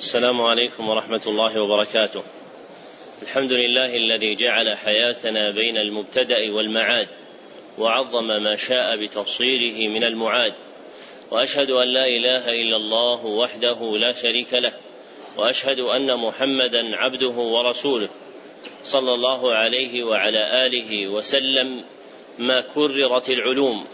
السلام 0.00 0.40
عليكم 0.40 0.88
ورحمة 0.88 1.20
الله 1.26 1.62
وبركاته. 1.62 2.22
الحمد 3.22 3.52
لله 3.52 3.96
الذي 3.96 4.34
جعل 4.34 4.76
حياتنا 4.76 5.50
بين 5.50 5.76
المبتدأ 5.76 6.52
والمعاد 6.52 7.08
وعظم 7.78 8.26
ما 8.26 8.56
شاء 8.56 8.96
بتفصيله 8.96 9.88
من 9.88 10.04
المعاد. 10.04 10.54
وأشهد 11.30 11.70
أن 11.70 11.88
لا 11.88 12.06
إله 12.06 12.48
إلا 12.48 12.76
الله 12.76 13.26
وحده 13.26 13.96
لا 13.98 14.12
شريك 14.12 14.54
له 14.54 14.72
وأشهد 15.36 15.78
أن 15.78 16.16
محمدا 16.16 16.96
عبده 16.96 17.36
ورسوله. 17.36 18.08
صلى 18.82 19.12
الله 19.12 19.54
عليه 19.54 20.04
وعلى 20.04 20.66
آله 20.66 21.08
وسلم 21.08 21.84
ما 22.38 22.60
كررت 22.60 23.30
العلوم 23.30 23.86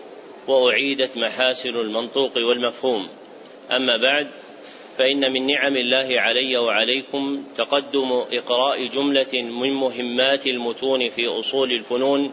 وأعيدت 0.48 1.16
محاسن 1.16 1.75
المنطوق 1.75 2.32
والمفهوم. 2.36 3.09
أما 3.70 3.96
بعد 4.02 4.27
فإن 4.99 5.33
من 5.33 5.47
نعم 5.47 5.77
الله 5.77 6.21
علي 6.21 6.57
وعليكم 6.57 7.45
تقدم 7.57 8.13
إقراء 8.32 8.87
جملة 8.87 9.43
من 9.43 9.75
مهمات 9.75 10.46
المتون 10.46 11.09
في 11.09 11.27
أصول 11.27 11.73
الفنون 11.73 12.32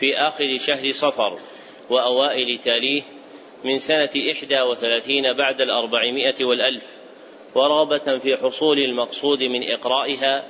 في 0.00 0.14
آخر 0.14 0.56
شهر 0.58 0.92
صفر 0.92 1.38
وأوائل 1.90 2.58
تاليه 2.58 3.02
من 3.64 3.78
سنة 3.78 4.10
إحدى 4.32 4.60
وثلاثين 4.62 5.32
بعد 5.32 5.60
الأربعمائة 5.60 6.44
والألف 6.44 6.84
ورغبه 7.54 8.18
في 8.18 8.36
حصول 8.36 8.78
المقصود 8.78 9.42
من 9.42 9.70
إقرائها 9.70 10.44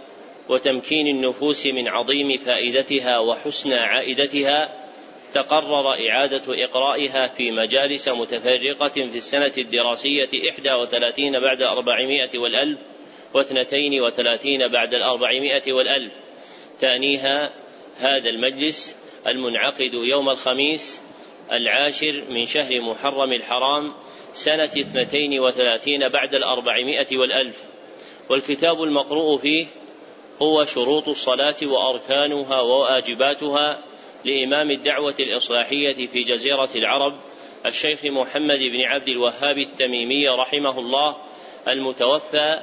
وتمكين 0.48 1.06
النفوس 1.06 1.66
من 1.66 1.88
عظيم 1.88 2.36
فائدتها 2.36 3.18
وحسن 3.18 3.72
عائدتها 3.72 4.83
تقرر 5.34 6.08
إعادة 6.08 6.64
إقرائها 6.64 7.26
في 7.26 7.50
مجالس 7.50 8.08
متفرقة 8.08 8.88
في 8.88 9.16
السنة 9.16 9.52
الدراسية 9.58 10.28
إحدى 10.50 10.72
وثلاثين 10.82 11.32
بعد 11.40 11.62
أربعمائة 11.62 12.38
والألف 12.38 12.78
واثنتين 13.34 14.00
وثلاثين 14.00 14.68
بعد 14.68 14.94
الأربعمائة 14.94 15.72
والألف. 15.72 16.12
ثانيها 16.78 17.50
هذا 17.96 18.30
المجلس 18.30 18.96
المنعقد 19.26 19.94
يوم 19.94 20.28
الخميس 20.28 21.02
العاشر 21.52 22.24
من 22.28 22.46
شهر 22.46 22.80
محرم 22.80 23.32
الحرام 23.32 23.94
سنة 24.32 24.64
اثنتين 24.64 25.40
وثلاثين 25.40 26.08
بعد 26.08 26.34
الأربعمائة 26.34 27.16
والألف. 27.16 27.62
والكتاب 28.30 28.82
المقروء 28.82 29.38
فيه 29.38 29.66
هو 30.42 30.64
شروط 30.64 31.08
الصلاة 31.08 31.56
وأركانها 31.62 32.60
وواجباتها 32.60 33.93
لإمام 34.24 34.70
الدعوة 34.70 35.14
الإصلاحية 35.20 36.06
في 36.06 36.20
جزيرة 36.20 36.70
العرب 36.74 37.14
الشيخ 37.66 38.04
محمد 38.04 38.58
بن 38.58 38.80
عبد 38.80 39.08
الوهاب 39.08 39.58
التميمي 39.58 40.28
رحمه 40.28 40.78
الله 40.78 41.16
المتوفى 41.68 42.60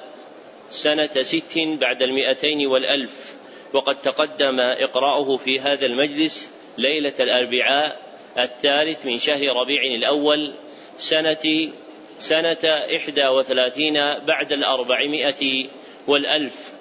سنة 0.70 1.22
ست 1.22 1.60
بعد 1.60 2.02
المئتين 2.02 2.68
والألف. 2.68 3.36
وقد 3.74 4.02
تقدم 4.02 4.60
إقراؤه 4.60 5.38
في 5.38 5.60
هذا 5.60 5.86
المجلس 5.86 6.52
ليلة 6.78 7.14
الأربعاء 7.20 8.00
الثالث 8.38 9.06
من 9.06 9.18
شهر 9.18 9.42
ربيع 9.42 9.96
الأول 9.96 10.54
سنة 10.98 11.72
سنة 12.20 12.70
إحدى 12.96 13.28
وثلاثين 13.28 13.94
بعد 14.26 14.54
الأربعمائة 14.54 15.68
والألف. 16.08 16.72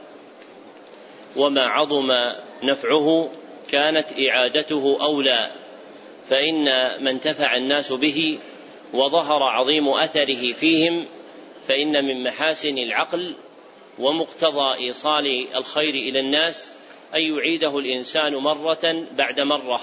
وما 1.36 1.67
عظم 1.67 2.12
نفعه 2.62 3.31
كانت 3.70 4.06
إعادته 4.28 4.98
أولى 5.00 5.50
فإن 6.28 6.64
ما 7.04 7.10
انتفع 7.10 7.56
الناس 7.56 7.92
به 7.92 8.38
وظهر 8.92 9.42
عظيم 9.42 9.88
أثره 9.88 10.52
فيهم 10.52 11.06
فإن 11.68 12.04
من 12.04 12.24
محاسن 12.24 12.78
العقل 12.78 13.34
ومقتضى 13.98 14.74
إيصال 14.78 15.56
الخير 15.56 15.94
إلى 15.94 16.20
الناس 16.20 16.70
أن 17.14 17.20
يعيده 17.20 17.78
الإنسان 17.78 18.34
مرة 18.34 19.06
بعد 19.17 19.40
مرة. 19.40 19.80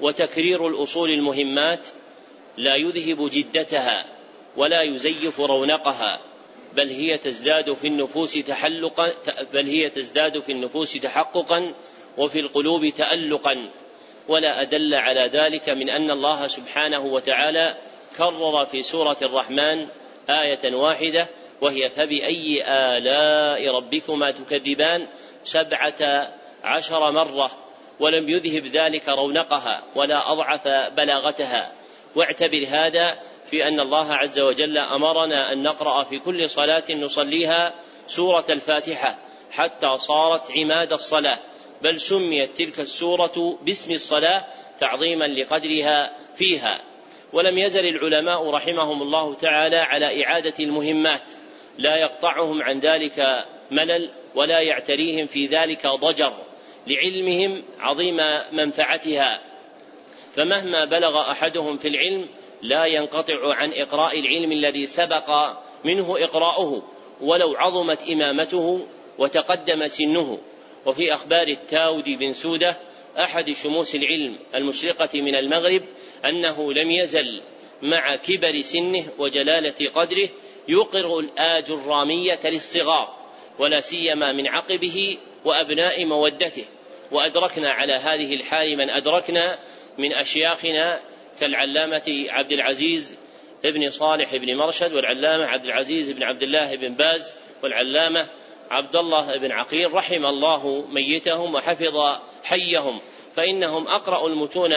وتكرير 0.00 0.68
الأصول 0.68 1.10
المهمات 1.10 1.86
لا 2.56 2.76
يذهب 2.76 3.30
جدتها 3.32 4.06
ولا 4.56 4.82
يزيف 4.82 5.40
رونقها 5.40 6.20
بل 6.76 6.90
هي 6.90 7.18
تزداد 7.18 7.72
في 7.72 7.86
النفوس 7.86 8.34
تحلقا 8.34 9.12
بل 9.52 9.66
هي 9.66 9.90
تزداد 9.90 10.38
في 10.38 10.52
النفوس 10.52 10.92
تحققا 10.92 11.72
وفي 12.20 12.40
القلوب 12.40 12.88
تألقا 12.88 13.70
ولا 14.28 14.62
أدل 14.62 14.94
على 14.94 15.20
ذلك 15.20 15.68
من 15.68 15.90
أن 15.90 16.10
الله 16.10 16.46
سبحانه 16.46 17.00
وتعالى 17.00 17.76
كرر 18.16 18.64
في 18.64 18.82
سورة 18.82 19.16
الرحمن 19.22 19.86
آية 20.30 20.74
واحدة 20.74 21.28
وهي 21.60 21.88
فبأي 21.88 22.64
آلاء 22.68 23.74
ربكما 23.74 24.30
تكذبان؟ 24.30 25.06
سبعة 25.44 26.28
عشر 26.64 27.10
مرة 27.10 27.50
ولم 28.00 28.28
يذهب 28.28 28.66
ذلك 28.66 29.08
رونقها 29.08 29.82
ولا 29.96 30.32
أضعف 30.32 30.68
بلاغتها. 30.96 31.72
واعتبر 32.16 32.66
هذا 32.68 33.18
في 33.44 33.68
أن 33.68 33.80
الله 33.80 34.14
عز 34.14 34.40
وجل 34.40 34.78
أمرنا 34.78 35.52
أن 35.52 35.62
نقرأ 35.62 36.04
في 36.04 36.18
كل 36.18 36.48
صلاة 36.48 36.84
نصليها 36.90 37.74
سورة 38.06 38.44
الفاتحة 38.50 39.18
حتى 39.52 39.96
صارت 39.96 40.50
عماد 40.50 40.92
الصلاة. 40.92 41.38
بل 41.82 42.00
سميت 42.00 42.56
تلك 42.56 42.80
السورة 42.80 43.58
باسم 43.62 43.92
الصلاة 43.92 44.44
تعظيما 44.80 45.24
لقدرها 45.24 46.16
فيها. 46.34 46.82
ولم 47.32 47.58
يزل 47.58 47.86
العلماء 47.86 48.50
رحمهم 48.50 49.02
الله 49.02 49.34
تعالى 49.34 49.76
على 49.76 50.24
إعادة 50.24 50.54
المهمات 50.60 51.30
لا 51.78 51.96
يقطعهم 51.96 52.62
عن 52.62 52.78
ذلك 52.78 53.44
ملل 53.70 54.10
ولا 54.34 54.60
يعتريهم 54.60 55.26
في 55.26 55.46
ذلك 55.46 55.86
ضجر 55.86 56.32
لعلمهم 56.86 57.62
عظيم 57.78 58.16
منفعتها. 58.52 59.40
فمهما 60.34 60.84
بلغ 60.84 61.30
أحدهم 61.30 61.76
في 61.76 61.88
العلم 61.88 62.28
لا 62.62 62.84
ينقطع 62.84 63.54
عن 63.54 63.72
إقراء 63.72 64.20
العلم 64.20 64.52
الذي 64.52 64.86
سبق 64.86 65.30
منه 65.84 66.16
إقراؤه 66.18 66.82
ولو 67.20 67.54
عظمت 67.56 68.02
إمامته 68.08 68.86
وتقدم 69.18 69.86
سنه. 69.86 70.38
وفي 70.86 71.12
أخبار 71.12 71.48
التاود 71.48 72.08
بن 72.08 72.32
سودة 72.32 72.76
أحد 73.18 73.50
شموس 73.50 73.94
العلم 73.94 74.36
المشرقة 74.54 75.20
من 75.20 75.34
المغرب 75.34 75.82
أنه 76.24 76.72
لم 76.72 76.90
يزل 76.90 77.42
مع 77.82 78.16
كبر 78.16 78.60
سنه 78.60 79.04
وجلالة 79.18 79.90
قدره 79.94 80.28
يقر 80.68 81.18
الآج 81.18 81.70
الرامية 81.70 82.40
للصغار 82.44 83.16
ولا 83.58 83.80
سيما 83.80 84.32
من 84.32 84.48
عقبه 84.48 85.18
وأبناء 85.44 86.04
مودته. 86.04 86.64
وأدركنا 87.12 87.70
على 87.70 87.92
هذه 87.92 88.34
الحال 88.34 88.76
من 88.76 88.90
أدركنا 88.90 89.58
من 89.98 90.12
أشياخنا 90.12 91.00
كالعلامة 91.40 92.26
عبد 92.28 92.52
العزيز 92.52 93.18
ابن 93.64 93.90
صالح 93.90 94.36
بن 94.36 94.56
مرشد 94.56 94.92
والعلامة 94.92 95.44
عبد 95.44 95.64
العزيز 95.64 96.12
بن 96.12 96.22
عبد 96.22 96.42
الله 96.42 96.76
بن 96.76 96.94
باز 96.94 97.36
والعلامة 97.62 98.28
عبد 98.70 98.96
الله 98.96 99.38
بن 99.38 99.52
عقيل 99.52 99.94
رحم 99.94 100.26
الله 100.26 100.84
ميتهم 100.90 101.54
وحفظ 101.54 102.18
حيهم 102.44 103.00
فإنهم 103.34 103.88
أقرأوا 103.88 104.28
المتون 104.28 104.72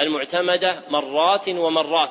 المعتمدة 0.00 0.82
مرات 0.90 1.48
ومرات. 1.48 2.10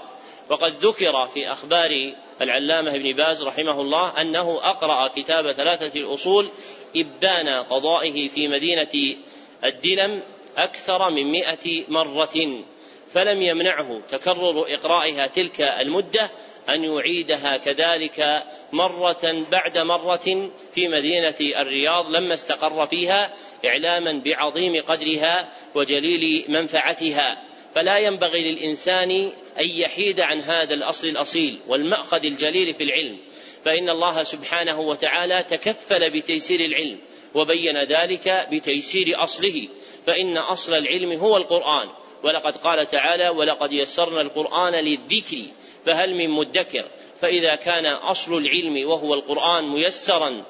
وقد 0.50 0.74
ذكر 0.86 1.26
في 1.26 1.52
أخبار 1.52 2.14
العلامة 2.42 2.96
ابن 2.96 3.16
باز 3.16 3.44
رحمه 3.44 3.82
الله 3.82 4.22
أنه 4.22 4.60
أقرأ 4.64 5.08
كتاب 5.08 5.52
ثلاثة 5.52 6.00
الأصول 6.00 6.52
إبان 6.96 7.50
قضائه 7.64 8.28
في 8.28 8.48
مدينة 8.48 9.16
الدلم 9.64 10.22
أكثر 10.58 11.10
من 11.10 11.32
مئة 11.32 11.84
مرة 11.88 12.64
فلم 13.10 13.42
يمنعه 13.42 14.00
تكرر 14.10 14.66
إقرائها 14.74 15.28
تلك 15.28 15.62
المدة 15.62 16.32
أن 16.70 16.84
يعيدها 16.84 17.58
كذلك 17.58 18.44
مرة 18.72 19.46
بعد 19.52 19.78
مرة 19.78 20.50
في 20.74 20.88
مدينة 20.88 21.62
الرياض 21.62 22.10
لما 22.10 22.34
استقر 22.34 22.86
فيها 22.86 23.34
إعلاما 23.66 24.22
بعظيم 24.26 24.82
قدرها 24.82 25.50
وجليل 25.76 26.46
منفعتها. 26.50 27.44
فلا 27.76 27.98
ينبغي 27.98 28.52
للإنسان 28.52 29.12
أن 29.60 29.68
يحيد 29.68 30.20
عن 30.20 30.40
هذا 30.40 30.74
الأصل 30.74 31.08
الأصيل 31.08 31.60
والمأخذ 31.68 32.26
الجليل 32.26 32.74
في 32.74 32.84
العلم 32.84 33.18
فإن 33.66 33.90
الله 33.90 34.24
سبحانه 34.24 34.80
وتعالى 34.80 35.44
تكفل 35.44 36.10
بتيسير 36.10 36.60
العلم 36.60 37.00
وبين 37.36 37.78
ذلك 37.78 38.48
بتيسير 38.52 39.24
أصله 39.24 39.68
فإن 40.08 40.38
أصل 40.38 40.76
العلم 40.76 41.12
هو 41.12 41.38
القرآن. 41.38 41.90
ولقد 42.24 42.58
قال 42.58 42.86
تعالى 42.86 43.30
ولقد 43.30 43.74
يسرنا 43.74 44.22
القرآن 44.22 44.74
للذكر 44.74 45.38
فهل 45.86 46.16
من 46.16 46.30
مدكر؟ 46.30 46.86
فإذا 47.22 47.56
كان 47.56 47.86
أصل 47.86 48.38
العلم 48.38 48.88
وهو 48.90 49.14
القرآن 49.14 49.70
ميسرا 49.70 50.44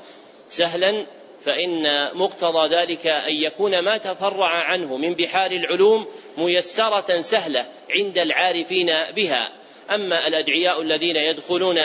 سهلا 0.47 1.05
فإن 1.39 2.07
مقتضى 2.17 2.75
ذلك 2.75 3.07
أن 3.07 3.33
يكون 3.33 3.79
ما 3.79 3.97
تفرع 3.97 4.49
عنه 4.49 4.97
من 4.97 5.13
بحار 5.13 5.51
العلوم 5.51 6.07
ميسرة 6.37 7.21
سهلة 7.21 7.67
عند 7.89 8.17
العارفين 8.17 8.87
بها. 9.15 9.51
أما 9.91 10.27
الأدعياء 10.27 10.81
الذين 10.81 11.15
يدخلون 11.15 11.75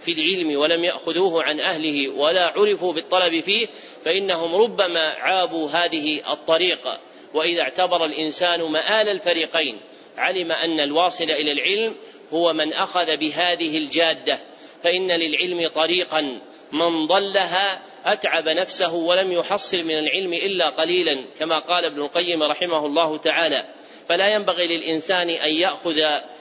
في 0.00 0.12
العلم 0.12 0.58
ولم 0.60 0.84
يأخذوه 0.84 1.42
عن 1.42 1.60
أهله 1.60 2.08
ولا 2.08 2.46
عرفوا 2.46 2.92
بالطلب 2.92 3.40
فيه 3.40 3.66
فإنهم 4.04 4.54
ربما 4.54 5.00
عابوا 5.00 5.68
هذه 5.68 6.32
الطريقة 6.32 7.00
وإذا 7.34 7.62
اعتبر 7.62 8.04
الإنسان 8.04 8.62
مآل 8.62 9.08
الفريقين 9.08 9.80
علم 10.16 10.52
أن 10.52 10.80
الواصل 10.80 11.24
إلى 11.24 11.52
العلم 11.52 11.94
هو 12.34 12.52
من 12.52 12.72
أخذ 12.72 13.16
بهذه 13.16 13.78
الجادة 13.78 14.38
فإن 14.82 15.12
للعلم 15.12 15.68
طريقا. 15.68 16.40
من 16.72 17.06
ضلها 17.06 17.82
أتعب 18.04 18.48
نفسه 18.48 18.94
ولم 18.94 19.32
يحصل 19.32 19.84
من 19.84 19.98
العلم 19.98 20.32
إلا 20.32 20.70
قليلا 20.70 21.24
كما 21.38 21.58
قال 21.58 21.84
ابن 21.84 22.00
القيم 22.02 22.42
رحمه 22.42 22.86
الله 22.86 23.18
تعالى. 23.18 23.64
فلا 24.08 24.28
ينبغي 24.28 24.66
للإنسان 24.66 25.30
أن 25.30 25.54
يأخذ 25.54 25.94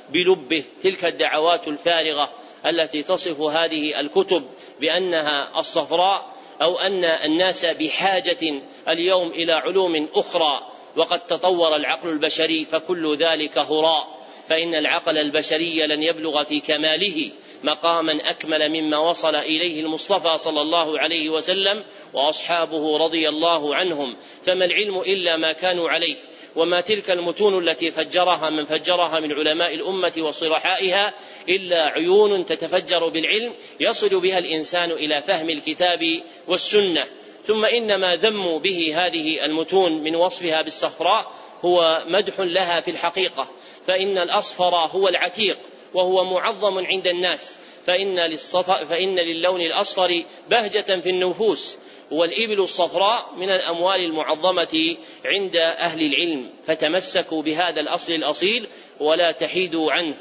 بلبه 0.09 0.65
تلك 0.81 1.05
الدعوات 1.05 1.67
الفارغة 1.67 2.29
التي 2.65 3.03
تصف 3.03 3.41
هذه 3.41 3.99
الكتب 3.99 4.43
بأنها 4.79 5.59
الصفراء 5.59 6.33
أو 6.61 6.77
أن 6.77 7.05
الناس 7.05 7.65
بحاجة 7.65 8.61
اليوم 8.87 9.27
إلى 9.31 9.53
علوم 9.53 10.07
أخرى. 10.15 10.67
وقد 10.97 11.19
تطور 11.19 11.75
العقل 11.75 12.09
البشري 12.09 12.65
فكل 12.65 13.17
ذلك 13.17 13.57
هراء. 13.57 14.22
فإن 14.49 14.75
العقل 14.75 15.17
البشري 15.17 15.87
لن 15.87 16.03
يبلغ 16.03 16.43
في 16.43 16.59
كماله 16.59 17.31
مقاما 17.63 18.29
أكمل 18.29 18.69
مما 18.69 18.97
وصل 18.97 19.35
إليه 19.35 19.81
المصطفى 19.81 20.37
صلى 20.37 20.61
الله 20.61 20.99
عليه 20.99 21.29
وسلم 21.29 21.83
وأصحابه 22.13 22.97
رضي 22.97 23.29
الله 23.29 23.75
عنهم. 23.75 24.15
فما 24.45 24.65
العلم 24.65 24.99
إلا 24.99 25.37
ما 25.37 25.51
كانوا 25.51 25.89
عليه 25.89 26.15
وما 26.55 26.81
تلك 26.81 27.11
المتون 27.11 27.69
التي 27.69 27.89
فجرها 27.89 28.49
من 28.49 28.65
فجرها 28.65 29.19
من 29.19 29.31
علماء 29.31 29.73
الأمة 29.73 30.13
وصرحائها 30.17 31.13
إلا 31.49 31.85
عيون 31.85 32.45
تتفجر 32.45 33.09
بالعلم 33.09 33.53
يصل 33.79 34.21
بها 34.21 34.37
الإنسان 34.37 34.91
إلى 34.91 35.21
فهم 35.21 35.49
الكتاب 35.49 36.21
والسنة. 36.47 37.03
ثم 37.43 37.65
إن 37.65 37.99
ما 37.99 38.15
ذموا 38.15 38.59
به 38.59 38.95
هذه 38.95 39.45
المتون 39.45 40.03
من 40.03 40.15
وصفها 40.15 40.61
بالصفراء 40.61 41.31
هو 41.65 42.04
مدح 42.07 42.39
لها 42.39 42.80
في 42.80 42.92
الحقيقة. 42.92 43.50
فإن 43.86 44.18
الأصفر 44.18 44.75
هو 44.75 45.07
العتيق 45.07 45.57
وهو 45.94 46.24
معظم 46.24 46.86
عند 46.86 47.07
الناس. 47.07 47.60
فإن, 47.86 48.19
للصف... 48.19 48.71
فإن 48.71 49.15
للون 49.15 49.62
الأصفر 49.62 50.24
بهجة 50.50 51.00
في 51.00 51.10
النفوس. 51.10 51.80
والإبل 52.12 52.60
الصفراء 52.60 53.36
من 53.38 53.50
الأموال 53.50 54.00
المعظمة 54.00 54.98
عند 55.25 55.56
أهل 55.56 56.01
العلم. 56.01 56.50
فتمسكوا 56.65 57.42
بهذا 57.42 57.81
الأصل 57.81 58.13
الأصيل 58.13 58.68
ولا 59.00 59.31
تحيدوا 59.31 59.92
عنه. 59.92 60.15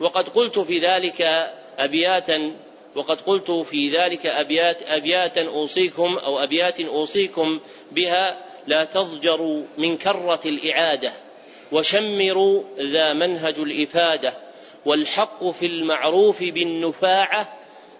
وقد 0.00 0.28
قلت 0.28 0.58
في 0.58 0.78
ذلك 0.78 1.22
أبياتا 1.78 2.56
وقد 2.96 3.20
قلت 3.20 3.50
في 3.50 3.88
ذلك 3.88 4.26
أبيات 4.26 4.82
أبياتا 4.82 5.46
أوصيكم 5.46 6.16
أو 6.18 6.38
أبيات 6.38 6.80
أوصيكم 6.80 7.60
بها 7.92 8.45
لا 8.66 8.84
تضجروا 8.84 9.62
من 9.78 9.96
كرة 9.96 10.40
الإعادة 10.46 11.12
وشمروا 11.72 12.62
ذا 12.78 13.12
منهج 13.12 13.58
الإفادة 13.58 14.34
والحق 14.86 15.44
في 15.44 15.66
المعروف 15.66 16.42
بالنفاعة 16.42 17.48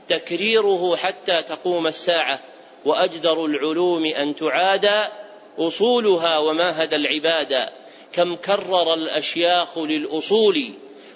تكريره 0.09 0.97
حتى 0.97 1.43
تقوم 1.43 1.87
الساعة 1.87 2.41
وأجدر 2.85 3.45
العلوم 3.45 4.07
أن 4.07 4.35
تعادى 4.35 5.13
أصولها 5.59 6.39
وماهد 6.39 6.95
العبادة 6.95 7.71
كم 8.13 8.37
كرر 8.37 8.95
الأشياخ 8.95 9.79
للأصول 9.79 10.57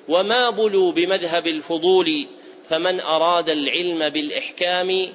وما 0.08 0.50
بلوا 0.50 0.92
بمذهب 0.92 1.46
الفضول 1.46 2.26
فمن 2.68 3.00
أراد 3.00 3.48
العلم 3.48 4.08
بالإحكام 4.08 5.12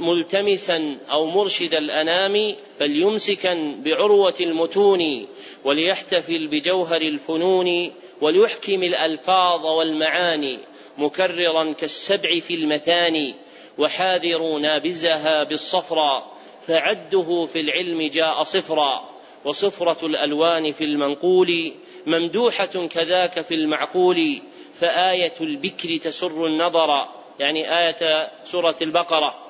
ملتمسا 0.00 0.98
أو 1.10 1.26
مرشد 1.26 1.74
الأنام 1.74 2.54
فليمسكا 2.78 3.80
بعروة 3.84 4.34
المتون 4.40 5.26
وليحتفل 5.64 6.48
بجوهر 6.48 7.00
الفنون 7.00 7.92
وليحكم 8.20 8.82
الألفاظ 8.82 9.66
والمعاني 9.66 10.58
مكررا 10.98 11.72
كالسبع 11.72 12.38
في 12.40 12.54
المثاني 12.54 13.34
وحاذروا 13.78 14.58
نابزها 14.58 15.44
بالصفرا 15.44 16.34
فعده 16.66 17.44
في 17.44 17.60
العلم 17.60 18.02
جاء 18.02 18.42
صفرا 18.42 19.14
وصفرة 19.44 20.06
الألوان 20.06 20.72
في 20.72 20.84
المنقول 20.84 21.72
ممدوحة 22.06 22.86
كذاك 22.86 23.40
في 23.40 23.54
المعقول 23.54 24.42
فآية 24.74 25.34
البكر 25.40 25.96
تسر 25.96 26.46
النظر 26.46 27.08
يعني 27.40 27.78
آية 27.78 28.28
سورة 28.44 28.76
البقرة 28.82 29.43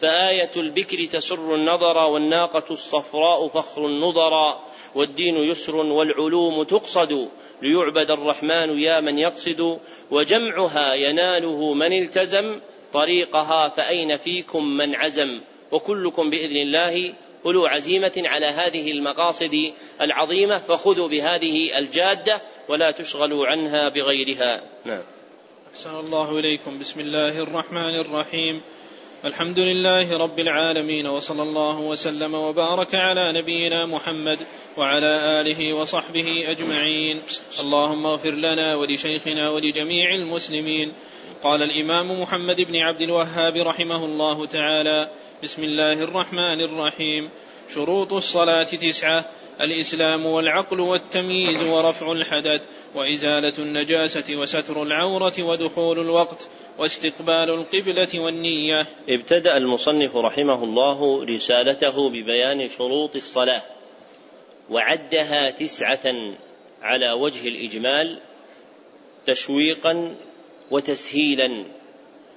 فآية 0.00 0.50
البكر 0.56 1.04
تسر 1.04 1.54
النظر 1.54 1.98
والناقة 1.98 2.64
الصفراء 2.70 3.48
فخر 3.48 3.86
النظر 3.86 4.32
والدين 4.94 5.36
يسر 5.36 5.76
والعلوم 5.76 6.62
تقصد 6.62 7.28
ليعبد 7.62 8.10
الرحمن 8.10 8.78
يا 8.78 9.00
من 9.00 9.18
يقصد 9.18 9.78
وجمعها 10.10 10.94
يناله 10.94 11.74
من 11.74 11.92
التزم 11.92 12.60
طريقها 12.92 13.68
فأين 13.68 14.16
فيكم 14.16 14.64
من 14.64 14.94
عزم 14.94 15.40
وكلكم 15.72 16.30
بإذن 16.30 16.56
الله 16.56 17.14
أولو 17.46 17.66
عزيمة 17.66 18.12
على 18.16 18.46
هذه 18.46 18.90
المقاصد 18.90 19.72
العظيمة 20.00 20.58
فخذوا 20.58 21.08
بهذه 21.08 21.78
الجادة 21.78 22.42
ولا 22.68 22.90
تشغلوا 22.90 23.46
عنها 23.46 23.88
بغيرها. 23.88 24.62
نعم. 24.84 25.02
أحسن 25.70 25.98
الله 25.98 26.38
إليكم. 26.38 26.78
بسم 26.78 27.00
الله 27.00 27.42
الرحمن 27.42 27.94
الرحيم. 28.00 28.62
الحمد 29.26 29.58
لله 29.58 30.18
رب 30.18 30.38
العالمين 30.38 31.06
وصلى 31.06 31.42
الله 31.42 31.80
وسلم 31.80 32.34
وبارك 32.34 32.94
على 32.94 33.32
نبينا 33.32 33.86
محمد 33.86 34.38
وعلى 34.76 35.40
آله 35.40 35.74
وصحبه 35.74 36.50
أجمعين. 36.50 37.20
اللهم 37.60 38.06
اغفر 38.06 38.30
لنا 38.30 38.74
ولشيخنا 38.76 39.50
ولجميع 39.50 40.14
المسلمين. 40.14 40.92
قال 41.42 41.62
الإمام 41.62 42.22
محمد 42.22 42.60
بن 42.60 42.76
عبد 42.76 43.02
الوهاب 43.02 43.56
رحمه 43.56 44.04
الله 44.04 44.46
تعالى 44.46 45.10
بسم 45.42 45.64
الله 45.64 45.92
الرحمن 45.92 46.60
الرحيم. 46.60 47.30
شروط 47.74 48.12
الصلاة 48.12 48.62
تسعة 48.62 49.24
الإسلام 49.60 50.26
والعقل 50.26 50.80
والتمييز 50.80 51.62
ورفع 51.62 52.12
الحدث 52.12 52.62
وإزالة 52.94 53.54
النجاسة 53.58 54.36
وستر 54.36 54.82
العورة 54.82 55.34
ودخول 55.38 55.98
الوقت. 55.98 56.48
واستقبال 56.78 57.50
القبلة 57.50 58.20
والنية. 58.20 58.86
ابتدأ 59.08 59.56
المصنف 59.56 60.16
رحمه 60.16 60.64
الله 60.64 61.24
رسالته 61.24 62.08
ببيان 62.08 62.68
شروط 62.68 63.16
الصلاة 63.16 63.62
وعدها 64.70 65.50
تسعة 65.50 66.14
على 66.82 67.12
وجه 67.12 67.48
الإجمال 67.48 68.20
تشويقا 69.26 70.16
وتسهيلا 70.70 71.64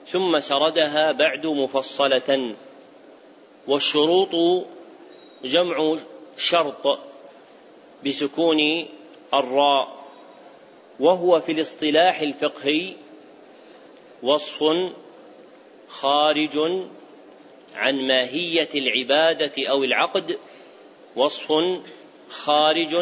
ثم 0.06 0.40
سردها 0.40 1.12
بعد 1.12 1.46
مفصلة 1.46 2.56
والشروط 3.68 4.66
جمع 5.44 5.98
شرط 6.38 7.00
بسكون 8.06 8.86
الراء 9.34 10.00
وهو 11.00 11.40
في 11.40 11.52
الاصطلاح 11.52 12.22
الفقهي 12.22 12.94
وصف 14.24 14.64
خارج 15.88 16.58
عن 17.76 18.08
ماهية 18.08 18.70
العبادة 18.76 19.70
أو 19.70 19.84
العقد 19.84 20.38
وصف 21.16 21.54
خارج 22.30 22.96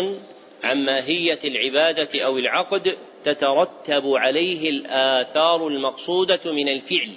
عن 0.63 0.85
ماهية 0.85 1.39
العبادة 1.43 2.25
أو 2.25 2.37
العقد 2.37 2.97
تترتب 3.25 4.07
عليه 4.07 4.69
الآثار 4.69 5.67
المقصودة 5.67 6.39
من 6.45 6.69
الفعل. 6.69 7.13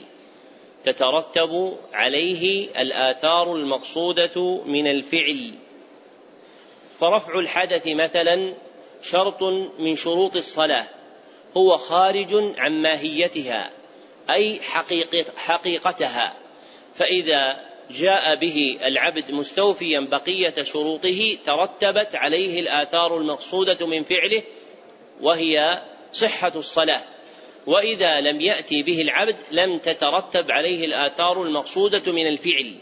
تترتب 0.85 1.77
عليه 1.93 2.69
الآثار 2.81 3.55
المقصودة 3.57 4.63
من 4.65 4.87
الفعل. 4.87 5.55
فرفع 7.01 7.39
الحدث 7.39 7.89
مثلا 7.89 8.55
شرط 9.03 9.43
من 9.79 9.97
شروط 9.97 10.37
الصلاة 10.37 10.87
هو 11.57 11.77
خارج 11.77 12.35
عن 12.59 12.83
ماهيتها. 12.83 13.80
أي 14.35 14.61
حقيقتها. 15.37 16.35
فإذا 16.95 17.71
جاء 17.91 18.41
به 18.41 18.79
العبد 18.85 19.31
مستوفيا 19.31 20.01
بقية 20.01 20.63
شروطه 20.63 21.39
ترتبت 21.47 22.15
عليه 22.15 22.61
الآثار 22.61 23.17
المقصودة 23.17 23.87
من 23.87 24.05
فعله 24.05 24.43
وهي 25.21 25.83
صحة 26.13 26.53
الصلاة. 26.57 27.03
وإذا 27.67 28.21
لم 28.21 28.41
يأتي 28.41 28.83
به 28.83 29.01
العبد 29.01 29.37
لم 29.51 29.79
تترتب 29.79 30.51
عليه 30.51 30.85
الآثار 30.85 31.43
المقصودة 31.43 32.13
من 32.13 32.27
الفعل. 32.27 32.77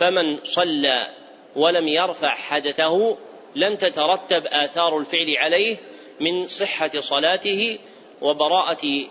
فمن 0.00 0.44
صلى 0.44 1.08
ولم 1.56 1.88
يرفع 1.88 2.34
حدثه 2.34 3.16
لم 3.56 3.76
تترتب 3.76 4.46
آثار 4.46 4.98
الفعل 4.98 5.36
عليه 5.36 5.76
من 6.20 6.46
صحة 6.46 6.90
صلاته 7.00 7.78
وبراءة 8.22 9.06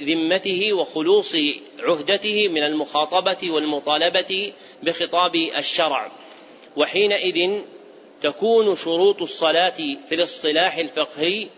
ذمته 0.00 0.72
وخلوص 0.72 1.36
عهدته 1.78 2.48
من 2.48 2.62
المخاطبة 2.62 3.50
والمطالبة 3.50 4.52
بخطاب 4.82 5.34
الشرع. 5.34 6.12
وحينئذ 6.76 7.60
تكون 8.22 8.76
شروط 8.76 9.22
الصلاة 9.22 9.96
في 10.08 10.14
الاصطلاح 10.14 10.76
الفقهي 10.76 11.48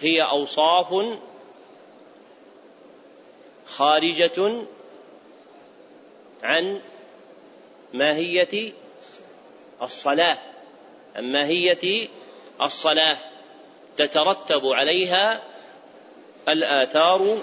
هي 0.00 0.22
أوصاف 0.22 1.18
خارجة 3.66 4.66
عن 6.42 6.80
ماهية 7.94 8.72
الصلاة. 9.82 10.38
عن 11.14 11.32
ماهية 11.32 12.08
الصلاة 12.62 13.16
تترتب 13.96 14.66
عليها 14.66 15.49
الآثار 16.48 17.38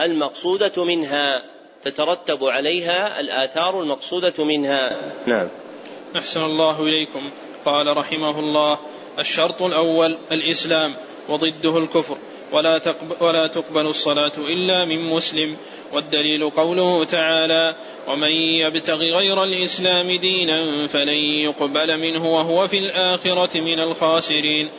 المقصودة 0.00 0.84
منها 0.84 1.42
تترتب 1.84 2.44
عليها 2.44 3.20
الآثار 3.20 3.80
المقصودة 3.80 4.44
منها. 4.44 5.12
نعم. 5.26 5.48
أحسن 6.16 6.44
الله 6.44 6.82
إليكم. 6.82 7.30
قال 7.64 7.96
رحمه 7.96 8.38
الله 8.40 8.78
الشرط 9.18 9.62
الأول 9.62 10.18
الإسلام 10.32 10.94
وضده 11.28 11.78
الكفر. 11.78 12.18
ولا 12.52 12.78
تقبل, 12.78 13.16
ولا 13.20 13.46
تقبل 13.46 13.86
الصلاة 13.86 14.32
إلا 14.38 14.84
من 14.84 15.10
مسلم. 15.14 15.56
والدليل 15.92 16.50
قوله 16.50 17.04
تعالى 17.04 17.76
ومن 18.08 18.32
يبتغ 18.32 18.96
غير 18.96 19.44
الإسلام 19.44 20.12
دينا 20.12 20.86
فلن 20.86 21.18
يقبل 21.44 21.98
منه 21.98 22.34
وهو 22.34 22.68
في 22.68 22.78
الآخرة 22.78 23.60
من 23.60 23.80
الخاسرين. 23.80 24.70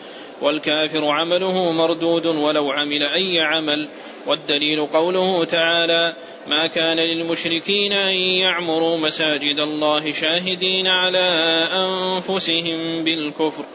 والكافر 0.41 1.05
عمله 1.05 1.71
مردود 1.71 2.25
ولو 2.25 2.71
عمل 2.71 3.03
أي 3.03 3.39
عمل. 3.39 3.87
والدليل 4.27 4.85
قوله 4.85 5.43
تعالى 5.43 6.13
ما 6.47 6.67
كان 6.67 6.97
للمشركين 6.97 7.93
أن 7.93 8.13
يعمروا 8.15 8.97
مساجد 8.97 9.59
الله 9.59 10.11
شاهدين 10.11 10.87
على 10.87 11.67
أنفسهم 11.73 13.03
بالكفر. 13.03 13.65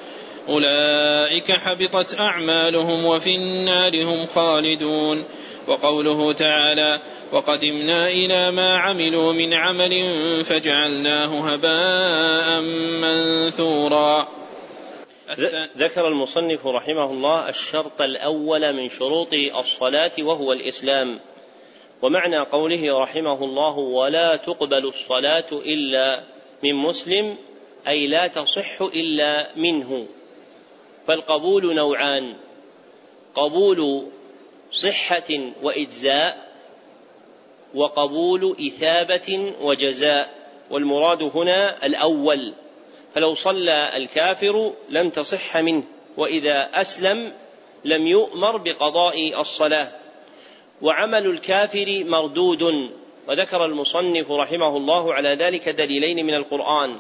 أولئك 0.49 1.53
حبطت 1.53 2.19
أعمالهم 2.19 3.05
وفي 3.05 3.37
النار 3.37 4.05
هم 4.05 4.27
خالدون. 4.27 5.25
وقوله 5.69 6.33
تعالى 6.33 7.01
وقدمنا 7.33 8.09
إلى 8.09 8.51
ما 8.51 8.79
عملوا 8.79 9.33
من 9.33 9.55
عمل 9.55 10.05
فجعلناه 10.45 11.53
هباء 11.53 12.61
منثورا. 13.01 14.38
ذكر 15.79 16.09
المصنف 16.09 16.67
رحمه 16.67 17.11
الله 17.11 17.49
الشرط 17.49 18.03
الأول 18.03 18.73
من 18.73 18.89
شروط 18.89 19.33
الصلاة 19.59 20.13
وهو 20.21 20.53
الإسلام. 20.53 21.21
ومعنى 22.03 22.39
قوله 22.39 22.99
رحمه 22.99 23.45
الله 23.45 23.79
ولا 23.79 24.37
تقبل 24.37 24.87
الصلاة 24.87 25.47
إلا 25.53 26.21
من 26.65 26.75
مسلم 26.75 27.37
أي 27.89 28.07
لا 28.07 28.27
تصح 28.27 28.83
إلا 28.83 29.49
منه. 29.57 30.07
فالقبول 31.07 31.75
نوعان. 31.75 32.35
قبول 33.35 34.07
صحة 34.73 35.53
وإجزاء 35.63 36.49
وقبول 37.75 38.57
إثابة 38.67 39.55
وجزاء. 39.61 40.39
والمراد 40.71 41.23
هنا 41.23 41.87
الأول. 41.87 42.53
فلو 43.15 43.35
صلى 43.35 43.97
الكافر 43.97 44.73
لم 44.89 45.11
تصح 45.11 45.57
منه 45.57 45.85
وإذا 46.17 46.71
أسلم 46.75 47.33
لم 47.85 48.07
يؤمر 48.07 48.57
بقضاء 48.57 49.41
الصلاة. 49.41 49.93
وعمل 50.83 51.27
الكافر 51.27 52.05
مردود 52.05 52.63
وذكر 53.29 53.65
المصنف 53.65 54.31
رحمه 54.31 54.77
الله 54.77 55.15
على 55.15 55.35
ذلك 55.35 55.69
دليلين 55.69 56.27
من 56.27 56.35
القرآن. 56.35 56.99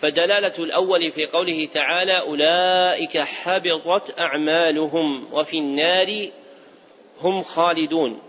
فدلالة 0.00 0.54
الأول 0.58 1.10
في 1.10 1.26
قوله 1.26 1.68
تعالى 1.74 2.20
أولئك 2.20 3.18
حبطت 3.18 4.20
أعمالهم 4.20 5.34
وفي 5.34 5.58
النار 5.58 6.28
هم 7.20 7.42
خالدون. 7.42 8.20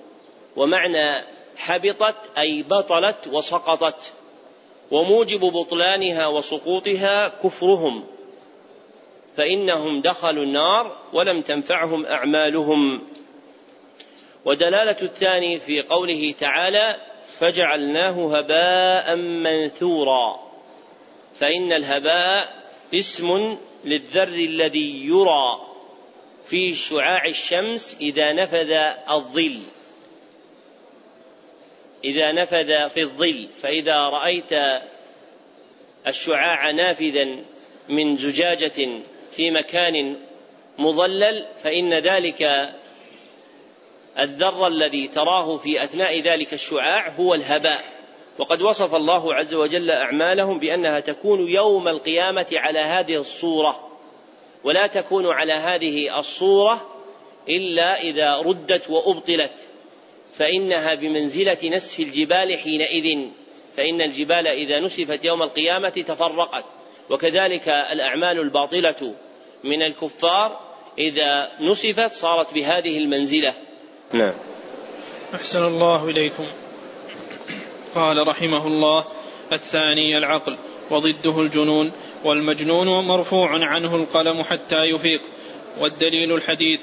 ومعنى 0.55 1.23
حبطت 1.57 2.15
أي 2.37 2.63
بطلت 2.63 3.27
وسقطت. 3.27 4.13
وموجب 4.91 5.39
بطلانها 5.39 6.27
وسقوطها 6.27 7.27
كفرهم. 7.27 8.03
فإنهم 9.37 10.01
دخلوا 10.01 10.43
النار 10.43 10.97
ولم 11.13 11.41
تنفعهم 11.41 12.05
أعمالهم. 12.05 13.01
ودلالة 14.45 15.01
الثاني 15.01 15.59
في 15.59 15.81
قوله 15.81 16.33
تعالى 16.39 16.95
فجعلناه 17.39 18.37
هباء 18.37 19.15
منثورا. 19.15 20.39
فإن 21.35 21.73
الهباء 21.73 22.63
اسم 22.93 23.57
للذر 23.85 24.27
الذي 24.27 25.05
يرى 25.05 25.69
في 26.49 26.73
شعاع 26.75 27.25
الشمس 27.25 27.97
إذا 28.01 28.33
نفذ 28.33 28.71
الظل. 29.09 29.59
إذا 32.03 32.31
نفذ 32.31 32.89
في 32.89 33.01
الظل 33.01 33.47
فإذا 33.61 33.95
رأيت 33.95 34.81
الشعاع 36.07 36.71
نافذا 36.71 37.27
من 37.89 38.15
زجاجة 38.15 38.99
في 39.31 39.51
مكان 39.51 40.15
مظلل 40.77 41.45
فإن 41.63 41.93
ذلك 41.93 42.69
الذر 44.19 44.67
الذي 44.67 45.07
تراه 45.07 45.57
في 45.57 45.83
أثناء 45.83 46.19
ذلك 46.19 46.53
الشعاع 46.53 47.09
هو 47.09 47.33
الهباء. 47.33 47.81
وقد 48.39 48.61
وصف 48.61 48.95
الله 48.95 49.33
عز 49.33 49.53
وجل 49.53 49.91
أعمالهم 49.91 50.59
بأنها 50.59 50.99
تكون 50.99 51.49
يوم 51.49 51.87
القيامة 51.87 52.47
على 52.53 52.79
هذه 52.79 53.15
الصورة 53.15 53.89
ولا 54.63 54.87
تكون 54.87 55.25
على 55.25 55.53
هذه 55.53 56.19
الصورة 56.19 56.87
إلا 57.49 58.01
إذا 58.01 58.37
ردت 58.37 58.89
وأبطلت. 58.89 59.68
فإنها 60.39 60.95
بمنزلة 60.95 61.57
نسف 61.63 61.99
الجبال 61.99 62.59
حينئذ 62.59 63.29
فإن 63.77 64.01
الجبال 64.01 64.47
إذا 64.47 64.79
نسفت 64.79 65.25
يوم 65.25 65.41
القيامة 65.41 65.89
تفرقت. 65.89 66.63
وكذلك 67.09 67.67
الأعمال 67.67 68.39
الباطلة 68.39 69.13
من 69.63 69.83
الكفار 69.83 70.59
إذا 70.97 71.49
نسفت 71.61 72.11
صارت 72.11 72.53
بهذه 72.53 72.97
المنزلة. 72.97 73.53
نعم. 74.13 74.33
أحسن 75.35 75.67
الله 75.67 76.09
إليكم. 76.09 76.45
قال 77.95 78.27
رحمه 78.27 78.67
الله 78.67 79.05
الثاني 79.51 80.17
العقل 80.17 80.57
وضده 80.91 81.41
الجنون 81.41 81.91
والمجنون 82.23 82.87
مرفوع 82.87 83.65
عنه 83.65 83.95
القلم 83.95 84.43
حتى 84.43 84.83
يفيق. 84.83 85.21
والدليل 85.79 86.33
الحديث 86.33 86.79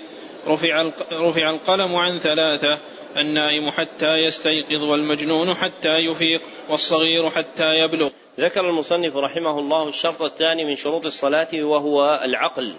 رفع 0.47 0.91
رفع 1.13 1.51
القلم 1.51 1.95
عن 1.95 2.19
ثلاثة 2.19 2.79
النائم 3.19 3.71
حتى 3.71 4.17
يستيقظ 4.17 4.89
والمجنون 4.89 5.55
حتى 5.55 5.97
يفيق 5.97 6.43
والصغير 6.71 7.31
حتى 7.31 7.79
يبلغ. 7.79 8.09
ذكر 8.41 8.61
المصنف 8.61 9.17
رحمه 9.17 9.59
الله 9.59 9.89
الشرط 9.89 10.23
الثاني 10.23 10.65
من 10.65 10.77
شروط 10.77 11.07
الصلاة 11.07 11.49
وهو 11.55 12.21
العقل. 12.23 12.75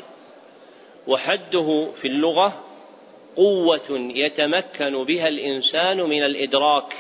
وحده 1.08 1.88
في 1.96 2.08
اللغة 2.08 2.64
قوة 3.36 4.12
يتمكن 4.16 5.04
بها 5.04 5.28
الإنسان 5.28 5.98
من 5.98 6.24
الإدراك. 6.24 6.96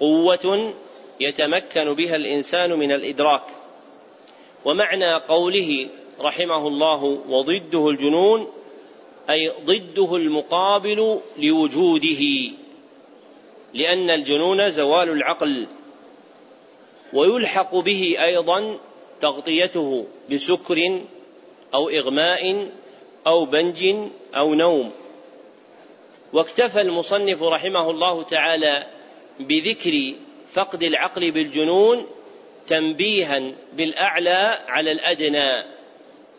قوة 0.00 0.74
يتمكن 1.20 1.94
بها 1.94 2.16
الإنسان 2.16 2.72
من 2.72 2.92
الإدراك. 2.92 3.42
ومعنى 4.64 5.14
قوله 5.14 5.88
رحمه 6.20 6.68
الله 6.68 7.04
وضده 7.28 7.88
الجنون 7.88 8.48
أي 9.30 9.52
ضده 9.64 10.16
المقابل 10.16 11.18
لوجوده. 11.38 12.22
لأن 13.74 14.10
الجنون 14.10 14.70
زوال 14.70 15.10
العقل 15.10 15.66
ويلحق 17.12 17.76
به 17.76 18.16
أيضا 18.24 18.78
تغطيته 19.20 20.06
بسكر 20.30 21.00
أو 21.74 21.88
إغماء 21.88 22.68
أو 23.26 23.44
بنج 23.44 23.84
أو 24.34 24.54
نوم. 24.54 24.92
واكتفى 26.32 26.80
المصنف 26.80 27.42
رحمه 27.42 27.90
الله 27.90 28.22
تعالى 28.22 28.86
بذكر 29.40 30.14
فقد 30.52 30.82
العقل 30.82 31.30
بالجنون 31.30 32.06
تنبيها 32.66 33.52
بالأعلى 33.72 34.58
على 34.68 34.92
الأدنى 34.92 35.64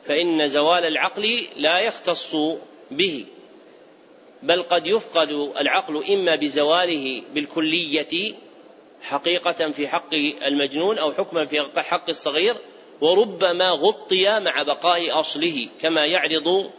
فإن 0.05 0.47
زوال 0.47 0.85
العقل 0.85 1.47
لا 1.57 1.79
يختص 1.79 2.35
به. 2.91 3.25
بل 4.43 4.63
قد 4.63 4.87
يفقد 4.87 5.29
العقل 5.59 6.03
إما 6.13 6.35
بزواله 6.35 7.23
بالكلية 7.33 8.35
حقيقة 9.01 9.71
في 9.71 9.87
حق 9.87 10.13
المجنون 10.45 10.97
أو 10.97 11.11
حكما 11.11 11.45
في 11.45 11.81
حق 11.81 12.09
الصغير 12.09 12.55
وربما 13.01 13.69
غطي 13.69 14.39
مع 14.39 14.63
بقاء 14.63 15.19
أصله 15.19 15.67
كما 15.81 16.05
يعرض 16.05 16.71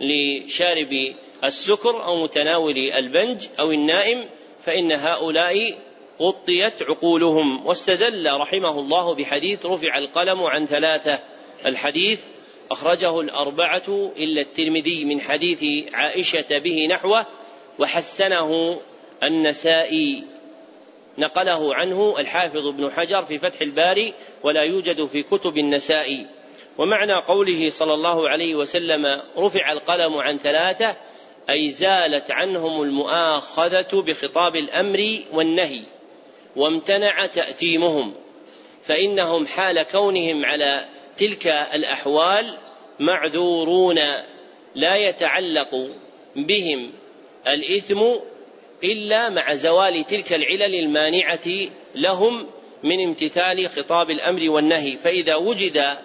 لشارب 0.00 1.14
السكر 1.44 2.04
أو 2.04 2.16
متناول 2.16 2.78
البنج 2.78 3.46
أو 3.60 3.72
النائم 3.72 4.28
فإن 4.62 4.92
هؤلاء 4.92 5.78
غطيت 6.20 6.82
عقولهم. 6.82 7.66
واستدل 7.66 8.32
رحمه 8.32 8.80
الله 8.80 9.14
بحديث 9.14 9.66
رفع 9.66 9.98
القلم 9.98 10.42
عن 10.42 10.66
ثلاثة 10.66 11.20
الحديث 11.66 12.20
أخرجه 12.72 13.20
الأربعة 13.20 14.12
إلا 14.16 14.40
الترمذي 14.40 15.04
من 15.04 15.20
حديث 15.20 15.88
عائشة 15.94 16.58
به 16.58 16.86
نحوه 16.90 17.26
وحسنه 17.78 18.80
النسائي. 19.22 20.24
نقله 21.18 21.74
عنه 21.74 22.14
الحافظ 22.18 22.66
ابن 22.66 22.90
حجر 22.90 23.22
في 23.22 23.38
فتح 23.38 23.60
الباري 23.60 24.14
ولا 24.42 24.62
يوجد 24.62 25.06
في 25.06 25.22
كتب 25.22 25.58
النسائي. 25.58 26.26
ومعنى 26.78 27.14
قوله 27.14 27.70
صلى 27.70 27.94
الله 27.94 28.28
عليه 28.28 28.54
وسلم 28.54 29.20
رفع 29.38 29.72
القلم 29.72 30.16
عن 30.16 30.38
ثلاثة 30.38 30.96
أي 31.50 31.70
زالت 31.70 32.30
عنهم 32.30 32.82
المؤاخذة 32.82 34.02
بخطاب 34.02 34.56
الأمر 34.56 35.18
والنهي 35.32 35.82
وامتنع 36.56 37.26
تأثيمهم 37.26 38.14
فإنهم 38.84 39.46
حال 39.46 39.82
كونهم 39.82 40.44
على 40.44 40.88
تلك 41.16 41.46
الأحوال 41.46 42.58
معذورون 43.00 43.98
لا 44.74 44.96
يتعلق 44.96 45.90
بهم 46.36 46.92
الإثم 47.46 48.00
إلا 48.84 49.28
مع 49.28 49.54
زوال 49.54 50.04
تلك 50.04 50.32
العلل 50.32 50.74
المانعة 50.74 51.48
لهم 51.94 52.46
من 52.82 53.04
امتثال 53.04 53.68
خطاب 53.68 54.10
الأمر 54.10 54.50
والنهي. 54.50 54.96
فإذا 54.96 55.34
وجد 55.34 55.98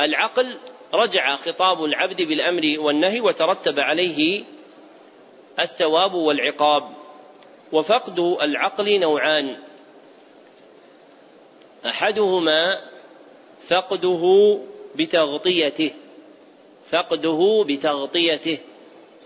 العقل 0.00 0.58
رجع 0.94 1.36
خطاب 1.36 1.84
العبد 1.84 2.22
بالأمر 2.22 2.74
والنهي 2.78 3.20
وترتب 3.20 3.80
عليه 3.80 4.44
الثواب 5.60 6.14
والعقاب. 6.14 6.82
وفقد 7.72 8.18
العقل 8.18 9.00
نوعان. 9.00 9.56
أحدهما 11.86 12.80
فقده 13.60 14.58
بتغطيته 14.96 15.94
فقده 16.90 17.64
بتغطيته 17.68 18.58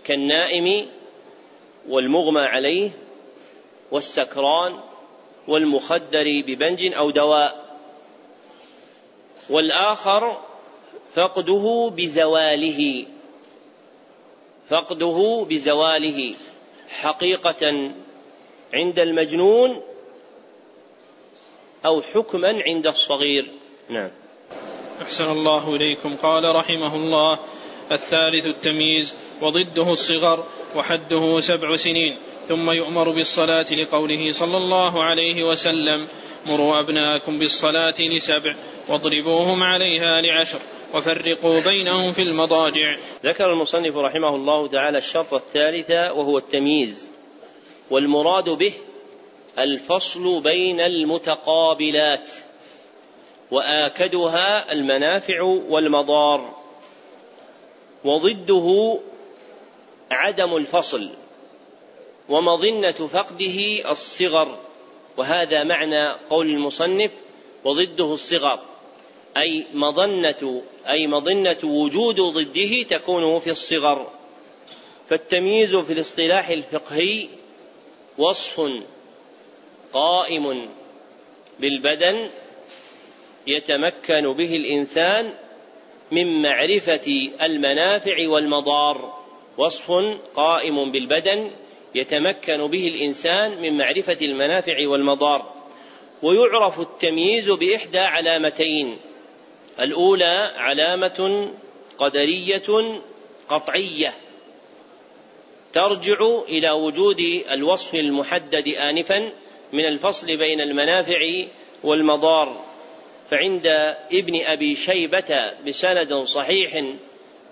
كالنائم 0.03 0.87
والمغمى 1.89 2.41
عليه 2.41 2.91
والسكران 3.91 4.79
والمخدر 5.47 6.43
ببنج 6.47 6.93
أو 6.93 7.11
دواء. 7.11 7.77
والآخر 9.49 10.37
فقده 11.13 11.91
بزواله 11.95 13.05
فقده 14.69 15.45
بزواله 15.49 16.35
حقيقة 16.89 17.91
عند 18.73 18.99
المجنون 18.99 19.81
أو 21.85 22.01
حكما 22.01 22.63
عند 22.67 22.87
الصغير. 22.87 23.51
نعم. 23.89 24.11
أحسن 25.01 25.31
الله 25.31 25.75
إليكم. 25.75 26.15
قال 26.15 26.55
رحمه 26.55 26.95
الله 26.95 27.39
الثالث 27.91 28.45
التمييز 28.45 29.15
وضده 29.41 29.91
الصغر 29.91 30.43
وحده 30.75 31.39
سبع 31.39 31.75
سنين. 31.75 32.17
ثم 32.47 32.71
يؤمر 32.71 33.09
بالصلاة 33.09 33.65
لقوله 33.73 34.31
صلى 34.31 34.57
الله 34.57 35.03
عليه 35.03 35.43
وسلم 35.43 36.07
مروا 36.45 36.79
أبناءكم 36.79 37.39
بالصلاة 37.39 37.95
لسبع 37.99 38.55
واضربوهم 38.87 39.63
عليها 39.63 40.21
لعشر 40.21 40.59
وفرقوا 40.93 41.59
بينهم 41.59 42.11
في 42.11 42.21
المضاجع. 42.21 42.97
ذكر 43.25 43.45
المصنف 43.53 43.95
رحمه 43.95 44.35
الله 44.35 44.67
تعالى 44.67 44.97
الشرط 44.97 45.33
الثالث 45.33 45.91
وهو 45.91 46.37
التمييز. 46.37 47.09
والمراد 47.91 48.49
به 48.49 48.73
الفصل 49.59 50.41
بين 50.41 50.79
المتقابلات. 50.79 52.29
وآكدها 53.51 54.71
المنافع 54.71 55.41
والمضار. 55.41 56.53
وضده 58.05 58.99
عدم 60.11 60.55
الفصل 60.55 61.09
ومظنة 62.29 62.91
فقده 62.91 63.91
الصغر. 63.91 64.59
وهذا 65.17 65.63
معنى 65.63 66.09
قول 66.29 66.49
المصنف 66.49 67.11
وضده 67.65 68.13
الصغر 68.13 68.59
أي 69.37 69.65
مظنة 69.73 70.61
أي 70.89 71.07
مظنة 71.07 71.57
وجود 71.63 72.21
ضده 72.21 72.83
تكون 72.83 73.39
في 73.39 73.51
الصغر. 73.51 74.07
فالتمييز 75.09 75.75
في 75.75 75.93
الاصطلاح 75.93 76.49
الفقهي 76.49 77.27
وصف 78.17 78.61
قائم 79.93 80.69
بالبدن 81.59 82.29
يتمكن 83.47 84.33
به 84.33 84.55
الإنسان 84.55 85.33
من 86.11 86.41
معرفة 86.41 87.31
المنافع 87.41 88.27
والمضار. 88.27 89.23
وصف 89.57 89.91
قائم 90.35 90.91
بالبدن 90.91 91.51
يتمكن 91.95 92.67
به 92.67 92.87
الإنسان 92.87 93.61
من 93.61 93.77
معرفة 93.77 94.17
المنافع 94.21 94.87
والمضار. 94.87 95.53
ويعرف 96.23 96.79
التمييز 96.79 97.51
بإحدى 97.51 97.99
علامتين. 97.99 98.97
الأولى 99.79 100.51
علامة 100.57 101.49
قدرية 101.97 102.99
قطعية. 103.49 104.13
ترجع 105.73 106.17
إلى 106.49 106.71
وجود 106.71 107.19
الوصف 107.51 107.95
المحدد 107.95 108.67
انفا 108.67 109.31
من 109.73 109.85
الفصل 109.85 110.37
بين 110.37 110.61
المنافع 110.61 111.45
والمضار. 111.83 112.72
فعند 113.29 113.67
ابن 114.11 114.41
أبي 114.45 114.75
شيبة 114.75 115.51
بسند 115.67 116.13
صحيح 116.13 116.75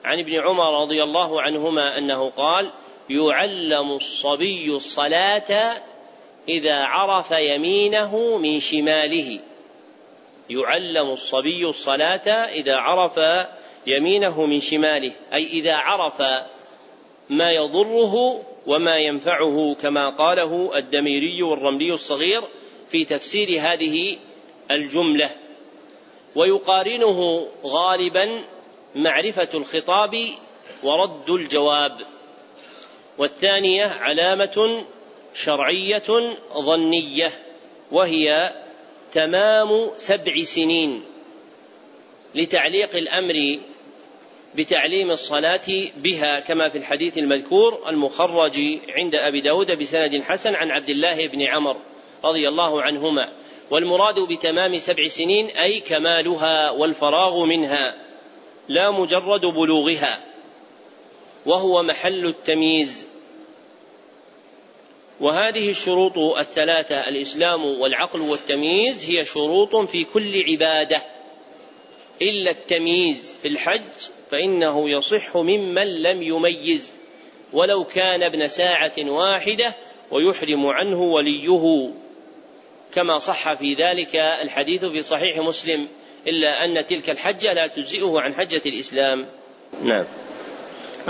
عن 0.03 0.19
ابن 0.19 0.36
عمر 0.39 0.81
رضي 0.81 1.03
الله 1.03 1.41
عنهما 1.41 1.97
أنه 1.97 2.29
قال 2.29 2.71
يعلم 3.10 3.91
الصبي 3.91 4.69
الصلاة 4.69 5.81
إذا 6.49 6.75
عرف 6.75 7.31
يمينه 7.31 8.38
من 8.38 8.60
شماله. 8.60 9.39
يعلم 10.49 11.10
الصبي 11.10 11.65
الصلاة 11.65 12.29
إذا 12.29 12.75
عرف 12.75 13.19
يمينه 13.88 14.45
من 14.45 14.60
شماله 14.60 15.12
أي 15.34 15.47
إذا 15.47 15.75
عرف 15.75 16.21
ما 17.29 17.51
يضره 17.51 18.43
وما 18.67 18.97
ينفعه 18.97 19.75
كما 19.81 20.10
قاله 20.10 20.77
الدميري 20.77 21.43
والرملي 21.43 21.93
الصغير 21.93 22.41
في 22.89 23.05
تفسير 23.05 23.47
هذه 23.60 24.17
الجملة. 24.71 25.29
ويقارنه 26.36 27.48
غالبا 27.63 28.44
معرفة 28.96 29.50
الخطاب 29.54 30.17
ورد 30.84 31.30
الجواب. 31.30 31.98
والثانية 33.17 33.86
علامة 33.86 34.86
شرعية 35.34 36.36
ظنية 36.54 37.32
وهي 37.91 38.54
تمام 39.13 39.89
سبع 39.96 40.44
سنين 40.44 41.04
لتعليق 42.36 42.96
الأمر 42.96 43.60
بتعليم 44.56 45.12
الصلاة 45.12 45.67
بها 45.98 46.39
كما 46.39 46.70
في 46.70 46.78
الحديث 46.78 47.17
المذكور 47.17 47.89
المخرج 47.89 48.60
عند 48.89 49.15
أبي 49.15 49.41
داود 49.41 49.72
بسند 49.72 50.22
حسن 50.24 50.56
عن 50.56 50.72
عبد 50.72 50.89
الله 50.89 51.28
بن 51.28 51.41
عمر 51.41 51.78
رضي 52.24 52.48
الله 52.48 52.82
عنهما. 52.82 53.30
والمراد 53.71 54.19
بتمام 54.19 54.77
سبع 54.77 55.07
سنين 55.07 55.49
أي 55.49 55.79
كمالها 55.79 56.71
والفراغ 56.71 57.45
منها 57.45 57.95
لا 58.67 58.91
مجرد 58.91 59.41
بلوغها 59.41 60.23
وهو 61.45 61.84
محل 61.84 62.25
التمييز. 62.25 63.07
وهذه 65.19 65.69
الشروط 65.69 66.17
الثلاثة 66.17 67.10
الإسلام 67.10 67.65
والعقل 67.65 68.21
والتمييز 68.21 69.10
هي 69.10 69.25
شروط 69.25 69.75
في 69.75 70.03
كل 70.03 70.43
عبادة. 70.51 71.01
إلا 72.21 72.51
التمييز 72.51 73.36
في 73.41 73.47
الحج 73.47 74.10
فإنه 74.31 74.89
يصح 74.89 75.38
ممن 75.38 76.01
لم 76.01 76.21
يميز. 76.21 76.97
ولو 77.53 77.84
كان 77.84 78.23
ابن 78.23 78.47
ساعة 78.47 78.93
واحدة 78.99 79.75
ويحرم 80.12 80.65
عنه 80.65 81.01
وليه. 81.01 81.89
كما 82.93 83.17
صح 83.17 83.54
في 83.54 83.73
ذلك 83.73 84.15
الحديث 84.15 84.86
في 84.86 85.01
صحيح 85.01 85.38
مسلم 85.38 85.88
إلا 86.27 86.65
أن 86.65 86.86
تلك 86.86 87.10
الحجة 87.10 87.54
لا 87.54 87.67
تجزئه 87.67 88.19
عن 88.19 88.34
حجة 88.34 88.62
الإسلام. 88.65 89.25
نعم. 89.84 90.06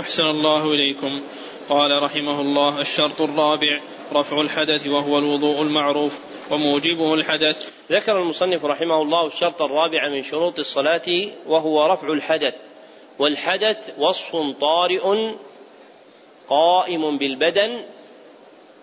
أحسن 0.00 0.30
الله 0.30 0.70
إليكم. 0.70 1.20
قال 1.68 2.02
رحمه 2.02 2.40
الله 2.40 2.80
الشرط 2.80 3.20
الرابع 3.20 3.80
رفع 4.12 4.40
الحدث 4.40 4.86
وهو 4.86 5.18
الوضوء 5.18 5.62
المعروف 5.62 6.18
وموجبه 6.50 7.14
الحدث. 7.14 7.68
ذكر 7.92 8.18
المصنف 8.18 8.64
رحمه 8.64 9.02
الله 9.02 9.26
الشرط 9.26 9.62
الرابع 9.62 10.08
من 10.08 10.22
شروط 10.22 10.58
الصلاة 10.58 11.28
وهو 11.46 11.86
رفع 11.86 12.12
الحدث 12.12 12.54
والحدث 13.18 13.90
وصف 13.98 14.36
طارئ 14.60 15.34
قائم 16.48 17.18
بالبدن 17.18 17.84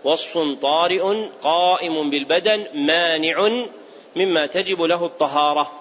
وصف 0.04 0.38
طارئ 0.62 1.30
قائم 1.42 2.10
بالبدن 2.10 2.68
مانع 2.74 3.66
مما 4.16 4.46
تجب 4.46 4.82
له 4.82 5.06
الطهارة. 5.06 5.72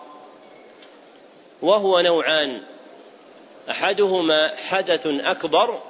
وهو 1.63 2.01
نوعان. 2.01 2.63
أحدهما 3.71 4.57
حدث 4.57 5.07
أكبر 5.07 5.83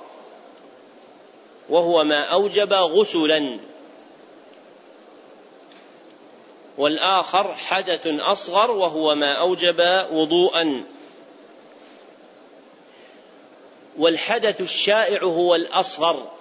وهو 1.68 2.04
ما 2.04 2.24
أوجب 2.24 2.72
غسلا. 2.72 3.60
والآخر 6.78 7.54
حدث 7.54 8.06
أصغر 8.06 8.70
وهو 8.70 9.14
ما 9.14 9.34
أوجب 9.40 10.06
وضوءا. 10.12 10.84
والحدث 13.98 14.60
الشائع 14.60 15.22
هو 15.22 15.54
الأصغر. 15.54 16.37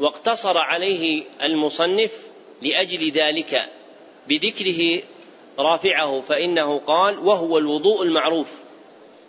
واقتصر 0.00 0.58
عليه 0.58 1.22
المصنف 1.42 2.12
لأجل 2.62 3.10
ذلك 3.10 3.68
بذكره 4.28 5.02
رافعه 5.58 6.20
فإنه 6.20 6.78
قال 6.78 7.18
وهو 7.18 7.58
الوضوء 7.58 8.02
المعروف 8.02 8.48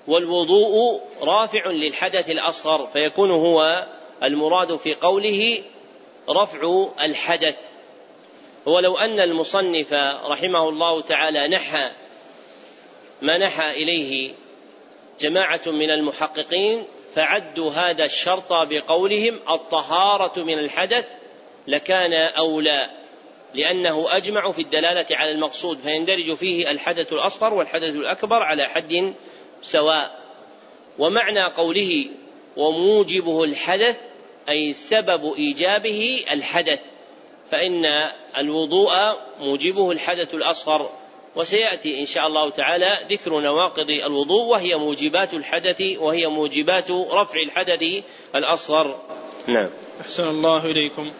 والوضوء 0.07 1.01
رافع 1.21 1.67
للحدث 1.67 2.29
الأصغر 2.29 2.87
فيكون 2.87 3.31
هو 3.31 3.87
المراد 4.23 4.75
في 4.75 4.93
قوله 4.93 5.63
رفع 6.29 6.87
الحدث. 7.01 7.57
ولو 8.65 8.97
أن 8.97 9.19
المصنف 9.19 9.93
رحمه 10.25 10.69
الله 10.69 11.01
تعالى 11.01 11.47
نحى 11.47 11.91
ما 13.21 13.37
نحى 13.37 13.71
إليه 13.71 14.33
جماعة 15.19 15.61
من 15.67 15.89
المحققين 15.89 16.83
فعدوا 17.15 17.71
هذا 17.71 18.05
الشرط 18.05 18.53
بقولهم 18.69 19.39
الطهارة 19.49 20.43
من 20.43 20.59
الحدث 20.59 21.05
لكان 21.67 22.13
أولى 22.13 22.89
لأنه 23.53 24.17
أجمع 24.17 24.51
في 24.51 24.61
الدلالة 24.61 25.05
على 25.11 25.31
المقصود 25.31 25.77
فيندرج 25.77 26.33
فيه 26.33 26.71
الحدث 26.71 27.13
الأصغر 27.13 27.53
والحدث 27.53 27.89
الأكبر 27.89 28.43
على 28.43 28.63
حد 28.63 29.13
سواء. 29.61 30.21
ومعنى 30.99 31.53
قوله 31.55 32.05
وموجبه 32.57 33.43
الحدث 33.43 33.97
أي 34.49 34.73
سبب 34.73 35.33
إيجابه 35.37 36.25
الحدث 36.31 36.79
فإن 37.51 37.85
الوضوء 38.37 38.91
موجبه 39.39 39.91
الحدث 39.91 40.33
الأصغر. 40.33 40.89
وسيأتي 41.35 41.99
إن 41.99 42.05
شاء 42.05 42.27
الله 42.27 42.49
تعالى 42.49 42.97
ذكر 43.09 43.39
نواقض 43.39 43.89
الوضوء 43.89 44.43
وهي 44.45 44.75
موجبات 44.75 45.33
الحدث 45.33 45.81
وهي 45.97 46.27
موجبات 46.27 46.91
رفع 46.91 47.39
الحدث 47.39 48.03
الأصغر. 48.35 48.99
نعم. 49.47 49.69
أحسن 50.01 50.29
الله 50.29 50.65
إليكم. 50.65 51.11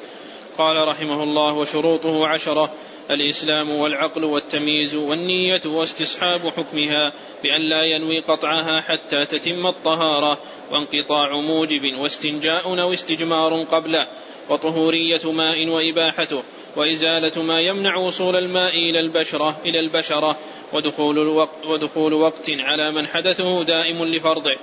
قال 0.58 0.88
رحمه 0.88 1.24
الله 1.24 1.58
وشروطه 1.58 2.28
عشرة 2.28 2.74
الإسلام 3.12 3.69
والعقل 3.69 4.24
والتمييز 4.24 4.95
والنية 4.95 5.62
واستصحاب 5.65 6.39
حكمها 6.39 7.13
بأن 7.43 7.69
لا 7.69 7.84
ينوي 7.84 8.19
قطعها 8.19 8.82
حتى 8.82 9.26
تتم 9.26 9.67
الطهارة 9.67 10.39
وانقطاع 10.71 11.39
موجب 11.39 11.82
واستنجاء 12.00 12.82
أو 12.82 12.93
استجمار 12.93 13.63
قبله. 13.63 14.08
وطهورية 14.49 15.32
ماء 15.32 15.67
وإباحته 15.67 16.43
وإزالة 16.75 17.43
ما 17.43 17.60
يمنع 17.60 17.95
وصول 17.95 18.36
الماء 18.36 18.73
إلى 18.73 18.99
البشرة 18.99 19.58
إلى 19.65 19.80
البشرة 19.80 20.38
ودخول 20.73 21.19
الوقت 21.19 21.65
ودخول 21.65 22.13
وقت 22.13 22.49
على 22.49 22.91
من 22.91 23.08
حدثه 23.08 23.63
دائم 23.63 24.06
لفرضه. 24.06 24.58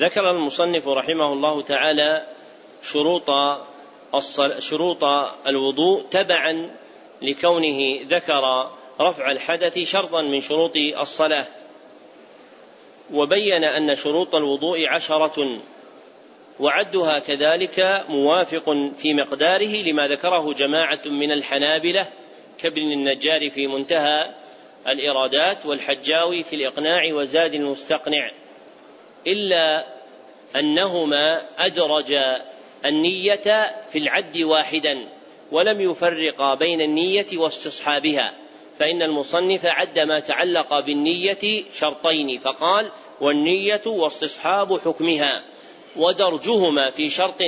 ذكر 0.00 0.30
المصنف 0.30 0.88
رحمه 0.88 1.32
الله 1.32 1.62
تعالى 1.62 2.26
شروط 2.82 3.30
شروط 4.58 5.04
الوضوء 5.46 6.02
تبعا 6.10 6.70
لكونه 7.22 8.00
ذكر 8.06 8.70
رفع 9.00 9.30
الحدث 9.32 9.78
شرطا 9.78 10.22
من 10.22 10.40
شروط 10.40 10.76
الصلاة 11.00 11.46
وبين 13.12 13.64
أن 13.64 13.96
شروط 13.96 14.34
الوضوء 14.34 14.88
عشرة 14.88 15.58
وعدها 16.60 17.18
كذلك 17.18 18.04
موافق 18.08 18.70
في 18.98 19.14
مقداره 19.14 19.82
لما 19.82 20.06
ذكره 20.06 20.52
جماعة 20.52 21.00
من 21.06 21.32
الحنابلة 21.32 22.06
كابن 22.58 22.92
النجار 22.92 23.50
في 23.50 23.66
منتهى 23.66 24.34
الإرادات 24.88 25.66
والحجاوي 25.66 26.42
في 26.42 26.56
الإقناع 26.56 27.14
وزاد 27.14 27.54
المستقنع 27.54 28.30
إلا 29.26 29.86
أنهما 30.56 31.42
أدرج 31.58 32.12
النية 32.84 33.70
في 33.92 33.98
العد 33.98 34.38
واحدا 34.38 35.08
ولم 35.52 35.80
يفرقا 35.80 36.54
بين 36.54 36.80
النية 36.80 37.26
واستصحابها 37.34 38.34
فإن 38.78 39.02
المصنف 39.02 39.66
عد 39.66 39.98
ما 39.98 40.20
تعلق 40.20 40.80
بالنية 40.80 41.64
شرطين 41.72 42.38
فقال 42.38 42.90
والنية 43.20 43.82
واستصحاب 43.86 44.78
حكمها. 44.80 45.42
ودرجهما 45.96 46.90
في 46.90 47.08
شرط 47.08 47.42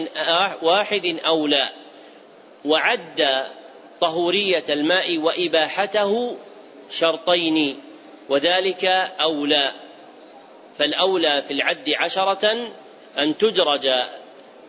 واحد 0.62 1.16
أولى 1.26 1.68
وعد 2.64 3.46
طهورية 4.00 4.64
الماء 4.70 5.18
وإباحته 5.18 6.36
شرطين 6.90 7.76
وذلك 8.28 8.84
أولى 9.20 9.72
فالأولى 10.78 11.42
في 11.42 11.50
العد 11.50 11.90
عشرة 11.98 12.72
أن 13.18 13.38
تدرج 13.38 13.88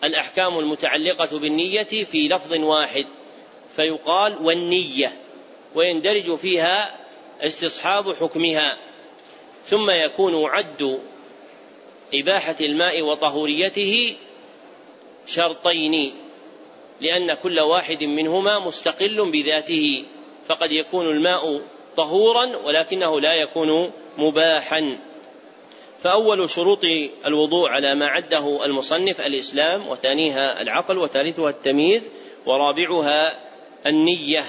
الأحكام 0.03 0.59
المتعلقة 0.59 1.39
بالنية 1.39 1.83
في 1.83 2.27
لفظ 2.27 2.53
واحد. 2.53 3.05
فيقال 3.75 4.37
والنية 4.41 5.17
ويندرج 5.75 6.35
فيها 6.35 6.95
استصحاب 7.41 8.13
حكمها. 8.15 8.77
ثم 9.65 9.89
يكون 9.89 10.45
عد 10.49 10.99
إباحة 12.13 12.55
الماء 12.61 13.01
وطهوريته 13.01 14.15
شرطين 15.25 16.13
لأن 17.01 17.33
كل 17.33 17.59
واحد 17.59 18.03
منهما 18.03 18.59
مستقل 18.59 19.31
بذاته 19.31 20.03
فقد 20.45 20.71
يكون 20.71 21.05
الماء 21.05 21.61
طهورا 21.97 22.57
ولكنه 22.57 23.19
لا 23.21 23.33
يكون 23.33 23.91
مباحا. 24.17 24.97
فأول 26.03 26.49
شروط 26.49 26.81
الوضوء 27.25 27.69
على 27.69 27.95
ما 27.95 28.07
عده 28.07 28.65
المصنف 28.65 29.21
الإسلام 29.21 29.87
وثانيها 29.87 30.61
العقل 30.61 30.97
وثالثها 30.97 31.49
التمييز 31.49 32.11
ورابعها 32.45 33.39
النية 33.85 34.43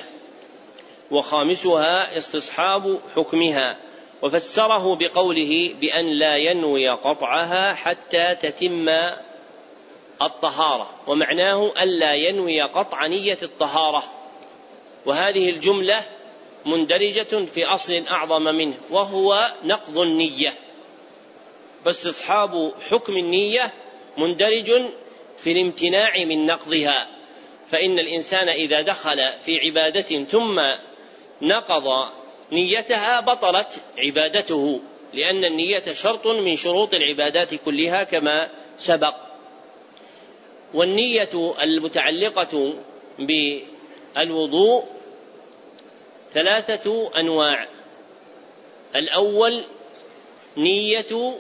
وخامسها 1.11 2.17
استصحاب 2.17 2.99
حكمها. 3.17 3.90
وفسره 4.23 4.97
بقوله 4.97 5.75
بأن 5.81 6.07
لا 6.07 6.37
ينوي 6.37 6.89
قطعها 6.89 7.75
حتى 7.75 8.35
تتم 8.35 8.89
الطهارة 10.23 10.91
ومعناه 11.07 11.73
ألا 11.83 12.15
ينوي 12.15 12.61
قطع 12.61 13.07
نية 13.07 13.39
الطهارة. 13.43 14.05
وهذه 15.07 15.51
الجملة 15.51 16.03
مندرجة 16.67 17.45
في 17.45 17.65
أصل 17.65 17.93
أعظم 18.11 18.43
منه 18.43 18.75
وهو 18.91 19.53
نقض 19.65 19.99
النية. 19.99 20.55
فاستصحاب 21.85 22.73
حكم 22.91 23.13
النية 23.13 23.73
مندرج 24.19 24.73
في 25.39 25.53
الامتناع 25.53 26.25
من 26.25 26.45
نقضها. 26.45 27.09
فإن 27.71 27.99
الإنسان 27.99 28.49
إذا 28.49 28.81
دخل 28.81 29.33
في 29.45 29.59
عبادة 29.61 30.25
ثم 30.25 30.61
نقض 31.43 32.11
نيتها 32.53 33.21
بطلت 33.21 33.83
عبادته 33.99 34.81
لأن 35.15 35.45
النية 35.45 35.83
شرط 35.93 36.27
من 36.27 36.57
شروط 36.57 36.95
العبادات 36.95 37.55
كلها 37.55 38.05
كما 38.05 38.51
سبق. 38.79 39.15
والنية 40.75 41.55
المتعلقة 41.63 42.75
بالوضوء 43.19 44.85
ثلاثة 46.33 47.11
أنواع. 47.17 47.69
الأول 48.97 49.65
نية 50.57 51.35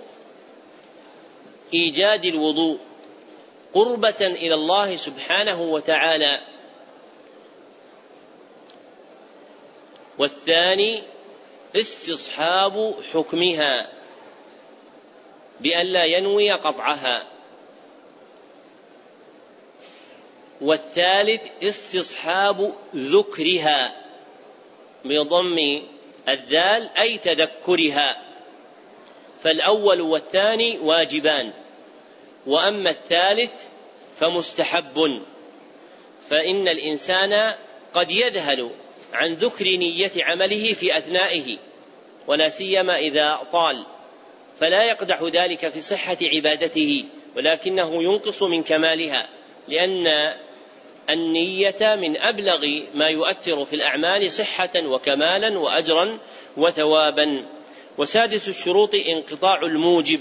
إيجاد 1.75 2.25
الوضوء 2.25 2.79
قربة 3.73 4.21
إلى 4.21 4.55
الله 4.55 4.97
سبحانه 4.97 5.63
وتعالى. 5.63 6.39
والثاني 10.21 11.03
استصحاب 11.77 12.95
حكمها 13.13 13.91
بأن 15.61 15.87
لا 15.87 16.05
ينوي 16.05 16.53
قطعها. 16.53 17.27
والثالث 20.61 21.43
استصحاب 21.63 22.75
ذكرها 22.97 23.97
بضم 25.05 25.83
الذال 26.29 26.91
أي 26.99 27.19
تذكرها. 27.19 28.23
فالأول 29.43 30.01
والثاني 30.01 30.79
واجبان 30.79 31.53
وأما 32.47 32.91
الثالث 32.91 33.67
فمستحب. 34.17 35.23
فإن 36.31 36.69
الإنسان 36.69 37.55
قد 37.95 38.11
يذهل 38.11 38.71
عن 39.13 39.33
ذكر 39.33 39.65
نية 39.65 40.11
عمله 40.25 40.73
في 40.73 40.99
أثنائه 40.99 41.59
ولا 42.27 42.49
سيما 42.49 42.99
إذا 42.99 43.41
طال. 43.53 43.87
فلا 44.61 44.85
يقدح 44.85 45.23
ذلك 45.23 45.69
في 45.69 45.81
صحة 45.81 46.17
عبادته 46.35 47.05
ولكنه 47.37 48.03
ينقص 48.03 48.43
من 48.43 48.63
كمالها 48.63 49.29
لأن 49.69 50.35
النية 51.11 51.95
من 51.97 52.17
أبلغ 52.17 52.67
ما 52.95 53.09
يؤثر 53.09 53.65
في 53.65 53.77
الأعمال 53.77 54.31
صحة 54.31 54.87
وكمالا 54.87 55.59
وأجرا 55.59 56.19
وثوابا. 56.57 57.47
وسادس 57.99 58.49
الشروط 58.49 58.95
انقطاع 58.95 59.63
الموجب 59.63 60.21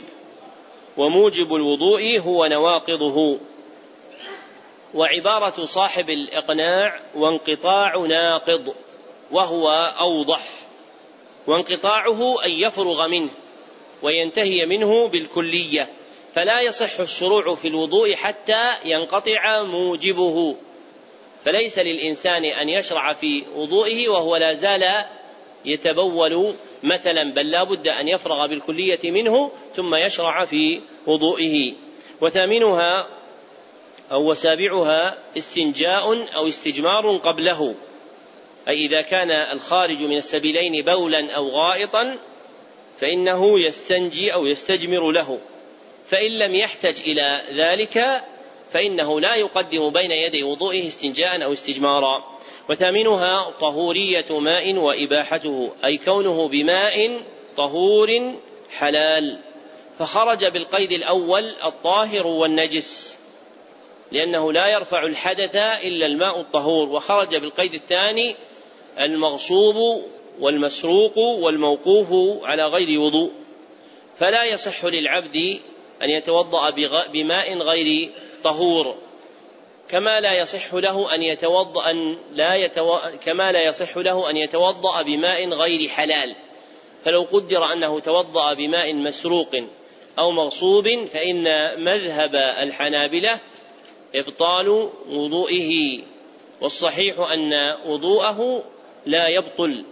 وموجب 0.98 1.56
الوضوء 1.56 2.20
هو 2.20 2.46
نواقضه. 2.46 3.40
وعبارة 4.94 5.64
صاحب 5.64 6.10
الإقناع 6.10 7.00
وانقطاع 7.16 8.06
ناقض 8.08 8.76
وهو 9.32 9.70
أوضح. 10.00 10.42
وانقطاعه 11.48 12.46
أن 12.46 12.52
يفرغ 12.52 13.08
منه 13.08 13.30
وينتهي 14.02 14.66
منه 14.66 15.08
بالكلية 15.08 15.90
فلا 16.34 16.62
يصح 16.62 17.00
الشروع 17.00 17.56
في 17.56 17.68
الوضوء 17.68 18.16
حتى 18.16 18.74
ينقطع 18.86 19.64
موجبه. 19.64 20.56
فليس 21.46 21.80
للإنسان 21.80 22.46
أن 22.46 22.70
يشرع 22.70 23.14
في 23.14 23.44
وضوئه 23.56 24.10
وهو 24.10 24.36
لا 24.36 24.54
زال 24.54 25.06
يتبول 25.66 26.54
مثلا 26.84 27.34
بل 27.34 27.52
لا 27.52 27.64
بد 27.64 27.88
أن 27.88 28.08
يفرغ 28.08 28.48
بالكلية 28.48 29.12
منه 29.12 29.52
ثم 29.76 29.96
يشرع 29.96 30.46
في 30.46 30.82
وضوئه. 31.08 31.74
وثامنها 32.22 33.19
أو 34.12 34.30
وسابعها 34.30 35.18
استنجاء 35.38 36.36
أو 36.36 36.48
استجمار 36.48 37.18
قبله. 37.18 37.76
أي 38.70 38.86
إذا 38.86 39.02
كان 39.02 39.32
الخارج 39.32 40.04
من 40.04 40.18
السبيلين 40.18 40.86
بولا 40.86 41.32
أو 41.32 41.48
غائطا 41.48 42.18
فإنه 42.98 43.60
يستنجي 43.60 44.34
أو 44.34 44.46
يستجمر 44.46 45.12
له. 45.12 45.40
فإن 46.06 46.32
لم 46.32 46.56
يحتج 46.56 47.02
إلى 47.02 47.42
ذلك 47.58 48.24
فإنه 48.74 49.20
لا 49.20 49.36
يقدم 49.36 49.90
بين 49.90 50.12
يدي 50.12 50.44
وضوئه 50.44 50.88
استنجاء 50.88 51.44
أو 51.44 51.54
استجمارا. 51.54 52.24
وثامنها 52.70 53.50
طهورية 53.50 54.40
ماء 54.40 54.76
وإباحته 54.76 55.72
أي 55.86 55.98
كونه 55.98 56.48
بماء 56.48 57.22
طهور 57.58 58.36
حلال. 58.78 59.40
فخرج 60.00 60.46
بالقيد 60.46 60.92
الأول 60.92 61.56
الطاهر 61.66 62.28
والنجس. 62.28 63.19
لأنه 64.12 64.52
لا 64.54 64.68
يرفع 64.68 65.04
الحدث 65.04 65.56
إلا 65.56 66.06
الماء 66.06 66.40
الطهور 66.40 66.90
وخرج 66.90 67.36
بالقيد 67.36 67.74
الثاني 67.74 68.36
المغصوب 69.00 70.04
والمسروق 70.40 71.18
والموقوف 71.18 72.08
على 72.44 72.66
غير 72.66 73.00
وضوء. 73.00 73.32
فلا 74.18 74.44
يصح 74.44 74.86
للعبد 74.86 75.60
أن 76.02 76.10
يتوضأ 76.10 76.70
بماء 77.14 77.58
غير 77.58 78.10
طهور. 78.44 78.96
كما 79.90 80.20
لا 80.20 80.34
يصح 80.34 80.74
له 80.74 81.16
أن 81.16 81.24
يتوضأ 81.24 81.92
أن 81.92 82.18
لا 82.34 82.56
يتو... 82.56 82.98
كما 83.26 83.52
لا 83.52 83.64
يصح 83.64 83.98
له 83.98 84.30
أن 84.30 84.38
يتوضأ 84.38 85.02
بماء 85.02 85.50
غير 85.50 85.90
حلال. 85.90 86.36
فلو 87.04 87.22
قدر 87.22 87.74
أنه 87.74 88.00
توضأ 88.00 88.54
بماء 88.54 88.94
مسروق 88.94 89.56
أو 90.20 90.32
مغصوب 90.32 91.06
فإن 91.06 91.44
مذهب 91.84 92.36
الحنابلة 92.36 93.40
إبطال 94.16 94.90
وضوئه 95.10 96.02
والصحيح 96.62 97.20
أن 97.20 97.76
وضوءه 97.86 98.64
لا 99.06 99.28
يبطل 99.28 99.86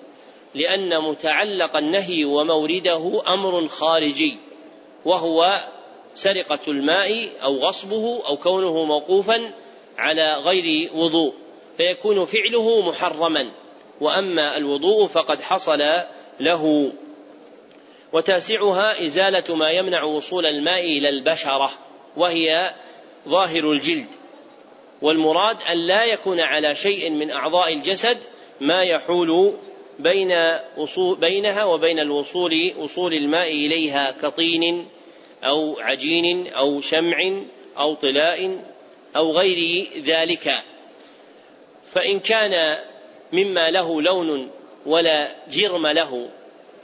لأن 0.56 1.02
متعلق 1.02 1.78
النهي 1.78 2.26
ومورده 2.26 3.22
أمر 3.28 3.68
خارجي 3.68 4.38
وهو 5.06 5.60
سرقة 6.14 6.60
الماء 6.68 7.30
أو 7.44 7.56
غصبه 7.56 8.22
أو 8.28 8.38
كونه 8.38 8.86
موقوفا 8.86 9.54
على 9.98 10.34
غير 10.34 10.90
وضوء 10.94 11.34
فيكون 11.78 12.26
فعله 12.26 12.90
محرما 12.90 13.52
وأما 14.02 14.58
الوضوء 14.58 15.08
فقد 15.08 15.42
حصل 15.42 15.80
له. 16.40 16.92
وتاسعها 18.14 19.06
إزالة 19.06 19.56
ما 19.56 19.70
يمنع 19.70 20.04
وصول 20.04 20.46
الماء 20.46 20.86
إلى 20.86 21.10
البشرة 21.10 21.70
وهي 22.18 22.74
ظاهر 23.28 23.72
الجلد. 23.72 24.08
والمراد 25.02 25.58
أن 25.72 25.78
لا 25.88 26.04
يكون 26.04 26.40
على 26.40 26.76
شيء 26.76 27.10
من 27.10 27.32
أعضاء 27.32 27.74
الجسد 27.74 28.18
ما 28.62 28.84
يحول 28.84 29.54
بين 30.00 30.32
وصول 30.78 31.20
بينها 31.20 31.64
وبين 31.64 32.00
الوصول 32.00 32.74
وصول 32.78 33.14
الماء 33.14 33.52
إليها 33.52 34.12
كطين 34.12 34.88
أو 35.44 35.80
عجين 35.80 36.48
أو 36.48 36.82
شمع 36.82 37.42
أو 37.78 37.94
طلاء 37.94 38.60
أو 39.18 39.32
غير 39.32 39.88
ذلك. 39.98 40.52
فإن 41.84 42.20
كان 42.20 42.78
مما 43.34 43.72
له 43.72 44.02
لون 44.02 44.52
ولا 44.86 45.36
جرم 45.50 45.88
له 45.88 46.30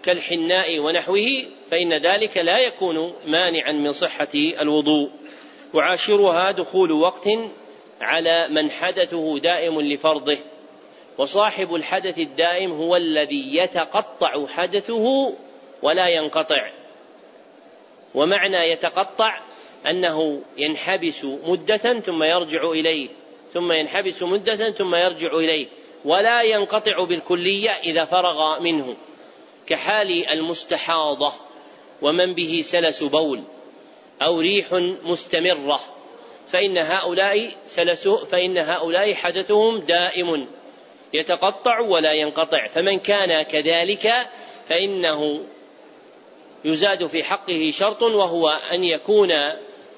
كالحناء 0.03 0.79
ونحوه 0.79 1.27
فإن 1.71 1.93
ذلك 1.93 2.37
لا 2.37 2.59
يكون 2.59 3.13
مانعا 3.27 3.71
من 3.71 3.91
صحة 3.91 4.27
الوضوء. 4.35 5.09
وعاشرها 5.73 6.51
دخول 6.51 6.91
وقت 6.91 7.27
على 8.01 8.47
من 8.49 8.71
حدثه 8.71 9.39
دائم 9.39 9.81
لفرضه 9.81 10.37
وصاحب 11.17 11.75
الحدث 11.75 12.19
الدائم 12.19 12.71
هو 12.71 12.95
الذي 12.95 13.55
يتقطع 13.55 14.47
حدثه 14.47 15.33
ولا 15.81 16.07
ينقطع. 16.07 16.71
ومعنى 18.15 18.57
يتقطع 18.57 19.39
أنه 19.87 20.41
ينحبس 20.57 21.25
مدة 21.25 21.99
ثم 21.99 22.23
يرجع 22.23 22.63
إليه 22.63 23.09
ثم 23.53 23.71
ينحبس 23.71 24.23
مدة 24.23 24.71
ثم 24.71 24.95
يرجع 24.95 25.33
إليه 25.33 25.67
ولا 26.05 26.41
ينقطع 26.41 27.03
بالكلية 27.03 27.69
إذا 27.69 28.05
فرغ 28.05 28.61
منه 28.61 28.95
كحال 29.67 30.27
المستحاضة 30.29 31.33
ومن 32.01 32.33
به 32.33 32.61
سلس 32.61 33.03
بول. 33.03 33.43
أو 34.21 34.39
ريح 34.39 34.73
مستمرة. 35.03 35.79
فإن 36.47 36.77
هؤلاء 36.77 37.49
سلس 37.65 38.07
فإن 38.07 38.57
هؤلاء 38.57 39.13
حدثهم 39.13 39.79
دائم 39.79 40.47
يتقطع 41.13 41.79
ولا 41.79 42.11
ينقطع. 42.11 42.67
فمن 42.67 42.99
كان 42.99 43.41
كذلك 43.41 44.11
فإنه 44.65 45.43
يزاد 46.65 47.05
في 47.05 47.23
حقه 47.23 47.71
شرط 47.73 48.01
وهو 48.01 48.49
أن 48.49 48.83
يكون 48.83 49.31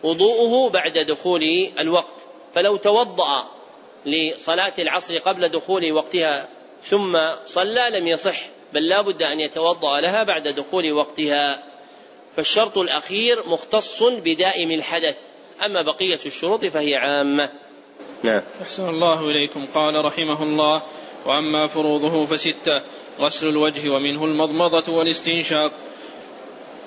وضوءه 0.04 0.70
بعد 0.70 0.98
دخول 0.98 1.70
الوقت. 1.80 2.16
فلو 2.56 2.78
توضأ 2.78 3.48
لصلاة 4.06 4.74
العصر 4.80 5.18
قبل 5.18 5.50
دخول 5.50 5.92
وقتها 5.92 6.50
ثم 6.82 7.18
صلى 7.46 7.90
لم 7.90 8.08
يصح 8.08 8.48
بل 8.74 8.88
لا 8.88 9.02
بد 9.02 9.24
أن 9.24 9.40
يتوضأ 9.40 10.02
لها 10.02 10.24
بعد 10.24 10.48
دخول 10.48 10.92
وقتها. 10.92 11.75
فالشرط 12.36 12.78
الأخير 12.78 13.48
مختص 13.48 14.04
بدائم 14.04 14.72
الحدث 14.72 15.16
أما 15.66 15.82
بقية 15.82 16.20
الشروط 16.26 16.66
فهي 16.66 16.96
عامة. 16.96 17.50
نعم. 18.24 18.42
أحسن 18.62 18.90
الله 18.90 19.30
إليكم. 19.30 19.66
قال 19.74 20.06
رحمه 20.06 20.44
الله 20.44 20.84
وأما 21.26 21.68
فروضه 21.68 22.26
فستة 22.26 22.82
غسل 23.20 23.48
الوجه 23.48 23.90
ومنه 23.90 24.26
المضمضة 24.26 24.94
والاستنشاق 24.94 25.72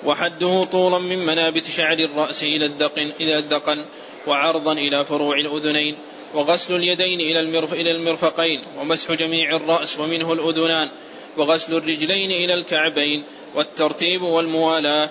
وحده 0.05 0.63
طولا 0.63 0.97
من 0.97 1.19
منابت 1.25 1.65
شعر 1.65 1.99
الرأس 1.99 2.43
إلى 2.43 2.65
الدقن 2.65 3.11
إلى 3.21 3.37
الدقن 3.37 3.85
وعرضا 4.27 4.73
إلى 4.73 5.05
فروع 5.05 5.37
الأذنين 5.37 5.97
وغسل 6.33 6.75
اليدين 6.75 7.19
إلى 7.19 7.39
المرف 7.39 7.73
إلى 7.73 7.91
المرفقين 7.91 8.63
ومسح 8.77 9.11
جميع 9.11 9.55
الرأس 9.55 9.99
ومنه 9.99 10.33
الأذنان 10.33 10.89
وغسل 11.37 11.75
الرجلين 11.75 12.31
إلى 12.31 12.53
الكعبين 12.53 13.23
والترتيب 13.55 14.21
والموالاة. 14.21 15.09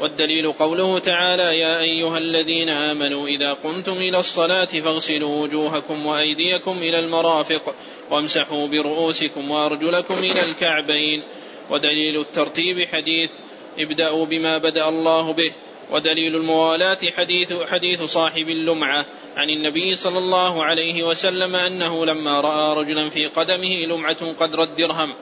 والدليل 0.00 0.52
قوله 0.52 0.98
تعالى 0.98 1.58
يا 1.58 1.80
أيها 1.80 2.18
الذين 2.18 2.68
آمنوا 2.68 3.28
إذا 3.28 3.52
قمتم 3.52 3.92
إلى 3.92 4.18
الصلاة 4.18 4.64
فاغسلوا 4.64 5.42
وجوهكم 5.42 6.06
وأيديكم 6.06 6.78
إلى 6.78 6.98
المرافق 6.98 7.74
وامسحوا 8.10 8.66
برؤوسكم 8.66 9.50
وأرجلكم 9.50 10.14
إلى 10.14 10.40
الكعبين. 10.40 11.22
ودليل 11.70 12.20
الترتيب 12.20 12.88
حديث 12.88 13.30
ابدأوا 13.78 14.26
بما 14.26 14.58
بدأ 14.58 14.88
الله 14.88 15.32
به. 15.32 15.52
ودليل 15.90 16.36
الموالاة 16.36 16.98
حديث 17.16 17.52
حديث 17.52 18.02
صاحب 18.02 18.48
اللمعة 18.48 19.06
عن 19.36 19.50
النبي 19.50 19.94
صلى 19.94 20.18
الله 20.18 20.64
عليه 20.64 21.02
وسلم 21.02 21.56
أنه 21.56 22.06
لما 22.06 22.40
رأى 22.40 22.80
رجلا 22.80 23.08
في 23.08 23.26
قدمه 23.26 23.76
لمعة 23.76 24.32
قدر 24.40 24.62
الدرهم 24.62 25.14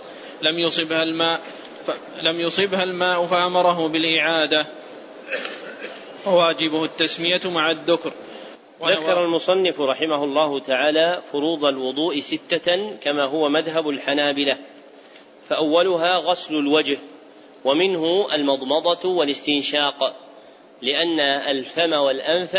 لم 0.42 0.58
يصبها 0.58 1.02
الماء 1.02 1.40
لم 2.22 2.40
يصبها 2.40 2.82
الماء 2.84 3.26
فأمره 3.26 3.88
بالإعادة. 3.88 4.66
وواجبه 6.26 6.84
التسمية 6.84 7.40
مع 7.44 7.70
الذكر. 7.70 8.12
ذكر 8.82 9.24
المصنف 9.24 9.80
رحمه 9.80 10.24
الله 10.24 10.60
تعالى 10.60 11.22
فروض 11.32 11.64
الوضوء 11.64 12.20
ستة 12.20 12.96
كما 13.02 13.24
هو 13.24 13.48
مذهب 13.48 13.88
الحنابلة. 13.88 14.58
فأولها 15.44 16.16
غسل 16.16 16.54
الوجه 16.54 16.98
ومنه 17.64 18.34
المضمضة 18.34 19.08
والاستنشاق 19.08 20.16
لأن 20.82 21.20
الفم 21.20 21.92
والأنف 21.92 22.56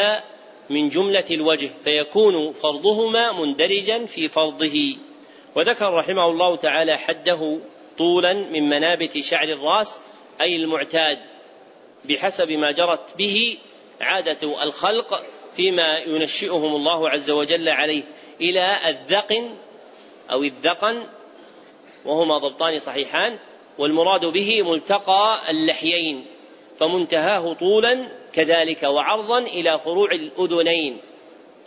من 0.70 0.90
جملة 0.90 1.24
الوجه 1.32 1.70
فيكون 1.84 2.54
فرضهما 2.54 3.32
مندرجا 3.32 4.06
في 4.06 4.28
فرضه. 4.28 4.96
وذكر 5.56 5.94
رحمه 5.94 6.26
الله 6.26 6.56
تعالى 6.56 6.98
حده 6.98 7.60
طولا 8.00 8.34
من 8.34 8.70
منابت 8.70 9.18
شعر 9.18 9.48
الراس 9.48 10.00
أي 10.42 10.56
المعتاد 10.56 11.18
بحسب 12.06 12.48
ما 12.48 12.72
جرت 12.72 13.18
به 13.18 13.58
عادة 14.02 14.64
الخلق 14.64 15.24
فيما 15.56 15.98
ينشئهم 15.98 16.76
الله 16.76 17.10
عز 17.10 17.32
وجل 17.32 17.70
عليه 17.70 18.04
إلى 18.42 18.78
الذقن 18.90 19.56
أو 20.32 20.44
الذقن 20.44 21.04
وهما 22.06 22.38
ضبطان 22.38 22.80
صحيحان 22.80 23.40
والمراد 23.78 24.26
به 24.26 24.64
ملتقى 24.64 25.38
اللحيين 25.50 26.26
فمنتهاه 26.78 27.54
طولا 27.54 28.08
كذلك 28.34 28.84
وعرضا 28.84 29.40
إلى 29.40 29.80
فروع 29.80 30.12
الأذنين 30.12 30.98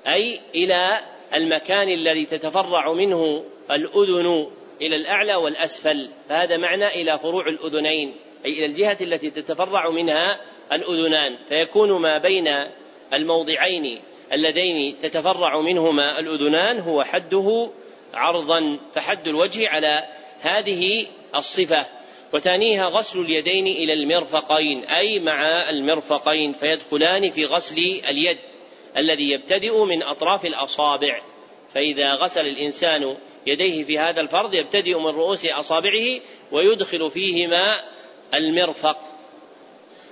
أي 0.07 0.41
إلى 0.55 1.01
المكان 1.35 1.89
الذي 1.89 2.25
تتفرع 2.27 2.93
منه 2.93 3.45
الأذن 3.71 4.51
إلى 4.87 4.97
الأعلى 4.97 5.35
والأسفل. 5.35 6.09
فهذا 6.29 6.57
معنى 6.57 6.87
إلى 6.87 7.19
فروع 7.19 7.49
الأذنين 7.49 8.15
أي 8.45 8.51
إلى 8.51 8.67
الجهة 8.67 8.97
التي 9.01 9.31
تتفرع 9.31 9.91
منها 9.91 10.41
الأذنان. 10.73 11.37
فيكون 11.49 12.03
ما 12.03 12.19
بين 12.19 12.49
الموضعين 13.15 14.01
اللذين 14.33 14.99
تتفرع 14.99 15.61
منهما 15.61 16.19
الأذنان 16.19 16.79
هو 16.79 17.03
حده 17.03 17.71
عرضا 18.15 18.79
فحد 18.95 19.29
الوجه 19.29 19.69
على 19.69 20.05
هذه 20.41 21.07
الصفة. 21.35 21.87
وثانيها 22.33 22.87
غسل 22.87 23.21
اليدين 23.21 23.67
إلى 23.67 23.93
المرفقين 23.93 24.85
أي 24.85 25.19
مع 25.19 25.71
المرفقين 25.71 26.53
فيدخلان 26.53 27.31
في 27.31 27.45
غسل 27.45 27.79
اليد 28.09 28.39
الذي 28.97 29.33
يبتدئ 29.33 29.85
من 29.85 30.03
أطراف 30.03 30.45
الأصابع. 30.45 31.23
فإذا 31.75 32.15
غسل 32.15 32.47
الإنسان 32.47 33.17
يديه 33.47 33.85
في 33.85 33.99
هذا 33.99 34.21
الفرض 34.21 34.55
يبتدئ 34.55 34.99
من 34.99 35.07
رؤوس 35.07 35.47
أصابعه 35.47 36.21
ويدخل 36.53 37.11
فيهما 37.11 37.81
المرفق. 38.35 38.97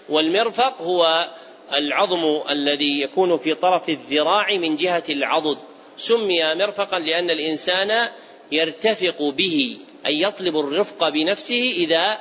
والمرفق 0.08 0.82
هو 0.82 1.28
العظم 1.72 2.40
الذي 2.50 3.00
يكون 3.02 3.36
في 3.36 3.54
طرف 3.54 3.88
الذراع 3.88 4.56
من 4.56 4.76
جهة 4.76 5.04
العضد. 5.08 5.58
سمي 5.96 6.54
مرفقا 6.54 6.98
لأن 6.98 7.30
الإنسان 7.30 8.08
يرتفق 8.52 9.22
به 9.22 9.78
أي 10.06 10.22
يطلب 10.22 10.56
الرفق 10.56 11.08
بنفسه 11.08 11.70
إذا 11.70 12.18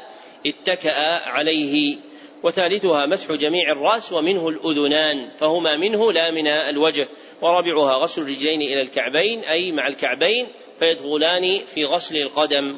اتكأ 0.47 1.29
عليه. 1.29 1.97
وثالثها 2.43 3.05
مسح 3.05 3.31
جميع 3.31 3.71
الرأس 3.71 4.13
ومنه 4.13 4.49
الأذنان 4.49 5.29
فهما 5.37 5.77
منه 5.77 6.11
لا 6.11 6.31
من 6.31 6.47
الوجه. 6.47 7.07
ورابعها 7.41 8.03
غسل 8.03 8.21
الرجلين 8.21 8.61
إلى 8.61 8.81
الكعبين 8.81 9.39
أي 9.39 9.71
مع 9.71 9.87
الكعبين 9.87 10.47
فيدخلان 10.79 11.65
في 11.65 11.85
غسل 11.85 12.17
القدم. 12.17 12.77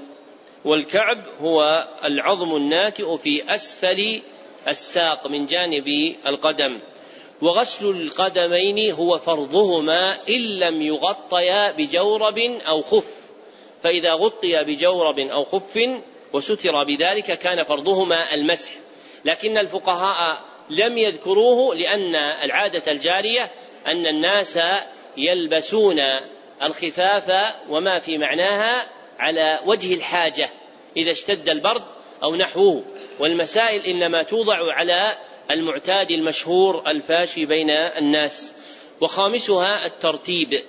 والكعب 0.66 1.24
هو 1.42 1.88
العظم 2.04 2.56
الناتئ 2.56 3.18
في 3.18 3.56
أسفل 3.56 4.22
الساق 4.68 5.28
من 5.28 5.46
جانب 5.46 6.16
القدم. 6.26 6.80
وغسل 7.42 7.86
القدمين 7.86 8.92
هو 8.92 9.18
فرضهما 9.18 10.16
إن 10.30 10.42
لم 10.42 10.82
يغطيا 10.82 11.72
بجورب 11.72 12.40
أو 12.68 12.82
خف. 12.82 13.22
فإذا 13.84 14.14
غطي 14.14 14.64
بجورب 14.68 15.20
أو 15.20 15.44
خف 15.44 15.80
وستر 16.34 16.84
بذلك 16.84 17.40
كان 17.40 17.64
فرضهما 17.64 18.34
المسح. 18.34 18.74
لكن 19.26 19.58
الفقهاء 19.58 20.52
لم 20.70 20.98
يذكروه 20.98 21.76
لأن 21.76 22.16
العادة 22.16 22.92
الجارية 22.92 23.52
أن 23.88 24.08
الناس 24.08 24.60
يلبسون 25.18 26.02
الخفاف 26.64 27.30
وما 27.70 28.00
في 28.00 28.18
معناها 28.18 28.90
على 29.20 29.60
وجه 29.66 29.94
الحاجة 29.94 30.50
إذا 30.98 31.12
اشتد 31.12 31.50
البرد 31.50 31.84
أو 32.24 32.36
نحوه. 32.36 32.84
والمسائل 33.20 33.82
إنما 33.82 34.24
توضع 34.24 34.74
على 34.74 35.18
المعتاد 35.52 36.12
المشهور 36.12 36.84
الفاشي 36.88 37.46
بين 37.46 37.70
الناس. 37.70 38.56
وخامسها 39.02 39.86
الترتيب 39.86 40.60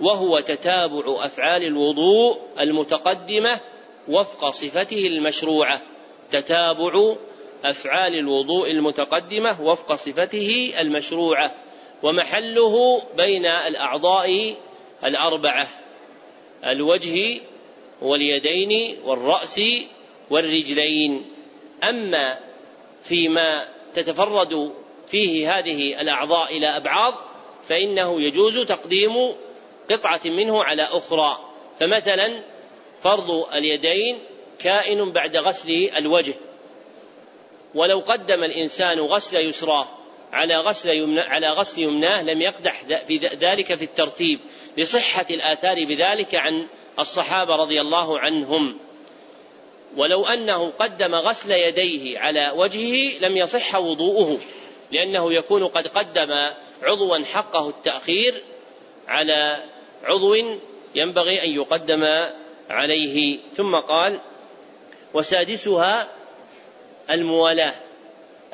وهو 0.00 0.40
تتابع 0.40 1.24
أفعال 1.24 1.64
الوضوء 1.64 2.38
المتقدمة 2.60 3.60
وفق 4.08 4.48
صفته 4.48 5.06
المشروعة. 5.06 5.82
تتابع 6.30 7.16
أفعال 7.64 8.14
الوضوء 8.14 8.70
المتقدمة 8.70 9.62
وفق 9.62 9.94
صفته 9.94 10.74
المشروعة. 10.78 11.54
ومحله 12.02 13.02
بين 13.16 13.46
الأعضاء 13.46 14.56
الأربعة 15.04 15.68
الوجه 16.66 17.40
واليدين 18.02 18.98
والرأس 19.04 19.60
والرجلين. 20.30 21.24
أما 21.84 22.38
فيما 23.02 23.68
تتفرد 23.94 24.72
فيه 25.08 25.58
هذه 25.58 26.00
الأعضاء 26.00 26.56
إلى 26.56 26.76
أبعاض 26.76 27.14
فإنه 27.68 28.22
يجوز 28.22 28.58
تقديم 28.58 29.34
قطعة 29.90 30.20
منه 30.24 30.64
على 30.64 30.82
أخرى. 30.82 31.38
فمثلا 31.80 32.42
فرض 33.02 33.30
اليدين 33.54 34.18
كائن 34.60 35.12
بعد 35.12 35.36
غسل 35.36 35.70
الوجه. 35.96 36.34
ولو 37.74 37.98
قدم 37.98 38.44
الإنسان 38.44 39.00
غسل 39.00 39.40
يسراه 39.40 39.88
على 40.32 40.56
غسل 40.56 41.18
على 41.18 41.48
غسل 41.48 41.82
يمناه 41.82 42.22
لم 42.22 42.40
يقدح 42.40 43.04
في 43.04 43.16
ذلك 43.16 43.74
في 43.74 43.84
الترتيب. 43.84 44.40
لصحة 44.78 45.26
الآثار 45.30 45.84
بذلك 45.84 46.34
عن 46.34 46.66
الصحابة 46.98 47.56
رضي 47.56 47.80
الله 47.80 48.18
عنهم. 48.18 48.78
ولو 49.96 50.26
أنه 50.26 50.70
قدم 50.70 51.14
غسل 51.14 51.52
يديه 51.52 52.18
على 52.18 52.52
وجهه 52.56 53.18
لم 53.18 53.36
يصح 53.36 53.74
وضوءه 53.74 54.38
لأنه 54.92 55.32
يكون 55.32 55.66
قد 55.66 55.86
قدم 55.86 56.32
عضوا 56.82 57.24
حقه 57.24 57.68
التأخير 57.68 58.42
على 59.08 59.64
عضو 60.04 60.34
ينبغي 60.94 61.42
أن 61.42 61.50
يقدم 61.50 62.04
عليه. 62.70 63.38
ثم 63.56 63.76
قال 63.88 64.20
وسادسها 65.14 66.08
الموالاة. 67.10 67.74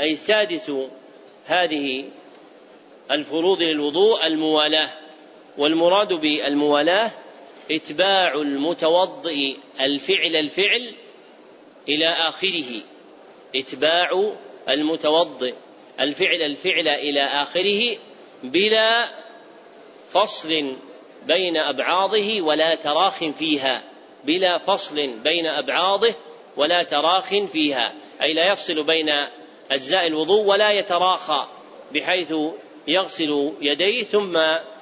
أي 0.00 0.14
سادس 0.14 0.72
هذه 1.44 2.04
الفروض 3.10 3.62
للوضوء 3.62 4.26
الموالاة. 4.26 5.03
والمراد 5.58 6.12
بالموالاة 6.12 7.10
إتباع 7.70 8.34
المتوضئ 8.34 9.56
الفعل 9.80 10.36
الفعل 10.36 10.94
إلى 11.88 12.08
آخره. 12.08 12.82
إتباع 13.56 14.32
المتوضئ 14.68 15.54
الفعل 16.00 16.42
الفعل 16.42 16.88
إلى 16.88 17.24
آخره 17.24 17.98
بلا 18.42 19.04
فصل 20.08 20.76
بين 21.26 21.56
أبعاضه 21.56 22.42
ولا 22.42 22.74
تراخ 22.74 23.24
فيها. 23.24 23.82
بلا 24.24 24.58
فصل 24.58 24.94
بين 25.24 25.46
أبعاضه 25.46 26.14
ولا 26.56 26.82
تراخ 26.82 27.28
فيها. 27.52 27.94
أي 28.22 28.34
لا 28.34 28.52
يفصل 28.52 28.82
بين 28.82 29.08
أجزاء 29.70 30.06
الوضوء 30.06 30.44
ولا 30.46 30.70
يتراخى 30.70 31.46
بحيث 31.94 32.34
يغسل 32.88 33.52
يديه 33.60 34.02
ثم 34.02 34.38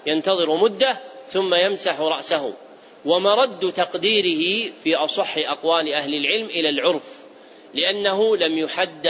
ينتظر 0.07 0.57
مدة 0.57 1.01
ثم 1.27 1.55
يمسح 1.55 2.01
رأسه. 2.01 2.55
ومرد 3.05 3.73
تقديره 3.73 4.73
في 4.83 4.95
أصح 4.95 5.35
أقوال 5.39 5.95
أهل 5.95 6.15
العلم 6.15 6.47
إلى 6.47 6.69
العرف 6.69 7.27
لأنه 7.75 8.37
لم 8.37 8.59
يحد 8.59 9.09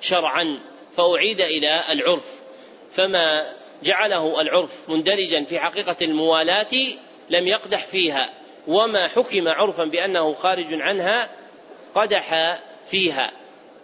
شرعا 0.00 0.58
فأعيد 0.96 1.40
إلى 1.40 1.80
العرف. 1.90 2.42
فما 2.90 3.54
جعله 3.82 4.40
العرف 4.40 4.90
مندرجا 4.90 5.44
في 5.44 5.58
حقيقة 5.58 5.96
الموالاة 6.02 6.74
لم 7.30 7.46
يقدح 7.46 7.84
فيها 7.84 8.30
وما 8.68 9.08
حكم 9.08 9.48
عرفا 9.48 9.84
بأنه 9.84 10.32
خارج 10.32 10.66
عنها 10.72 11.30
قدح 11.94 12.58
فيها. 12.90 13.30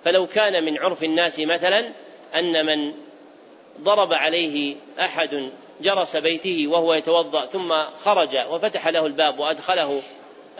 فلو 0.04 0.26
كان 0.26 0.64
من 0.64 0.78
عرف 0.78 1.04
الناس 1.04 1.40
مثلا 1.40 1.92
أن 2.34 2.66
من 2.66 2.92
ضرب 3.80 4.12
عليه 4.12 4.76
أحد 5.00 5.50
جرس 5.80 6.16
بيته 6.16 6.68
وهو 6.68 6.94
يتوضأ 6.94 7.46
ثم 7.46 7.84
خرج 7.84 8.36
وفتح 8.50 8.88
له 8.88 9.06
الباب 9.06 9.38
وأدخله 9.38 10.02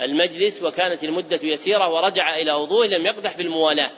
المجلس 0.01 0.63
وكانت 0.63 1.05
المدة 1.05 1.41
يسيرة 1.43 1.89
ورجع 1.89 2.37
إلى 2.37 2.53
وضوءه 2.53 2.87
لم 2.87 3.07
يقدح 3.07 3.37
في 3.37 3.43
الموالاة 3.43 3.91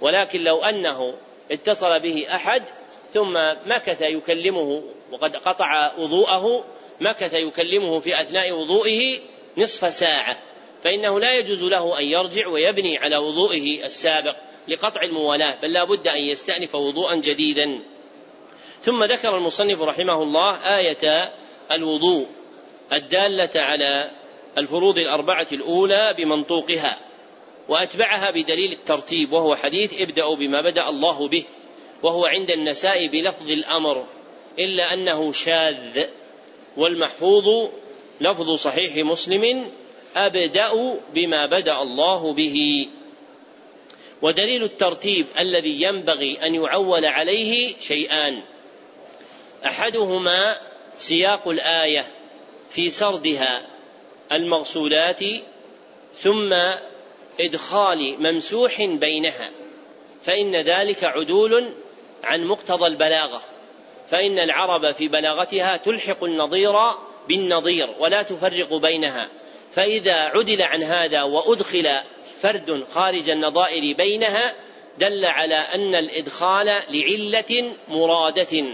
ولكن 0.00 0.40
لو 0.40 0.62
أنه 0.62 1.14
اتصل 1.52 2.00
به 2.00 2.26
أحد 2.34 2.62
ثم 3.10 3.34
مكث 3.66 4.00
يكلمه 4.00 4.82
وقد 5.12 5.36
قطع 5.36 5.92
وضوءه 5.98 6.64
مكث 7.00 7.34
يكلمه 7.34 8.00
في 8.00 8.20
أثناء 8.20 8.52
وضوئه 8.52 9.18
نصف 9.58 9.88
ساعة. 9.88 10.36
فإنه 10.84 11.20
لا 11.20 11.38
يجوز 11.38 11.64
له 11.64 11.98
أن 11.98 12.04
يرجع 12.04 12.48
ويبني 12.48 12.98
على 12.98 13.16
وضوئه 13.16 13.84
السابق 13.84 14.36
لقطع 14.68 15.02
الموالاة 15.02 15.60
بل 15.60 15.72
لا 15.72 15.84
بد 15.84 16.08
أن 16.08 16.20
يستأنف 16.20 16.74
وضوءا 16.74 17.14
جديدا. 17.14 17.80
ثم 18.80 19.04
ذكر 19.04 19.36
المصنف 19.36 19.82
رحمه 19.82 20.22
الله 20.22 20.78
آية 20.78 21.32
الوضوء 21.72 22.26
الدالة 22.92 23.50
على 23.56 24.10
الفروض 24.58 24.98
الأربعة 24.98 25.46
الأولى 25.52 26.14
بمنطوقها 26.18 26.98
وأتبعها 27.68 28.30
بدليل 28.30 28.72
الترتيب 28.72 29.32
وهو 29.32 29.54
حديث 29.54 30.00
ابدأوا 30.00 30.36
بما 30.36 30.62
بدأ 30.62 30.88
الله 30.88 31.28
به 31.28 31.44
وهو 32.02 32.26
عند 32.26 32.50
النساء 32.50 33.06
بلفظ 33.06 33.50
الأمر 33.50 34.06
إلا 34.58 34.94
أنه 34.94 35.32
شاذ 35.32 36.04
والمحفوظ 36.76 37.68
لفظ 38.20 38.54
صحيح 38.54 38.96
مسلم 38.96 39.70
أبدأ 40.16 40.98
بما 41.14 41.46
بدأ 41.46 41.82
الله 41.82 42.32
به. 42.32 42.88
ودليل 44.22 44.62
الترتيب 44.62 45.26
الذي 45.38 45.82
ينبغي 45.82 46.38
أن 46.46 46.54
يعول 46.54 47.04
عليه 47.04 47.76
شيئان 47.76 48.42
أحدهما 49.66 50.56
سياق 50.96 51.48
الآية 51.48 52.06
في 52.70 52.90
سردها 52.90 53.66
المغسولات 54.32 55.20
ثم 56.14 56.54
إدخال 57.40 58.16
ممسوح 58.22 58.82
بينها 58.82 59.50
فإن 60.22 60.56
ذلك 60.56 61.04
عدول 61.04 61.72
عن 62.24 62.44
مقتضى 62.44 62.86
البلاغة 62.86 63.42
فإن 64.10 64.38
العرب 64.38 64.94
في 64.94 65.08
بلاغتها 65.08 65.76
تلحق 65.76 66.24
النظير 66.24 66.72
بالنظير 67.28 67.94
ولا 67.98 68.22
تفرق 68.22 68.74
بينها 68.74 69.28
فإذا 69.72 70.14
عدل 70.14 70.62
عن 70.62 70.82
هذا 70.82 71.22
وأدخل 71.22 72.00
فرد 72.40 72.84
خارج 72.92 73.30
النظائر 73.30 73.96
بينها 73.96 74.54
دل 74.98 75.24
على 75.24 75.54
أن 75.54 75.94
الإدخال 75.94 76.66
لعلة 76.90 77.72
مرادة. 77.88 78.64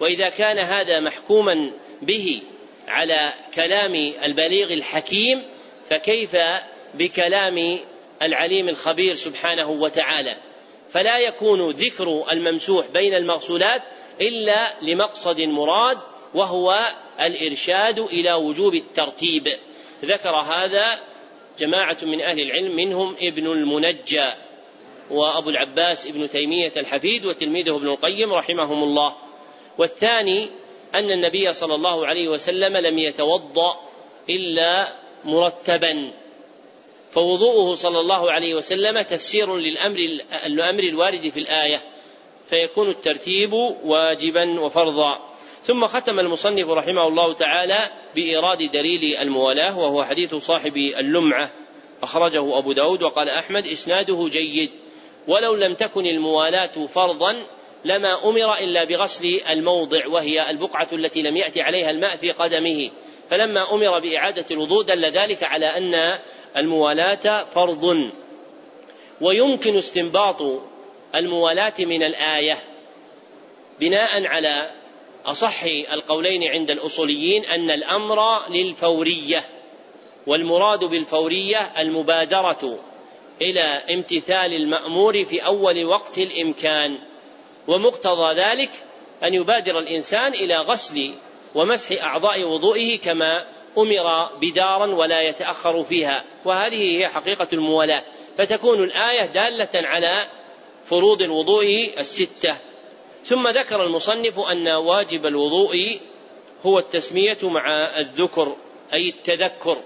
وإذا 0.00 0.28
كان 0.28 0.58
هذا 0.58 1.00
محكوما 1.00 1.70
به 2.02 2.42
على 2.88 3.32
كلام 3.54 3.94
البليغ 4.24 4.72
الحكيم 4.72 5.42
فكيف 5.90 6.36
بكلام 6.94 7.80
العليم 8.22 8.68
الخبير 8.68 9.14
سبحانه 9.14 9.70
وتعالى؟ 9.70 10.36
فلا 10.90 11.18
يكون 11.18 11.70
ذكر 11.70 12.32
الممسوح 12.32 12.86
بين 12.86 13.14
المغسولات 13.14 13.82
إلا 14.20 14.74
لمقصد 14.82 15.40
مراد 15.40 15.98
وهو 16.34 16.86
الإرشاد 17.20 17.98
إلى 17.98 18.34
وجوب 18.34 18.74
الترتيب. 18.74 19.48
ذكر 20.04 20.36
هذا 20.36 21.00
جماعة 21.58 21.96
من 22.02 22.20
أهل 22.20 22.40
العلم 22.40 22.76
منهم 22.76 23.16
ابن 23.20 23.46
المنجى 23.46 24.28
وأبو 25.10 25.50
العباس 25.50 26.06
ابن 26.06 26.28
تيمية 26.28 26.72
الحفيد 26.76 27.26
وتلميذه 27.26 27.76
ابن 27.76 27.88
القيم 27.88 28.32
رحمهم 28.32 28.82
الله. 28.82 29.27
والثاني 29.78 30.50
أن 30.94 31.10
النبي 31.10 31.52
صلى 31.52 31.74
الله 31.74 32.06
عليه 32.06 32.28
وسلم 32.28 32.76
لم 32.76 32.98
يتوضأ 32.98 33.76
إلا 34.30 34.92
مرتبا. 35.24 36.12
فوضوءه 37.10 37.74
صلى 37.74 38.00
الله 38.00 38.32
عليه 38.32 38.54
وسلم 38.54 39.02
تفسير 39.02 39.56
للأمر 39.56 39.96
الأمر 40.46 40.82
الوارد 40.82 41.28
في 41.28 41.40
الآية 41.40 41.80
فيكون 42.46 42.88
الترتيب 42.88 43.52
واجبا 43.84 44.60
وفرضا. 44.60 45.28
ثم 45.62 45.86
ختم 45.86 46.20
المصنف 46.20 46.68
رحمه 46.68 47.08
الله 47.08 47.34
تعالى 47.34 47.90
بإيراد 48.14 48.70
دليل 48.72 49.16
الموالاة 49.16 49.78
وهو 49.78 50.04
حديث 50.04 50.34
صاحب 50.34 50.76
اللمعة. 50.76 51.50
أخرجه 52.02 52.58
أبو 52.58 52.72
داود 52.72 53.02
وقال 53.02 53.28
أحمد 53.28 53.66
إسناده 53.66 54.28
جيد. 54.28 54.70
ولو 55.28 55.54
لم 55.54 55.74
تكن 55.74 56.06
الموالاة 56.06 56.86
فرضا 56.86 57.46
لما 57.84 58.24
أمر 58.24 58.54
إلا 58.54 58.84
بغسل 58.84 59.40
الموضع 59.50 60.06
وهي 60.08 60.50
البقعة 60.50 60.88
التي 60.92 61.22
لم 61.22 61.36
يأتي 61.36 61.60
عليها 61.60 61.90
الماء 61.90 62.16
في 62.16 62.30
قدمه. 62.30 62.90
فلما 63.30 63.74
أمر 63.74 63.98
بإعادة 63.98 64.44
الوضوء 64.50 64.84
دل 64.84 65.04
ذلك 65.04 65.42
على 65.42 65.66
أن 65.66 66.18
الموالاة 66.56 67.44
فرض. 67.44 68.10
ويمكن 69.20 69.76
استنباط 69.76 70.42
الموالاة 71.14 71.74
من 71.78 72.02
الآية 72.02 72.58
بناء 73.80 74.26
على 74.26 74.70
أصح 75.26 75.64
القولين 75.92 76.44
عند 76.44 76.70
الأصوليين 76.70 77.44
أن 77.44 77.70
الأمر 77.70 78.48
للفورية 78.50 79.44
والمراد 80.26 80.84
بالفورية 80.84 81.80
المبادرة 81.80 82.78
إلى 83.42 83.60
امتثال 83.94 84.52
المأمور 84.52 85.24
في 85.24 85.46
أول 85.46 85.84
وقت 85.84 86.18
الإمكان. 86.18 86.98
ومقتضى 87.68 88.34
ذلك 88.34 88.70
أن 89.24 89.34
يبادر 89.34 89.78
الإنسان 89.78 90.34
إلى 90.34 90.56
غسل 90.56 91.14
ومسح 91.54 92.02
أعضاء 92.02 92.44
وضوئه 92.44 92.98
كما 92.98 93.46
أمر 93.78 94.28
بدارا 94.40 94.86
ولا 94.86 95.20
يتأخر 95.20 95.84
فيها. 95.84 96.24
وهذه 96.44 96.98
هي 96.98 97.08
حقيقة 97.08 97.48
الموالاة. 97.52 98.04
فتكون 98.38 98.84
الآية 98.84 99.26
دالة 99.26 99.88
على 99.88 100.28
فروض 100.84 101.22
الوضوء 101.22 101.90
الستة. 101.98 102.58
ثم 103.24 103.48
ذكر 103.48 103.82
المصنف 103.84 104.40
أن 104.40 104.68
واجب 104.68 105.26
الوضوء 105.26 105.98
هو 106.66 106.78
التسمية 106.78 107.38
مع 107.42 107.70
الذكر 107.98 108.56
أي 108.92 109.08
التذكر. 109.08 109.78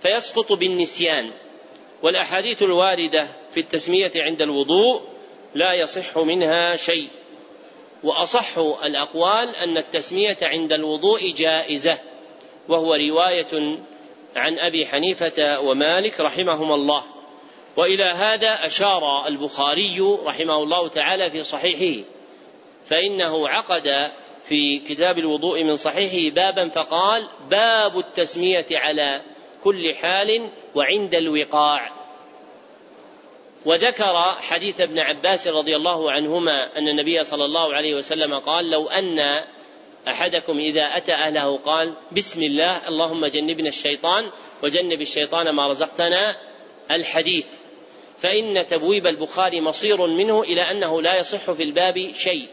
فيسقط 0.00 0.52
بالنسيان. 0.52 1.30
والأحاديث 2.02 2.62
الواردة 2.62 3.26
في 3.50 3.60
التسمية 3.60 4.12
عند 4.16 4.42
الوضوء 4.42 5.11
لا 5.54 5.72
يصح 5.74 6.18
منها 6.18 6.76
شيء. 6.76 7.08
وأصح 8.04 8.58
الأقوال 8.58 9.56
أن 9.56 9.76
التسمية 9.76 10.38
عند 10.42 10.72
الوضوء 10.72 11.32
جائزة. 11.36 11.98
وهو 12.68 12.94
رواية 12.94 13.78
عن 14.36 14.58
أبي 14.58 14.86
حنيفة 14.86 15.60
ومالك 15.60 16.20
رحمهما 16.20 16.74
الله. 16.74 17.04
وإلى 17.76 18.04
هذا 18.04 18.66
أشار 18.66 19.26
البخاري 19.28 20.00
رحمه 20.24 20.62
الله 20.62 20.88
تعالى 20.88 21.30
في 21.30 21.42
صحيحه. 21.42 22.04
فإنه 22.84 23.48
عقد 23.48 24.10
في 24.48 24.78
كتاب 24.78 25.18
الوضوء 25.18 25.64
من 25.64 25.76
صحيحه 25.76 26.34
بابا 26.34 26.68
فقال 26.68 27.28
باب 27.50 27.98
التسمية 27.98 28.66
على 28.72 29.22
كل 29.64 29.94
حال 29.94 30.50
وعند 30.74 31.14
الوقاع. 31.14 32.01
وذكر 33.66 34.32
حديث 34.32 34.80
ابن 34.80 34.98
عباس 34.98 35.48
رضي 35.48 35.76
الله 35.76 36.12
عنهما 36.12 36.78
أن 36.78 36.88
النبي 36.88 37.22
صلى 37.22 37.44
الله 37.44 37.74
عليه 37.74 37.94
وسلم 37.94 38.38
قال 38.38 38.70
لو 38.70 38.88
أن 38.88 39.18
أحدكم 40.08 40.58
إذا 40.58 40.96
أتى 40.96 41.12
أهله 41.12 41.56
قال 41.56 41.94
بسم 42.12 42.42
الله 42.42 42.88
اللهم 42.88 43.26
جنبنا 43.26 43.68
الشيطان 43.68 44.30
وجنب 44.62 45.00
الشيطان 45.00 45.50
ما 45.50 45.68
رزقتنا 45.68 46.36
الحديث. 46.90 47.46
فإن 48.18 48.66
تبويب 48.66 49.06
البخاري 49.06 49.60
مصير 49.60 50.06
منه 50.06 50.42
إلى 50.42 50.70
أنه 50.70 51.02
لا 51.02 51.16
يصح 51.16 51.50
في 51.50 51.62
الباب 51.62 52.10
شيء 52.14 52.48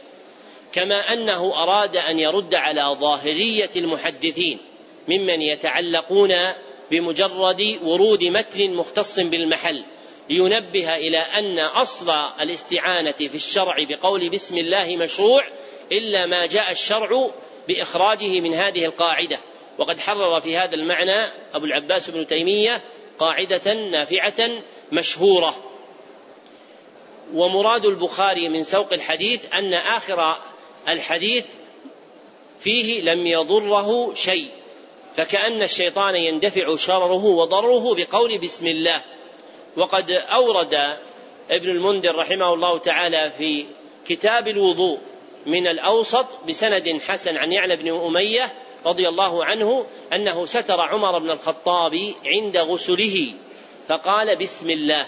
كما 0.74 1.14
أنه 1.14 1.64
أراد 1.64 1.98
أن 1.98 2.20
يرد 2.20 2.56
على 2.56 2.98
ظاهرية 3.00 3.70
المحدثين 3.76 4.60
ممن 5.08 5.42
يتعلقون 5.42 6.32
بمجرد 6.92 7.80
ورود 7.84 8.24
متن 8.24 8.74
مختص 8.74 9.20
بالمحل. 9.20 9.84
لينبه 10.30 10.96
إلى 10.96 11.18
أن 11.18 11.60
أصل 11.60 12.12
الاستعانة 12.42 13.12
في 13.12 13.36
الشرع 13.36 13.76
بقول 13.90 14.30
بسم 14.30 14.58
الله 14.58 14.98
مشروع 14.98 15.42
إلا 15.92 16.26
ما 16.26 16.46
جاء 16.46 16.72
الشرع 16.72 17.30
بإخراجه 17.68 18.40
من 18.40 18.54
هذه 18.54 18.86
القاعدة. 18.86 19.40
وقد 19.78 20.00
حرر 20.00 20.40
في 20.40 20.58
هذا 20.58 20.76
المعنى 20.76 21.32
أبو 21.54 21.66
العباس 21.66 22.10
بن 22.10 22.28
تيمية 22.28 22.82
قاعدة 23.20 23.74
نافعة 23.74 24.64
مشهورة. 24.92 25.56
ومراد 27.34 27.86
البخاري 27.86 28.50
من 28.50 28.64
سوق 28.64 28.94
الحديث 28.94 29.54
أن 29.54 29.74
آخر 29.74 30.36
الحديث 30.88 31.46
فيه 32.60 33.02
لم 33.02 33.28
يضره 33.28 34.14
شيء 34.14 34.50
فكأن 35.16 35.62
الشيطان 35.64 36.16
يندفع 36.16 36.76
شرره 36.76 37.26
وضره 37.26 37.96
بقول 37.96 38.38
بسم 38.38 38.68
الله. 38.68 39.02
وقد 39.78 40.12
أورد 40.12 40.74
ابن 41.52 41.70
المنذر 41.70 42.16
رحمه 42.16 42.54
الله 42.54 42.78
تعالى 42.78 43.32
في 43.38 43.66
كتاب 44.08 44.48
الوضوء 44.48 45.00
من 45.46 45.68
الأوسط 45.68 46.26
بسند 46.48 47.02
حسن 47.08 47.38
عن 47.38 47.52
يعلى 47.52 47.76
بن 47.76 47.90
أمية 47.90 48.54
رضي 48.86 49.10
الله 49.10 49.46
عنه 49.46 49.86
أنه 50.14 50.46
ستر 50.46 50.80
عمر 50.80 51.20
بن 51.20 51.30
الخطاب 51.30 52.14
عند 52.26 52.58
غسله 52.58 53.34
فقال 53.88 54.36
بسم 54.36 54.70
الله. 54.70 55.08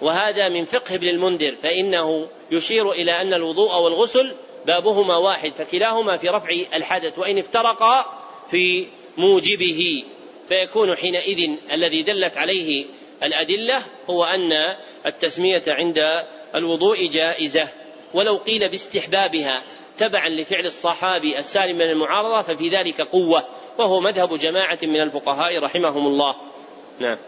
وهذا 0.00 0.48
من 0.48 0.64
فقه 0.64 0.94
ابن 0.94 1.08
المنذر 1.08 1.56
فإنه 1.62 2.28
يشير 2.50 2.92
إلى 2.92 3.20
أن 3.20 3.34
الوضوء 3.34 3.76
والغسل 3.76 4.34
بابهما 4.66 5.16
واحد 5.16 5.52
فكلاهما 5.52 6.16
في 6.16 6.28
رفع 6.28 6.50
الحدث 6.74 7.18
وإن 7.18 7.38
افترقا 7.38 8.04
في 8.50 8.86
موجبه 9.18 10.04
فيكون 10.48 10.96
حينئذ 10.96 11.56
الذي 11.72 12.02
دلت 12.02 12.36
عليه 12.36 12.86
الأدلة 13.22 13.82
هو 14.10 14.24
أن 14.24 14.52
التسمية 15.06 15.62
عند 15.68 16.24
الوضوء 16.54 17.06
جائزة 17.06 17.68
ولو 18.14 18.36
قيل 18.36 18.68
باستحبابها 18.68 19.62
تبعا 19.98 20.28
لفعل 20.28 20.66
الصحابي 20.66 21.38
السالم 21.38 21.76
من 21.76 21.90
المعارضة 21.90 22.42
ففي 22.42 22.68
ذلك 22.68 23.00
قوة 23.00 23.44
وهو 23.78 24.00
مذهب 24.00 24.38
جماعة 24.38 24.78
من 24.82 25.00
الفقهاء 25.00 25.58
رحمهم 25.58 26.06
الله. 26.06 26.36
نعم. 27.00 27.18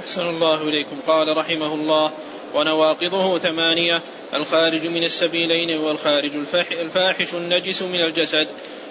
أحسن 0.00 0.28
الله 0.28 0.62
إليكم. 0.62 0.96
قال 1.06 1.36
رحمه 1.36 1.74
الله 1.74 2.12
ونواقضه 2.54 3.38
ثمانية 3.38 4.02
الخارج 4.34 4.86
من 4.86 5.04
السبيلين 5.04 5.80
والخارج 5.80 6.32
الفاحش 6.70 7.34
النجس 7.34 7.82
من 7.82 8.00
الجسد 8.00 8.48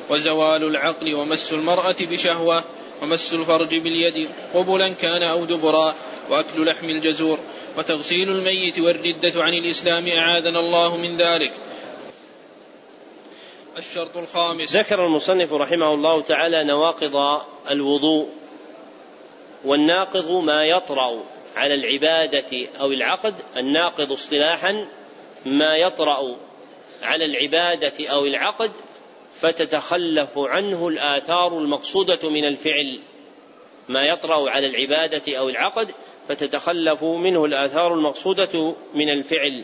وزوال 0.09 0.63
العقل 0.63 1.13
ومس 1.15 1.53
المرأة 1.53 1.95
بشهوة 2.01 2.63
ومس 3.01 3.33
الفرج 3.33 3.75
باليد 3.75 4.29
قبلا 4.53 4.89
كان 4.89 5.23
أو 5.23 5.45
دبرا 5.45 5.95
وأكل 6.29 6.65
لحم 6.65 6.89
الجزور 6.89 7.39
وتغسيل 7.77 8.29
الميت 8.29 8.79
والردة 8.79 9.43
عن 9.43 9.53
الإسلام 9.53 10.07
أعاذنا 10.07 10.59
الله 10.59 10.97
من 10.97 11.17
ذلك. 11.17 11.51
الشرط 13.77 14.17
الخامس. 14.17 14.75
ذكر 14.75 15.05
المصنف 15.05 15.53
رحمه 15.53 15.93
الله 15.93 16.21
تعالى 16.21 16.63
نواقض 16.63 17.41
الوضوء 17.69 18.29
والناقض 19.65 20.31
ما 20.43 20.65
يطرأ 20.65 21.23
على 21.55 21.73
العبادة 21.73 22.67
أو 22.79 22.91
العقد 22.91 23.35
الناقض 23.57 24.11
اصطلاحا 24.11 24.87
ما 25.45 25.75
يطرأ 25.75 26.35
على 27.03 27.25
العبادة 27.25 28.07
أو 28.07 28.25
العقد 28.25 28.71
فتتخلف 29.33 30.37
عنه 30.37 30.87
الآثار 30.87 31.57
المقصودة 31.57 32.29
من 32.29 32.45
الفعل 32.45 32.99
ما 33.89 34.05
يطرأ 34.05 34.49
على 34.49 34.67
العبادة 34.67 35.37
أو 35.37 35.49
العقد 35.49 35.91
فتتخلف 36.27 37.03
منه 37.03 37.45
الآثار 37.45 37.93
المقصودة 37.93 38.75
من 38.93 39.09
الفعل. 39.09 39.63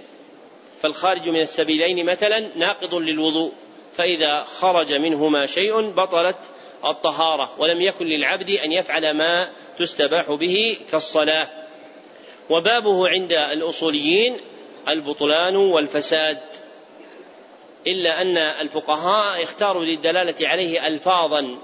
فالخارج 0.81 1.29
من 1.29 1.41
السبيلين 1.41 2.05
مثلا 2.05 2.57
ناقض 2.57 2.95
للوضوء 2.95 3.51
فإذا 3.97 4.43
خرج 4.43 4.93
منهما 4.93 5.45
شيء 5.45 5.81
بطلت 5.81 6.37
الطهارة 6.85 7.53
ولم 7.57 7.81
يكن 7.81 8.05
للعبد 8.05 8.49
أن 8.49 8.71
يفعل 8.71 9.11
ما 9.11 9.49
تستباح 9.79 10.31
به 10.31 10.77
كالصلاة. 10.91 11.47
وبابه 12.49 13.07
عند 13.07 13.31
الأصوليين 13.31 14.37
البطلان 14.87 15.55
والفساد. 15.55 16.37
إلا 17.87 18.21
أن 18.21 18.37
الفقهاء 18.37 19.43
اختاروا 19.43 19.83
للدلالة 19.85 20.47
عليه 20.47 20.87
ألفاظا. 20.87 21.57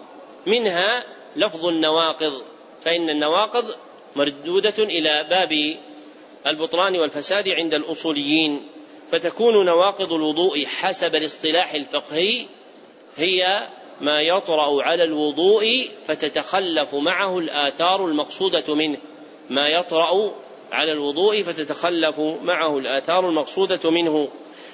منها 0.48 1.04
لفظ 1.36 1.66
النواقض 1.66 2.42
فإن 2.82 3.10
النواقض 3.10 3.76
مردودة 4.16 4.84
إلى 4.84 5.28
باب 5.30 5.78
البطلان 6.48 7.00
والفساد 7.00 7.50
عند 7.50 7.74
الأصوليين. 7.74 8.62
فتكون 9.12 9.66
نواقض 9.66 10.14
الوضوء 10.14 10.66
حسب 10.66 11.16
الاصطلاح 11.16 11.74
الفقهي 11.74 12.46
هي 13.16 13.68
ما 14.02 14.22
يطرأ 14.22 14.84
على 14.84 15.04
الوضوء 15.04 15.90
فتتخلف 16.06 16.96
معه 16.96 17.40
الآثار 17.40 18.06
المقصودة 18.06 18.76
منه. 18.76 18.98
ما 19.50 19.68
يطرأ 19.68 20.32
على 20.72 20.92
الوضوء 20.92 21.42
فتتخلف 21.42 22.20
معه 22.20 22.78
الآثار 22.78 23.30
المقصودة 23.30 23.92
منه. 23.92 24.30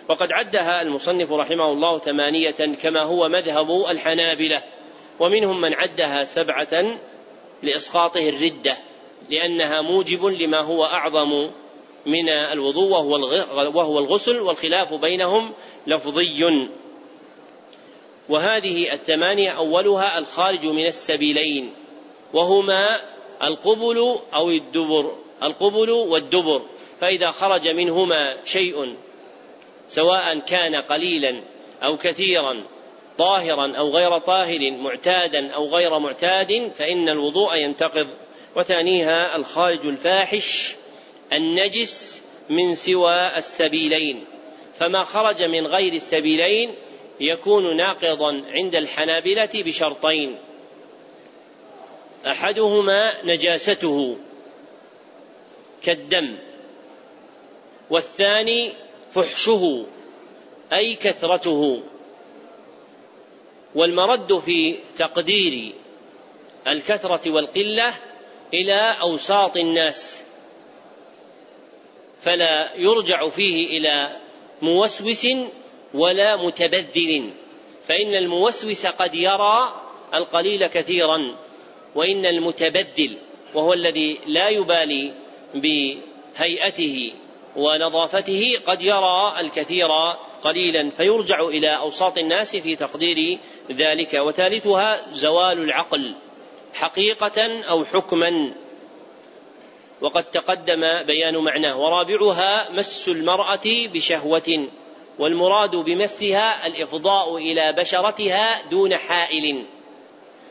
وقد 0.09 0.31
عدها 0.31 0.81
المصنف 0.81 1.31
رحمه 1.31 1.71
الله 1.71 1.99
ثمانية 1.99 2.75
كما 2.81 3.01
هو 3.01 3.29
مذهب 3.29 3.85
الحنابلة 3.89 4.63
ومنهم 5.19 5.61
من 5.61 5.73
عدها 5.73 6.23
سبعة 6.23 6.99
لإسقاطه 7.63 8.29
الردة 8.29 8.77
لأنها 9.29 9.81
موجب 9.81 10.25
لما 10.25 10.59
هو 10.59 10.85
أعظم 10.85 11.49
من 12.05 12.29
الوضوء 12.29 12.89
وهو 13.73 13.99
الغسل 13.99 14.39
والخلاف 14.39 14.93
بينهم 14.93 15.53
لفظي. 15.87 16.43
وهذه 18.29 18.93
الثمانية 18.93 19.49
أولها 19.49 20.17
الخارج 20.17 20.65
من 20.65 20.85
السبيلين 20.85 21.73
وهما 22.33 22.99
القبل 23.43 24.15
أو 24.33 24.49
الدبر 24.49 25.15
القبل 25.43 25.89
والدبر 25.89 26.61
فإذا 27.01 27.31
خرج 27.31 27.67
منهما 27.67 28.37
شيء 28.45 28.95
سواء 29.89 30.39
كان 30.39 30.75
قليلا 30.75 31.41
أو 31.83 31.97
كثيرا 31.97 32.63
طاهرا 33.17 33.77
أو 33.77 33.89
غير 33.89 34.17
طاهر 34.17 34.71
معتادا 34.71 35.51
أو 35.51 35.65
غير 35.65 35.99
معتاد 35.99 36.71
فإن 36.75 37.09
الوضوء 37.09 37.55
ينتقض. 37.55 38.07
وثانيها 38.55 39.35
الخارج 39.35 39.87
الفاحش 39.87 40.75
النجس 41.33 42.23
من 42.49 42.75
سوى 42.75 43.37
السبيلين. 43.37 44.25
فما 44.79 45.03
خرج 45.03 45.43
من 45.43 45.67
غير 45.67 45.93
السبيلين 45.93 46.75
يكون 47.19 47.77
ناقضا 47.77 48.43
عند 48.51 48.75
الحنابلة 48.75 49.49
بشرطين. 49.53 50.37
أحدهما 52.25 53.13
نجاسته 53.23 54.17
كالدم 55.83 56.35
والثاني 57.89 58.71
فحشه 59.13 59.85
أي 60.73 60.95
كثرته. 60.95 61.81
والمرد 63.75 64.39
في 64.39 64.75
تقدير 64.97 65.73
الكثرة 66.67 67.31
والقلة 67.31 67.93
إلى 68.53 68.95
أوساط 69.01 69.57
الناس 69.57 70.23
فلا 72.21 72.75
يرجع 72.75 73.29
فيه 73.29 73.77
إلى 73.77 74.17
موسوس 74.61 75.27
ولا 75.93 76.35
متبذل 76.35 77.29
فإن 77.87 78.15
الموسوس 78.15 78.85
قد 78.85 79.15
يرى 79.15 79.81
القليل 80.13 80.67
كثيرا 80.67 81.35
وإن 81.95 82.25
المتبذل 82.25 83.17
وهو 83.53 83.73
الذي 83.73 84.19
لا 84.25 84.49
يبالي 84.49 85.13
بهيئته 85.53 87.13
ونظافته 87.55 88.57
قد 88.67 88.81
يرى 88.81 89.33
الكثير 89.39 89.87
قليلا 90.41 90.89
فيرجع 90.89 91.41
إلى 91.41 91.77
أوساط 91.77 92.17
الناس 92.17 92.55
في 92.55 92.75
تقدير 92.75 93.37
ذلك. 93.71 94.13
وثالثها 94.13 95.13
زوال 95.13 95.59
العقل 95.59 96.15
حقيقة 96.73 97.63
أو 97.69 97.85
حكما. 97.85 98.53
وقد 100.01 100.23
تقدم 100.23 101.03
بيان 101.03 101.37
معناه. 101.37 101.77
ورابعها 101.79 102.69
مس 102.71 103.07
المرأة 103.07 103.61
بشهوة 103.65 104.67
والمراد 105.19 105.75
بمسها 105.75 106.67
الإفضاء 106.67 107.37
إلى 107.37 107.73
بشرتها 107.73 108.61
دون 108.69 108.97
حائل. 108.97 109.65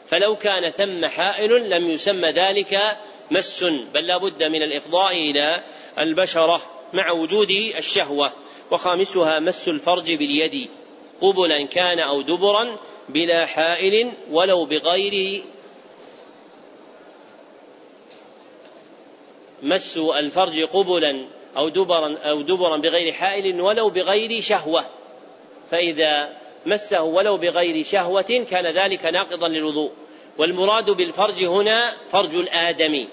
فلو 0.09 0.37
كان 0.37 0.71
ثم 0.71 1.07
حائل 1.07 1.71
لم 1.71 1.89
يسمى 1.89 2.29
ذلك 2.29 2.97
مس 3.31 3.65
بل 3.95 4.07
لا 4.07 4.17
بد 4.17 4.43
من 4.43 4.63
الإفضاء 4.63 5.13
إلى 5.13 5.63
البشرة. 5.99 6.78
مع 6.93 7.11
وجود 7.11 7.51
الشهوة 7.51 8.33
وخامسها 8.71 9.41
مس 9.41 9.69
الفرج 9.69 10.15
باليد 10.15 10.69
قبلا 11.21 11.63
كان 11.67 11.99
أو 11.99 12.23
دبرا 12.23 12.77
بلا 13.09 13.47
حائل 13.47 14.13
ولو 14.31 14.65
بغير 14.65 15.43
مس 19.63 19.97
الفرج 19.97 20.63
قبلا 20.63 21.27
أو 21.57 21.69
دبرا 21.69 22.19
أو 22.19 22.43
دبرا 22.43 22.77
بغير 22.77 23.13
حائل 23.13 23.61
ولو 23.61 23.91
بغير 23.91 24.41
شهوة. 24.41 24.85
فإذا 25.71 26.37
مسه 26.67 27.03
ولو 27.03 27.37
بغير 27.37 27.85
شهوة 27.85 28.47
كان 28.51 28.67
ذلك 28.67 29.05
ناقضا 29.05 29.49
للوضوء. 29.49 29.93
والمراد 30.39 30.91
بالفرج 30.91 31.45
هنا 31.45 31.93
فرج 32.11 32.37
الآدمي 32.37 33.09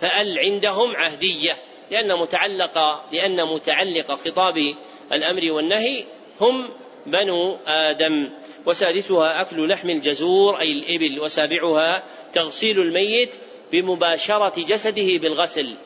فأل 0.00 0.38
عندهم 0.38 0.96
عهدية. 0.96 1.56
لأن 1.90 2.18
متعلق 2.18 2.78
لأن 3.12 3.44
متعلق 3.44 4.12
خطاب 4.12 4.74
الأمر 5.12 5.52
والنهي 5.52 6.04
هم 6.40 6.68
بنو 7.06 7.56
آدم. 7.66 8.30
وسادسها 8.66 9.40
أكل 9.40 9.68
لحم 9.68 9.90
الجزور 9.90 10.60
أي 10.60 10.72
الإبل 10.72 11.20
وسابعها 11.20 12.02
تغسيل 12.32 12.80
الميت 12.80 13.34
بمباشرة 13.72 14.62
جسده 14.62 15.18
بالغسل. 15.18 15.76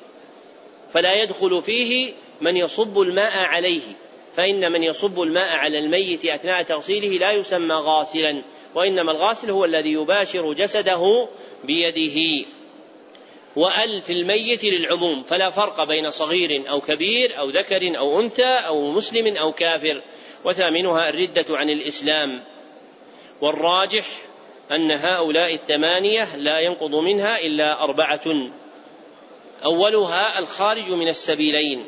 فلا 0.95 1.23
يدخل 1.23 1.63
فيه 1.63 2.13
من 2.41 2.57
يصب 2.57 3.01
الماء 3.01 3.39
عليه. 3.39 3.83
فإن 4.37 4.73
من 4.73 4.83
يصب 4.83 5.21
الماء 5.21 5.49
على 5.49 5.79
الميت 5.79 6.25
أثناء 6.25 6.63
تغسيله 6.63 7.19
لا 7.19 7.33
يسمى 7.33 7.75
غاسلا. 7.75 8.43
وإنما 8.75 9.13
الغاسل 9.13 9.51
هو 9.51 9.65
الذي 9.65 9.93
يباشر 9.93 10.53
جسده 10.53 11.29
بيده. 11.65 12.47
وأل 13.57 14.03
في 14.03 14.13
الميت 14.13 14.65
للعموم 14.65 15.23
فلا 15.23 15.51
فرق 15.51 15.85
بين 15.85 16.11
صغير 16.11 16.71
أو 16.71 16.81
كبير 16.81 17.39
أو 17.39 17.49
ذكر 17.49 17.99
أو 17.99 18.21
أنثى 18.21 18.45
أو 18.45 18.91
مسلم 18.91 19.37
أو 19.37 19.53
كافر. 19.53 20.03
وثامنها 20.45 21.09
الردة 21.09 21.45
عن 21.51 21.71
الإسلام. 21.71 22.45
والراجح 23.41 24.07
أن 24.73 24.91
هؤلاء 24.91 25.55
الثمانية 25.55 26.37
لا 26.37 26.61
ينقض 26.61 26.95
منها 26.95 27.39
إلا 27.39 27.83
أربعة. 27.83 28.51
أولها 29.65 30.39
الخارج 30.39 30.91
من 30.91 31.09
السبيلين. 31.09 31.85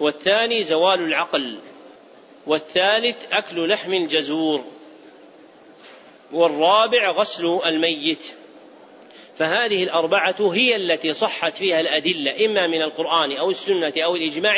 والثاني 0.00 0.62
زوال 0.62 1.00
العقل. 1.00 1.58
والثالث 2.46 3.32
أكل 3.32 3.68
لحم 3.68 3.94
الجزور. 3.94 4.64
والرابع 6.32 7.10
غسل 7.10 7.60
الميت. 7.66 8.34
فهذه 9.36 9.82
الأربعة 9.82 10.36
هي 10.40 10.76
التي 10.76 11.12
صحت 11.12 11.56
فيها 11.56 11.80
الأدلة 11.80 12.46
إما 12.46 12.66
من 12.66 12.82
القرآن 12.82 13.36
أو 13.36 13.50
السنة 13.50 13.92
أو 13.96 14.16
الإجماع 14.16 14.56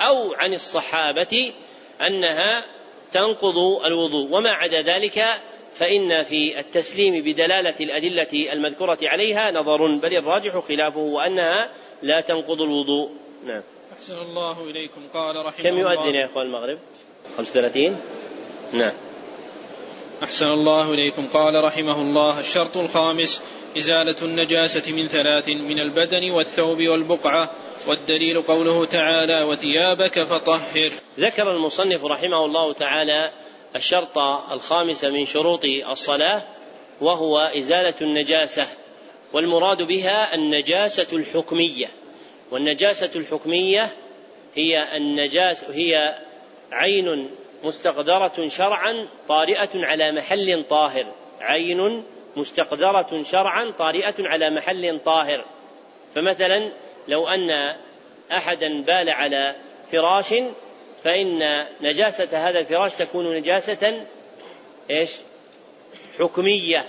أو 0.00 0.34
عن 0.34 0.54
الصحابة 0.54 1.52
أنها 2.00 2.64
تنقض 3.12 3.58
الوضوء. 3.86 4.28
وما 4.30 4.50
عدا 4.50 4.82
ذلك 4.82 5.24
فإن 5.74 6.22
في 6.22 6.60
التسليم 6.60 7.24
بدلالة 7.24 7.76
الأدلة 7.80 8.52
المذكورة 8.52 8.98
عليها 9.02 9.50
نظر 9.50 9.96
بل 9.96 10.16
الراجح 10.16 10.58
خلافه 10.58 11.00
وأنها 11.00 11.70
لا 12.02 12.20
تنقض 12.20 12.62
الوضوء. 12.62 13.10
نعم. 13.44 13.62
أحسن 13.92 14.18
الله 14.18 14.70
إليكم. 14.70 15.00
قال 15.14 15.46
رحمه 15.46 15.64
كم 15.64 15.78
يؤذن 15.78 16.14
يا 16.14 16.26
إخوان 16.26 16.46
المغرب؟ 16.46 16.78
35 17.36 18.00
نعم. 18.72 18.92
أحسن 20.22 20.52
الله 20.52 20.94
إليكم. 20.94 21.26
قال 21.32 21.64
رحمه 21.64 22.00
الله 22.00 22.40
الشرط 22.40 22.76
الخامس 22.76 23.42
إزالة 23.76 24.16
النجاسة 24.22 24.92
من 24.92 25.08
ثلاث 25.08 25.48
من 25.48 25.78
البدن 25.78 26.30
والثوب 26.30 26.82
والبقعة 26.82 27.50
والدليل 27.86 28.42
قوله 28.42 28.86
تعالى 28.86 29.42
وثيابك 29.42 30.22
فطهر 30.22 30.90
ذكر 31.18 31.50
المصنف 31.50 32.04
رحمه 32.04 32.44
الله 32.44 32.72
تعالى 32.72 33.32
الشرط 33.76 34.18
الخامس 34.52 35.04
من 35.04 35.24
شروط 35.24 35.64
الصلاة 35.90 36.42
وهو 37.00 37.38
إزالة 37.38 37.94
النجاسة 38.00 38.66
والمراد 39.32 39.82
بها 39.82 40.34
النجاسة 40.34 41.06
الحكمية. 41.12 41.88
والنجاسة 42.50 43.10
الحكمية 43.16 43.92
هي 44.54 44.96
النجاس 44.96 45.64
هي 45.64 46.18
عين 46.72 47.30
مستقدرة 47.64 48.48
شرعا 48.48 49.08
طارئة 49.28 49.70
على 49.74 50.12
محل 50.12 50.64
طاهر 50.70 51.06
عين 51.40 52.04
مستقدرة 52.36 53.22
شرعا 53.22 53.70
طارئة 53.70 54.14
على 54.18 54.50
محل 54.50 55.00
طاهر. 55.04 55.44
فمثلا 56.14 56.72
لو 57.08 57.28
أن 57.28 57.76
أحدا 58.32 58.82
بال 58.82 59.10
على 59.10 59.54
فراش 59.92 60.34
فإن 61.04 61.66
نجاسة 61.80 62.48
هذا 62.48 62.58
الفراش 62.58 62.94
تكون 62.94 63.36
نجاسة 63.36 64.06
إيش؟ 64.90 65.16
حكمية. 66.18 66.84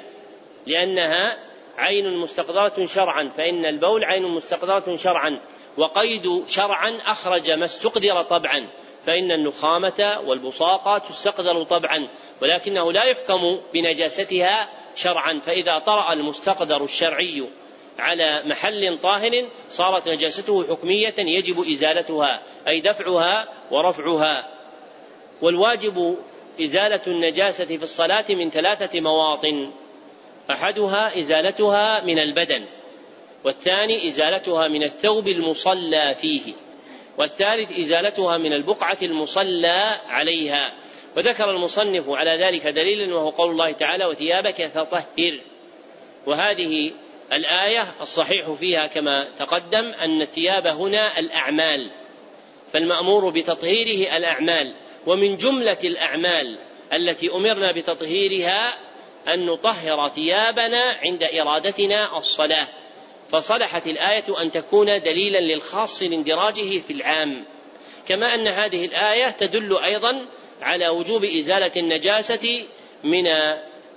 لأنها 0.67 1.37
عين 1.77 2.17
مستقدرة 2.17 2.85
شرعا 2.85 3.29
فإن 3.37 3.65
البول 3.65 4.05
عين 4.05 4.23
مستقدرة 4.23 4.95
شرعا. 4.95 5.39
وقيد 5.77 6.43
شرعا 6.47 6.97
أخرج 7.05 7.51
ما 7.51 7.65
استقدر 7.65 8.23
طبعا 8.23 8.67
فإن 9.05 9.31
النخامة 9.31 10.21
والبصاقة 10.25 10.97
تستقدر 10.97 11.63
طبعا. 11.63 12.07
ولكنه 12.41 12.91
لا 12.91 13.03
يحكم 13.03 13.59
بنجاستها 13.73 14.69
شرعا 14.95 15.39
فإذا 15.39 15.79
طرأ 15.79 16.13
المستقدر 16.13 16.83
الشرعي 16.83 17.43
على 17.99 18.43
محل 18.45 18.99
طاهر 19.03 19.49
صارت 19.69 20.09
نجاسته 20.09 20.63
حكمية 20.63 21.15
يجب 21.17 21.59
إزالتها 21.59 22.41
أي 22.67 22.81
دفعها 22.81 23.47
ورفعها. 23.71 24.47
والواجب 25.41 26.17
إزالة 26.61 27.01
النجاسة 27.07 27.65
في 27.65 27.83
الصلاة 27.83 28.25
من 28.29 28.49
ثلاثة 28.49 29.01
مواطن. 29.01 29.71
أحدها 30.51 31.19
إزالتها 31.19 32.03
من 32.03 32.19
البدن 32.19 32.65
والثاني 33.45 34.07
إزالتها 34.07 34.67
من 34.67 34.83
الثوب 34.83 35.27
المصلى 35.27 36.15
فيه 36.21 36.53
والثالث 37.17 37.79
إزالتها 37.79 38.37
من 38.37 38.53
البقعة 38.53 38.97
المصلى 39.01 39.95
عليها. 40.09 40.73
وذكر 41.17 41.49
المصنف 41.49 42.09
على 42.09 42.31
ذلك 42.31 42.67
دليلا 42.67 43.15
وهو 43.15 43.29
قول 43.29 43.51
الله 43.51 43.71
تعالى 43.71 44.05
وثيابك 44.05 44.67
فطهر. 44.67 45.39
وهذه 46.27 46.91
الآية 47.33 47.93
الصحيح 48.01 48.51
فيها 48.51 48.87
كما 48.87 49.27
تقدم 49.37 49.91
أن 50.01 50.21
الثياب 50.21 50.67
هنا 50.67 51.19
الأعمال 51.19 51.91
فالمأمور 52.73 53.29
بتطهيره 53.29 54.17
الأعمال. 54.17 54.73
ومن 55.07 55.37
جملة 55.37 55.77
الأعمال 55.83 56.57
التي 56.93 57.31
أمرنا 57.31 57.71
بتطهيرها 57.71 58.77
أن 59.27 59.45
نطهر 59.45 60.09
ثيابنا 60.09 60.97
عند 61.03 61.23
إرادتنا 61.23 62.17
الصلاة. 62.17 62.67
فصلحت 63.29 63.87
الآية 63.87 64.41
أن 64.41 64.51
تكون 64.51 65.01
دليلا 65.01 65.39
للخاص 65.39 66.03
لاندراجه 66.03 66.79
في 66.79 66.93
العام. 66.93 67.45
كما 68.07 68.35
أن 68.35 68.47
هذه 68.47 68.85
الآية 68.85 69.29
تدل 69.29 69.77
أيضا 69.77 70.25
على 70.61 70.89
وجوب 70.89 71.23
إزالة 71.23 71.71
النجاسة 71.77 72.63
من 73.03 73.27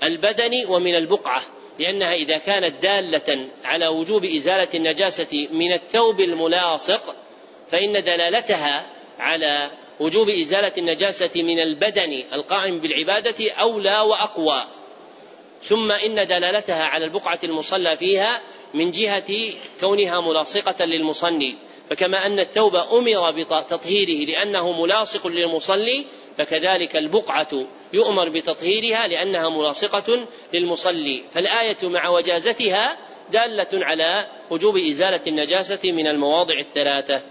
البدن 0.03 0.67
ومن 0.69 0.95
البقعة 0.95 1.43
لأنها 1.79 2.15
إذا 2.15 2.39
كانت 2.39 2.83
دالة 2.83 3.49
على 3.65 3.87
وجوب 3.87 4.25
إزالة 4.25 4.69
النجاسة 4.75 5.49
من 5.53 5.73
الثوب 5.73 6.21
الملاصق 6.21 7.15
فإن 7.71 7.93
دلالتها 7.93 8.87
على 9.19 9.71
وجوب 10.01 10.29
إزالة 10.29 10.73
النجاسة 10.79 11.43
من 11.43 11.59
البدن 11.59 12.25
القائم 12.33 12.79
بالعبادة 12.79 13.53
أولى 13.53 14.01
وأقوى. 14.01 14.65
ثم 15.63 15.93
إن 15.93 16.27
دلالتها 16.27 16.85
على 16.85 17.05
البقعة 17.05 17.39
المصلى 17.45 17.97
فيها 17.97 18.43
من 18.75 18.91
جهة 18.91 19.53
كونها 19.81 20.21
ملاصقة 20.21 20.85
للمصلي. 20.85 21.57
فكما 21.91 22.27
أن 22.27 22.41
الثوب 22.41 22.77
أمر 22.77 23.31
بتطهيره 23.31 24.27
لأنه 24.31 24.83
ملاصق 24.83 25.27
للمصلي 25.27 26.05
فكذلك 26.39 26.97
البقعة 26.97 27.49
يؤمر 27.93 28.29
بتطهيرها 28.29 29.07
لأنها 29.09 29.49
ملاصقة 29.49 30.27
للمصلي. 30.55 31.25
فالآية 31.35 31.77
مع 31.83 32.09
وجازتها 32.09 32.99
دالة 33.33 33.87
على 33.87 34.27
وجوب 34.51 34.77
إزالة 34.77 35.21
النجاسة 35.27 35.93
من 35.93 36.07
المواضع 36.07 36.59
الثلاثة. 36.61 37.23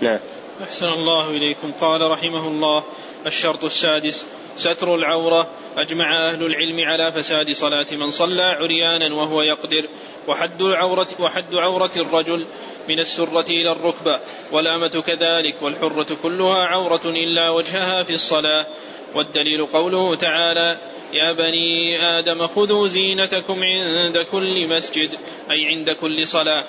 نعم. 0.00 0.18
أحسن 0.62 0.88
الله 0.88 1.30
إليكم. 1.30 1.72
قال 1.80 2.10
رحمه 2.10 2.48
الله 2.48 2.84
الشرط 3.26 3.64
السادس 3.64 4.26
ستر 4.56 4.94
العورة 4.94 5.50
أجمع 5.76 6.28
أهل 6.28 6.46
العلم 6.46 6.80
على 6.80 7.12
فساد 7.12 7.50
صلاة 7.50 7.86
من 7.92 8.10
صلى 8.10 8.42
عريانا 8.42 9.14
وهو 9.14 9.42
يقدر 9.42 9.84
وحد 10.28 10.62
العورة 10.62 11.08
وحد 11.20 11.54
عورة 11.54 11.90
الرجل 11.96 12.44
من 12.88 12.98
السرة 12.98 13.50
إلى 13.50 13.72
الركبة 13.72 14.20
والأمة 14.52 15.02
كذلك 15.06 15.54
والحرة 15.62 16.16
كلها 16.22 16.66
عورة 16.66 17.00
إلا 17.04 17.50
وجهها 17.50 18.02
في 18.02 18.12
الصلاة. 18.12 18.66
والدليل 19.14 19.66
قوله 19.66 20.14
تعالى 20.14 20.78
يا 21.12 21.32
بني 21.32 22.02
آدم 22.18 22.46
خذوا 22.46 22.88
زينتكم 22.88 23.62
عند 23.62 24.18
كل 24.18 24.68
مسجد 24.68 25.10
أي 25.50 25.66
عند 25.66 25.90
كل 25.90 26.26
صلاة. 26.26 26.64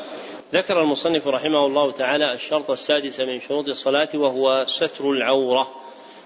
ذكر 0.54 0.82
المصنف 0.82 1.28
رحمه 1.28 1.66
الله 1.66 1.92
تعالى 1.92 2.34
الشرط 2.34 2.72
السادس 2.72 3.20
من 3.20 3.40
شروط 3.48 3.68
الصلاة 3.68 4.10
وهو 4.16 4.66
ستر 4.68 5.10
العورة. 5.10 5.68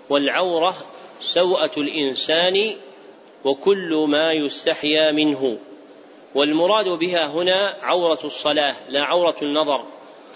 والعورة 0.09 0.76
سوءة 1.20 1.72
الإنسان 1.78 2.76
وكل 3.43 4.05
ما 4.09 4.34
يستحيا 4.34 5.11
منه. 5.11 5.57
والمراد 6.36 6.89
بها 6.89 7.28
هنا 7.28 7.76
عورة 7.82 8.20
الصلاة 8.24 8.76
لا 8.89 9.03
عورة 9.03 9.36
النظر. 9.41 9.86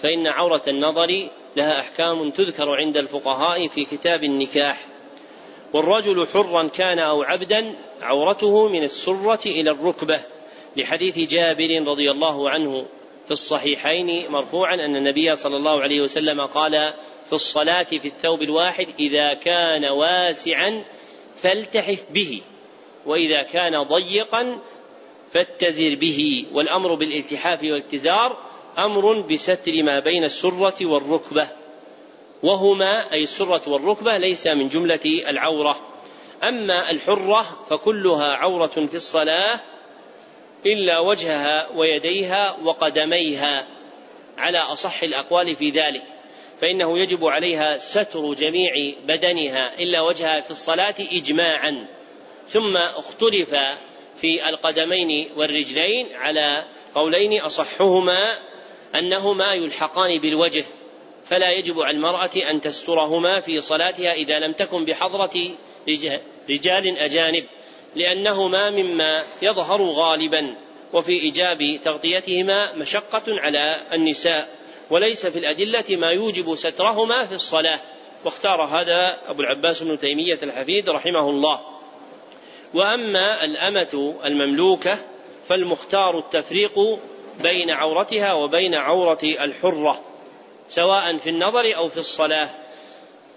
فإن 0.02 0.26
عورة 0.26 0.62
النظر 0.68 1.28
لها 1.56 1.80
أحكام 1.80 2.30
تذكر 2.30 2.68
عند 2.70 2.96
الفقهاء 2.96 3.68
في 3.68 3.84
كتاب 3.84 4.24
النكاح. 4.24 4.90
والرجل 5.72 6.26
حرا 6.26 6.68
كان 6.68 6.98
أو 6.98 7.22
عبدا 7.22 7.74
عورته 8.02 8.68
من 8.68 8.82
السرة 8.82 9.46
إلى 9.46 9.70
الركبة 9.70 10.20
لحديث 10.76 11.18
جابر 11.30 11.84
رضي 11.86 12.10
الله 12.10 12.50
عنه 12.50 12.86
في 13.24 13.30
الصحيحين 13.30 14.32
مرفوعا 14.32 14.74
أن 14.74 14.96
النبي 14.96 15.36
صلى 15.36 15.56
الله 15.56 15.80
عليه 15.80 16.00
وسلم 16.00 16.40
قال 16.40 16.92
في 17.30 17.36
الصلاة 17.36 17.82
في 17.82 18.08
الثوب 18.08 18.42
الواحد 18.42 18.86
إذا 19.00 19.34
كان 19.34 19.84
واسعا 19.84 20.84
فالتحف 21.42 22.04
به 22.10 22.42
وإذا 23.06 23.42
كان 23.42 23.82
ضيقا 23.82 24.58
فاتزر 25.30 25.94
به. 25.94 26.46
والأمر 26.52 26.94
بالالتحاف 26.94 27.62
والاتزار 27.62 28.38
أمر 28.78 29.20
بستر 29.20 29.82
ما 29.82 30.00
بين 30.00 30.24
السرة 30.24 30.86
والركبة 30.86 31.48
وهما 32.42 33.12
أي 33.12 33.22
السرة 33.22 33.68
والركبة 33.68 34.16
ليس 34.16 34.46
من 34.46 34.68
جملة 34.68 35.22
العورة. 35.28 35.80
أما 36.42 36.90
الحرة 36.90 37.66
فكلها 37.70 38.26
عورة 38.26 38.66
في 38.66 38.94
الصلاة 38.94 39.60
إلا 40.66 40.98
وجهها 40.98 41.68
ويديها 41.76 42.56
وقدميها 42.64 43.66
على 44.38 44.58
أصح 44.58 45.02
الأقوال 45.02 45.56
في 45.56 45.70
ذلك. 45.70 46.19
فإنه 46.60 46.98
يجب 46.98 47.26
عليها 47.26 47.78
ستر 47.78 48.34
جميع 48.34 48.72
بدنها 49.04 49.78
إلا 49.78 50.00
وجهها 50.00 50.40
في 50.40 50.50
الصلاة 50.50 50.94
إجماعا. 50.98 51.86
ثم 52.48 52.76
اختلف 52.76 53.54
في 54.20 54.48
القدمين 54.48 55.28
والرجلين 55.36 56.06
على 56.14 56.64
قولين 56.94 57.40
أصحهما 57.40 58.32
أنهما 58.94 59.54
يلحقان 59.54 60.18
بالوجه 60.18 60.64
فلا 61.24 61.50
يجب 61.50 61.80
على 61.80 61.96
المرأة 61.96 62.50
أن 62.50 62.60
تسترهما 62.60 63.40
في 63.40 63.60
صلاتها 63.60 64.12
إذا 64.12 64.38
لم 64.38 64.52
تكن 64.52 64.84
بحضرة 64.84 65.56
رجال 66.48 66.98
أجانب 66.98 67.44
لأنهما 67.96 68.70
مما 68.70 69.24
يظهر 69.42 69.82
غالبا 69.82 70.54
وفي 70.92 71.12
إيجاب 71.12 71.80
تغطيتهما 71.84 72.74
مشقة 72.74 73.22
على 73.28 73.76
النساء. 73.92 74.59
وليس 74.90 75.26
في 75.26 75.38
الأدلة 75.38 75.84
ما 75.90 76.10
يوجب 76.10 76.54
سترهما 76.54 77.26
في 77.26 77.34
الصلاة. 77.34 77.80
واختار 78.24 78.64
هذا 78.64 79.18
أبو 79.26 79.42
العباس 79.42 79.82
بن 79.82 79.98
تيمية 79.98 80.38
الحفيد 80.42 80.90
رحمه 80.90 81.30
الله. 81.30 81.60
وأما 82.74 83.44
الأمة 83.44 84.14
المملوكة 84.24 84.98
فالمختار 85.48 86.18
التفريق 86.18 86.98
بين 87.42 87.70
عورتها 87.70 88.32
وبين 88.32 88.74
عورة 88.74 89.18
الحرة 89.22 90.00
سواء 90.68 91.16
في 91.16 91.30
النظر 91.30 91.76
أو 91.76 91.88
في 91.88 91.96
الصلاة. 91.96 92.48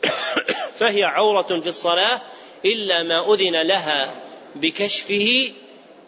فهي 0.80 1.04
عورة 1.04 1.60
في 1.60 1.68
الصلاة 1.68 2.22
إلا 2.66 3.04
ما 3.04 3.34
أذن 3.34 3.62
لها 3.62 4.22
بكشفه 4.56 5.52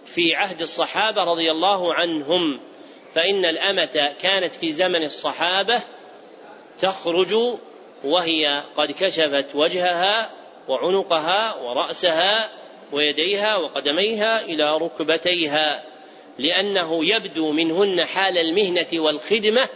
في 0.06 0.36
عهد 0.36 0.62
الصحابة 0.62 1.24
رضي 1.24 1.52
الله 1.52 1.94
عنهم. 1.94 2.60
فإن 3.16 3.46
الأمة 3.46 4.14
كانت 4.22 4.56
في 4.56 4.72
زمن 4.72 5.04
الصحابة 5.04 5.84
تخرج 6.80 7.36
وهي 8.04 8.64
قد 8.76 8.92
كشفت 8.92 9.56
وجهها 9.56 10.32
وعنقها 10.68 11.56
ورأسها 11.56 12.50
ويديها 12.92 13.58
وقدميها 13.58 14.42
إلى 14.42 14.78
ركبتيها 14.82 15.84
لأنه 16.40 17.06
يبدو 17.06 17.52
منهن 17.52 18.06
حال 18.06 18.38
المهنة 18.38 18.88
والخدمة 18.94 19.70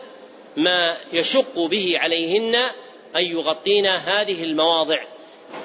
ما 0.57 0.97
يشق 1.13 1.59
به 1.59 1.93
عليهن 1.95 2.55
أن 3.15 3.23
يغطين 3.23 3.87
هذه 3.87 4.43
المواضع 4.43 5.03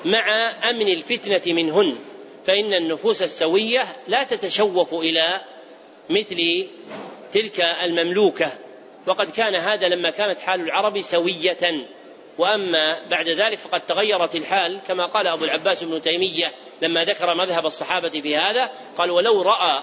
مع 0.05 0.51
أمن 0.71 0.89
الفتنة 0.89 1.55
منهن 1.55 1.97
فإن 2.47 2.75
النفوس 2.75 3.23
السوية 3.23 3.97
لا 4.09 4.25
تتشوف 4.25 4.95
إلى 4.95 5.41
مثل 6.11 6.67
تلك 7.35 7.61
المملوكة. 7.61 8.59
وقد 9.09 9.31
كان 9.31 9.55
هذا 9.55 9.89
لما 9.89 10.11
كانت 10.11 10.39
حال 10.39 10.61
العرب 10.61 11.01
سوية. 11.01 11.87
وأما 12.39 13.09
بعد 13.11 13.29
ذلك 13.29 13.59
فقد 13.59 13.81
تغيرت 13.81 14.37
الحال 14.37 14.81
كما 14.89 15.07
قال 15.07 15.27
أبو 15.27 15.45
العباس 15.45 15.85
بن 15.85 16.01
تيمية 16.01 16.53
لما 16.83 17.05
ذكر 17.05 17.35
مذهب 17.35 17.67
الصحابة 17.67 18.09
في 18.09 18.37
هذا 18.37 18.71
قال 18.99 19.11
ولو 19.11 19.43
رأى 19.43 19.83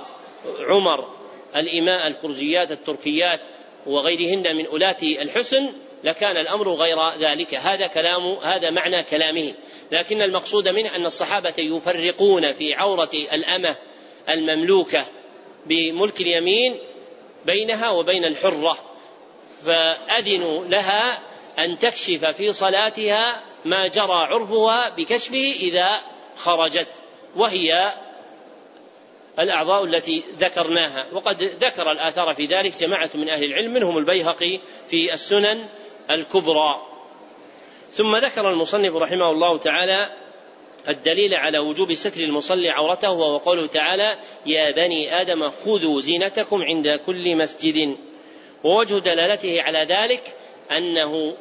عمر 0.60 1.08
الإماء 1.56 2.08
الكرزيات 2.08 2.72
التركيات 2.72 3.40
وغيرهن 3.88 4.56
من 4.56 4.66
أولاة 4.66 4.98
الحسن 5.02 5.74
لكان 6.04 6.38
الأمر 6.38 6.74
غير 6.74 6.98
ذلك. 7.18 7.56
هذا 7.56 7.88
كلام 7.88 8.34
هذا 8.44 8.70
معنى 8.70 9.04
كلامه 9.04 9.54
لكن 9.92 10.22
المقصود 10.22 10.68
منه 10.68 10.96
أن 10.96 11.06
الصحابة 11.06 11.54
يفرقون 11.60 12.52
في 12.52 12.74
عورة 12.74 13.12
الأمة 13.34 13.76
المملوكة 14.30 15.06
بملك 15.66 16.22
اليمين 16.22 16.78
بينها 17.46 17.90
وبين 17.90 18.26
الحرة. 18.26 18.78
فأذنوا 19.66 20.66
لها 20.66 21.20
أن 21.60 21.78
تكشف 21.78 22.26
في 22.26 22.52
صلاتها 22.52 23.44
ما 23.66 23.88
جرى 23.88 24.28
عرفها 24.30 24.96
بكشفه 24.96 25.54
إذا 25.60 26.00
خرجت 26.38 26.88
وهي 27.36 27.94
الأعضاء 29.40 29.84
التي 29.84 30.24
ذكرناها. 30.40 31.06
وقد 31.14 31.44
ذكر 31.44 31.92
الآثار 31.92 32.34
في 32.34 32.46
ذلك 32.46 32.78
جماعة 32.78 33.10
من 33.16 33.30
أهل 33.30 33.44
العلم 33.44 33.74
منهم 33.74 33.98
البيهقي 33.98 34.60
في 34.90 35.14
السنن 35.14 35.66
الكبرى. 36.12 36.82
ثم 37.92 38.16
ذكر 38.16 38.50
المصنف 38.50 38.96
رحمه 38.96 39.32
الله 39.32 39.58
تعالى 39.58 40.10
الدليل 40.90 41.34
على 41.34 41.60
وجوب 41.60 41.94
ستر 41.94 42.24
المصلي 42.24 42.70
عورته 42.70 43.12
وهو 43.12 43.38
قوله 43.38 43.68
تعالى 43.68 44.20
يا 44.46 44.72
بني 44.72 45.22
آدم 45.22 45.50
خذوا 45.50 46.02
زينتكم 46.02 46.58
عند 46.62 47.00
كل 47.06 47.36
مسجد. 47.36 47.98
ووجه 48.64 49.00
دلالته 49.00 49.62
على 49.62 49.80
ذلك 49.80 50.22
أنه 50.72 51.34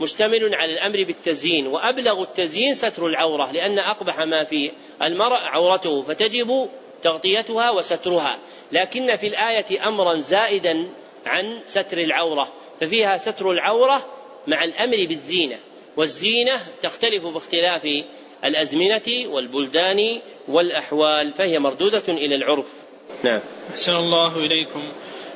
مشتمل 0.00 0.54
على 0.54 0.72
الأمر 0.72 1.04
بالتزيين 1.04 1.66
وأبلغ 1.66 2.22
التزيين 2.22 2.74
ستر 2.74 3.06
العورة 3.06 3.52
لأن 3.52 3.78
أقبح 3.78 4.18
ما 4.18 4.44
في 4.44 4.70
المرء 5.02 5.38
عورته 5.38 6.02
فتجب 6.02 6.68
تغطيتها 7.02 7.70
وسترها. 7.70 8.38
لكن 8.72 9.16
في 9.16 9.26
الآية 9.26 9.88
أمرا 9.88 10.14
زائدا 10.14 10.88
عن 11.26 11.60
ستر 11.64 11.98
العورة 11.98 12.52
ففيها 12.80 13.16
ستر 13.16 13.50
العورة 13.50 14.06
مع 14.46 14.64
الأمر 14.64 15.06
بالزينة 15.06 15.58
والزينة 15.96 16.60
تختلف 16.82 17.26
باختلاف 17.26 17.88
الأزمنة 18.44 19.32
والبلدان 19.32 20.20
والأحوال 20.48 21.32
فهي 21.32 21.58
مردودة 21.58 22.04
إلى 22.08 22.34
العرف. 22.34 22.72
نعم. 23.24 23.40
أحسن 23.70 23.94
الله 23.94 24.36
إليكم. 24.36 24.82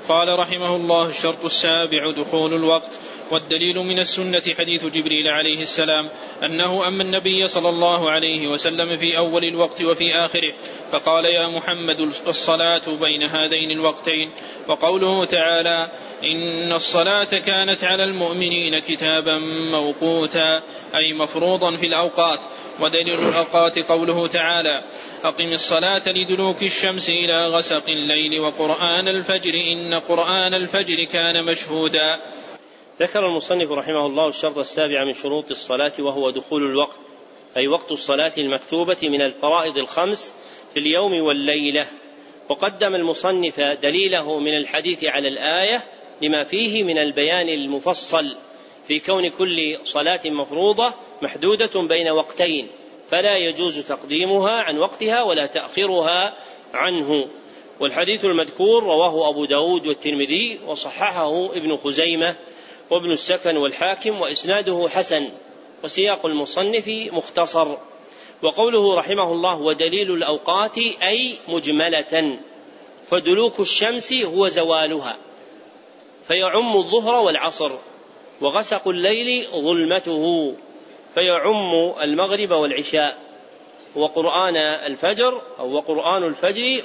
قال 0.08 0.38
رحمه 0.38 0.76
الله 0.76 1.08
الشرط 1.08 1.44
السابع 1.44 2.10
دخول 2.10 2.54
الوقت. 2.54 3.00
والدليل 3.32 3.78
من 3.78 3.98
السنة 3.98 4.42
حديث 4.58 4.84
جبريل 4.84 5.28
عليه 5.28 5.62
السلام 5.62 6.08
أنه 6.44 6.88
أما 6.88 7.02
النبي 7.02 7.48
صلى 7.48 7.68
الله 7.68 8.10
عليه 8.10 8.48
وسلم 8.48 8.96
في 8.96 9.16
أول 9.16 9.44
الوقت 9.44 9.82
وفي 9.82 10.14
آخره 10.14 10.54
فقال 10.92 11.24
يا 11.24 11.48
محمد 11.48 12.00
الصلاة 12.26 12.82
بين 12.88 13.22
هذين 13.22 13.70
الوقتين. 13.70 14.30
وقوله 14.68 15.24
تعالى 15.24 15.88
إن 16.24 16.72
الصلاة 16.72 17.24
كانت 17.24 17.84
على 17.84 18.04
المؤمنين 18.04 18.78
كتابا 18.78 19.38
موقوتا 19.70 20.62
أي 20.94 21.12
مفروضا 21.12 21.76
في 21.76 21.86
الأوقات. 21.86 22.40
ودليل 22.80 23.28
الأوقات 23.28 23.78
قوله 23.78 24.28
تعالى 24.28 24.82
أقم 25.24 25.52
الصلاة 25.52 26.02
لدلوك 26.06 26.62
الشمس 26.62 27.08
إلى 27.08 27.46
غسق 27.48 27.84
الليل 27.88 28.40
وقرآن 28.40 29.08
الفجر 29.08 29.54
إن 29.54 29.94
قرآن 29.94 30.54
الفجر 30.54 31.04
كان 31.04 31.44
مشهودا. 31.44 32.20
ذكر 33.02 33.26
المصنف 33.26 33.70
رحمه 33.70 34.06
الله 34.06 34.28
الشرط 34.28 34.58
السابع 34.58 35.04
من 35.04 35.14
شروط 35.14 35.50
الصلاة 35.50 35.92
وهو 35.98 36.30
دخول 36.30 36.62
الوقت 36.62 36.98
أي 37.56 37.68
وقت 37.68 37.92
الصلاة 37.92 38.32
المكتوبة 38.38 38.96
من 39.02 39.22
الفرائض 39.22 39.78
الخمس 39.78 40.34
في 40.74 40.80
اليوم 40.80 41.12
والليلة. 41.12 41.86
وقدم 42.48 42.94
المصنف 42.94 43.60
دليله 43.60 44.38
من 44.38 44.56
الحديث 44.56 45.04
على 45.04 45.28
الآية 45.28 45.84
لما 46.22 46.44
فيه 46.44 46.84
من 46.84 46.98
البيان 46.98 47.48
المفصل 47.48 48.36
في 48.88 49.00
كون 49.00 49.28
كل 49.28 49.78
صلاة 49.84 50.20
مفروضة 50.24 50.92
محدودة 51.22 51.80
بين 51.80 52.08
وقتين 52.08 52.68
فلا 53.10 53.36
يجوز 53.36 53.80
تقديمها 53.80 54.62
عن 54.62 54.78
وقتها 54.78 55.22
ولا 55.22 55.46
تأخيرها 55.46 56.34
عنه. 56.74 57.28
والحديث 57.80 58.24
المذكور 58.24 58.84
رواه 58.84 59.30
أبو 59.30 59.44
داود 59.44 59.86
والترمذي 59.86 60.58
وصححه 60.66 61.46
ابن 61.46 61.76
خزيمة. 61.76 62.36
وابن 62.92 63.12
السكن 63.12 63.56
والحاكم 63.56 64.20
وإسناده 64.20 64.88
حسن 64.88 65.28
وسياق 65.84 66.26
المصنف 66.26 66.88
مختصر. 67.12 67.76
وقوله 68.42 68.94
رحمه 68.94 69.32
الله 69.32 69.60
ودليل 69.60 70.10
الأوقات 70.10 70.78
أي 71.02 71.34
مجملة 71.48 72.38
فدلوك 73.06 73.60
الشمس 73.60 74.12
هو 74.12 74.48
زوالها 74.48 75.16
فيعم 76.28 76.76
الظهر 76.76 77.14
والعصر 77.14 77.72
وغسق 78.40 78.88
الليل 78.88 79.46
ظلمته 79.50 80.54
فيعم 81.14 81.94
المغرب 82.02 82.50
والعشاء. 82.50 83.18
وقرآن 83.96 84.56
الفجر 84.56 85.42
أو 85.58 85.72
وقرآن 85.72 86.24
الفجر 86.24 86.82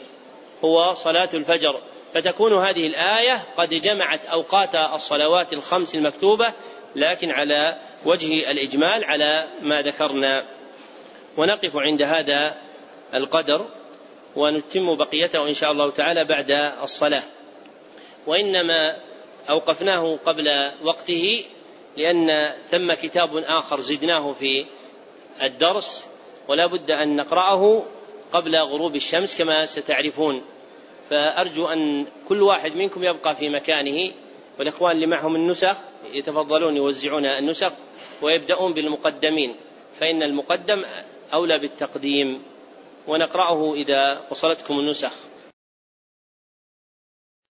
هو 0.66 0.94
صلاة 0.94 1.30
الفجر. 1.34 1.76
فتكون 2.18 2.54
هذه 2.54 2.88
الآية 2.88 3.44
قد 3.58 3.70
جمعت 3.70 4.26
أوقات 4.26 4.76
الصلوات 4.76 5.54
الخمس 5.54 5.96
المكتوبة 5.96 6.54
لكن 6.96 7.32
على 7.32 7.78
وجه 8.06 8.52
الإجمال 8.52 9.04
على 9.04 9.48
ما 9.62 9.82
ذكرنا. 9.82 10.44
ونقف 11.38 11.78
عند 11.78 12.02
هذا 12.02 12.58
القدر 13.14 13.66
ونتم 14.36 14.96
بقيته 14.98 15.48
إن 15.48 15.54
شاء 15.54 15.72
الله 15.72 15.90
تعالى 15.90 16.24
بعد 16.24 16.52
الصلاة. 16.84 17.24
وإنما 18.28 18.98
أوقفناه 19.50 20.18
قبل 20.26 20.72
وقته 20.84 21.46
لأن 21.98 22.54
ثم 22.72 22.94
كتاب 22.94 23.38
آخر 23.38 23.80
زدناه 23.80 24.34
في 24.34 24.66
الدرس 25.42 26.08
ولا 26.48 26.68
بد 26.68 26.92
أن 26.92 27.16
نقرأه 27.16 27.84
قبل 28.34 28.56
غروب 28.56 28.96
الشمس 28.96 29.38
كما 29.38 29.66
ستعرفون. 29.66 30.57
فأرجو 31.10 31.66
أن 31.68 32.06
كل 32.28 32.42
واحد 32.42 32.76
منكم 32.76 33.04
يبقى 33.04 33.36
في 33.36 33.50
مكانه 33.50 34.12
والإخوان 34.60 34.96
اللي 34.96 35.08
معهم 35.08 35.36
النسخ 35.36 35.78
يتفضلون 36.14 36.76
يوزعون 36.78 37.26
النسخ 37.26 37.72
ويبدأون 38.22 38.74
بالمقدمين 38.74 39.56
فإن 40.00 40.24
المقدم 40.24 40.86
أولى 41.34 41.60
بالتقديم 41.60 42.42
ونقرأه 43.08 43.74
إذا 43.74 44.22
وصلتكم 44.32 44.80
النسخ. 44.80 45.14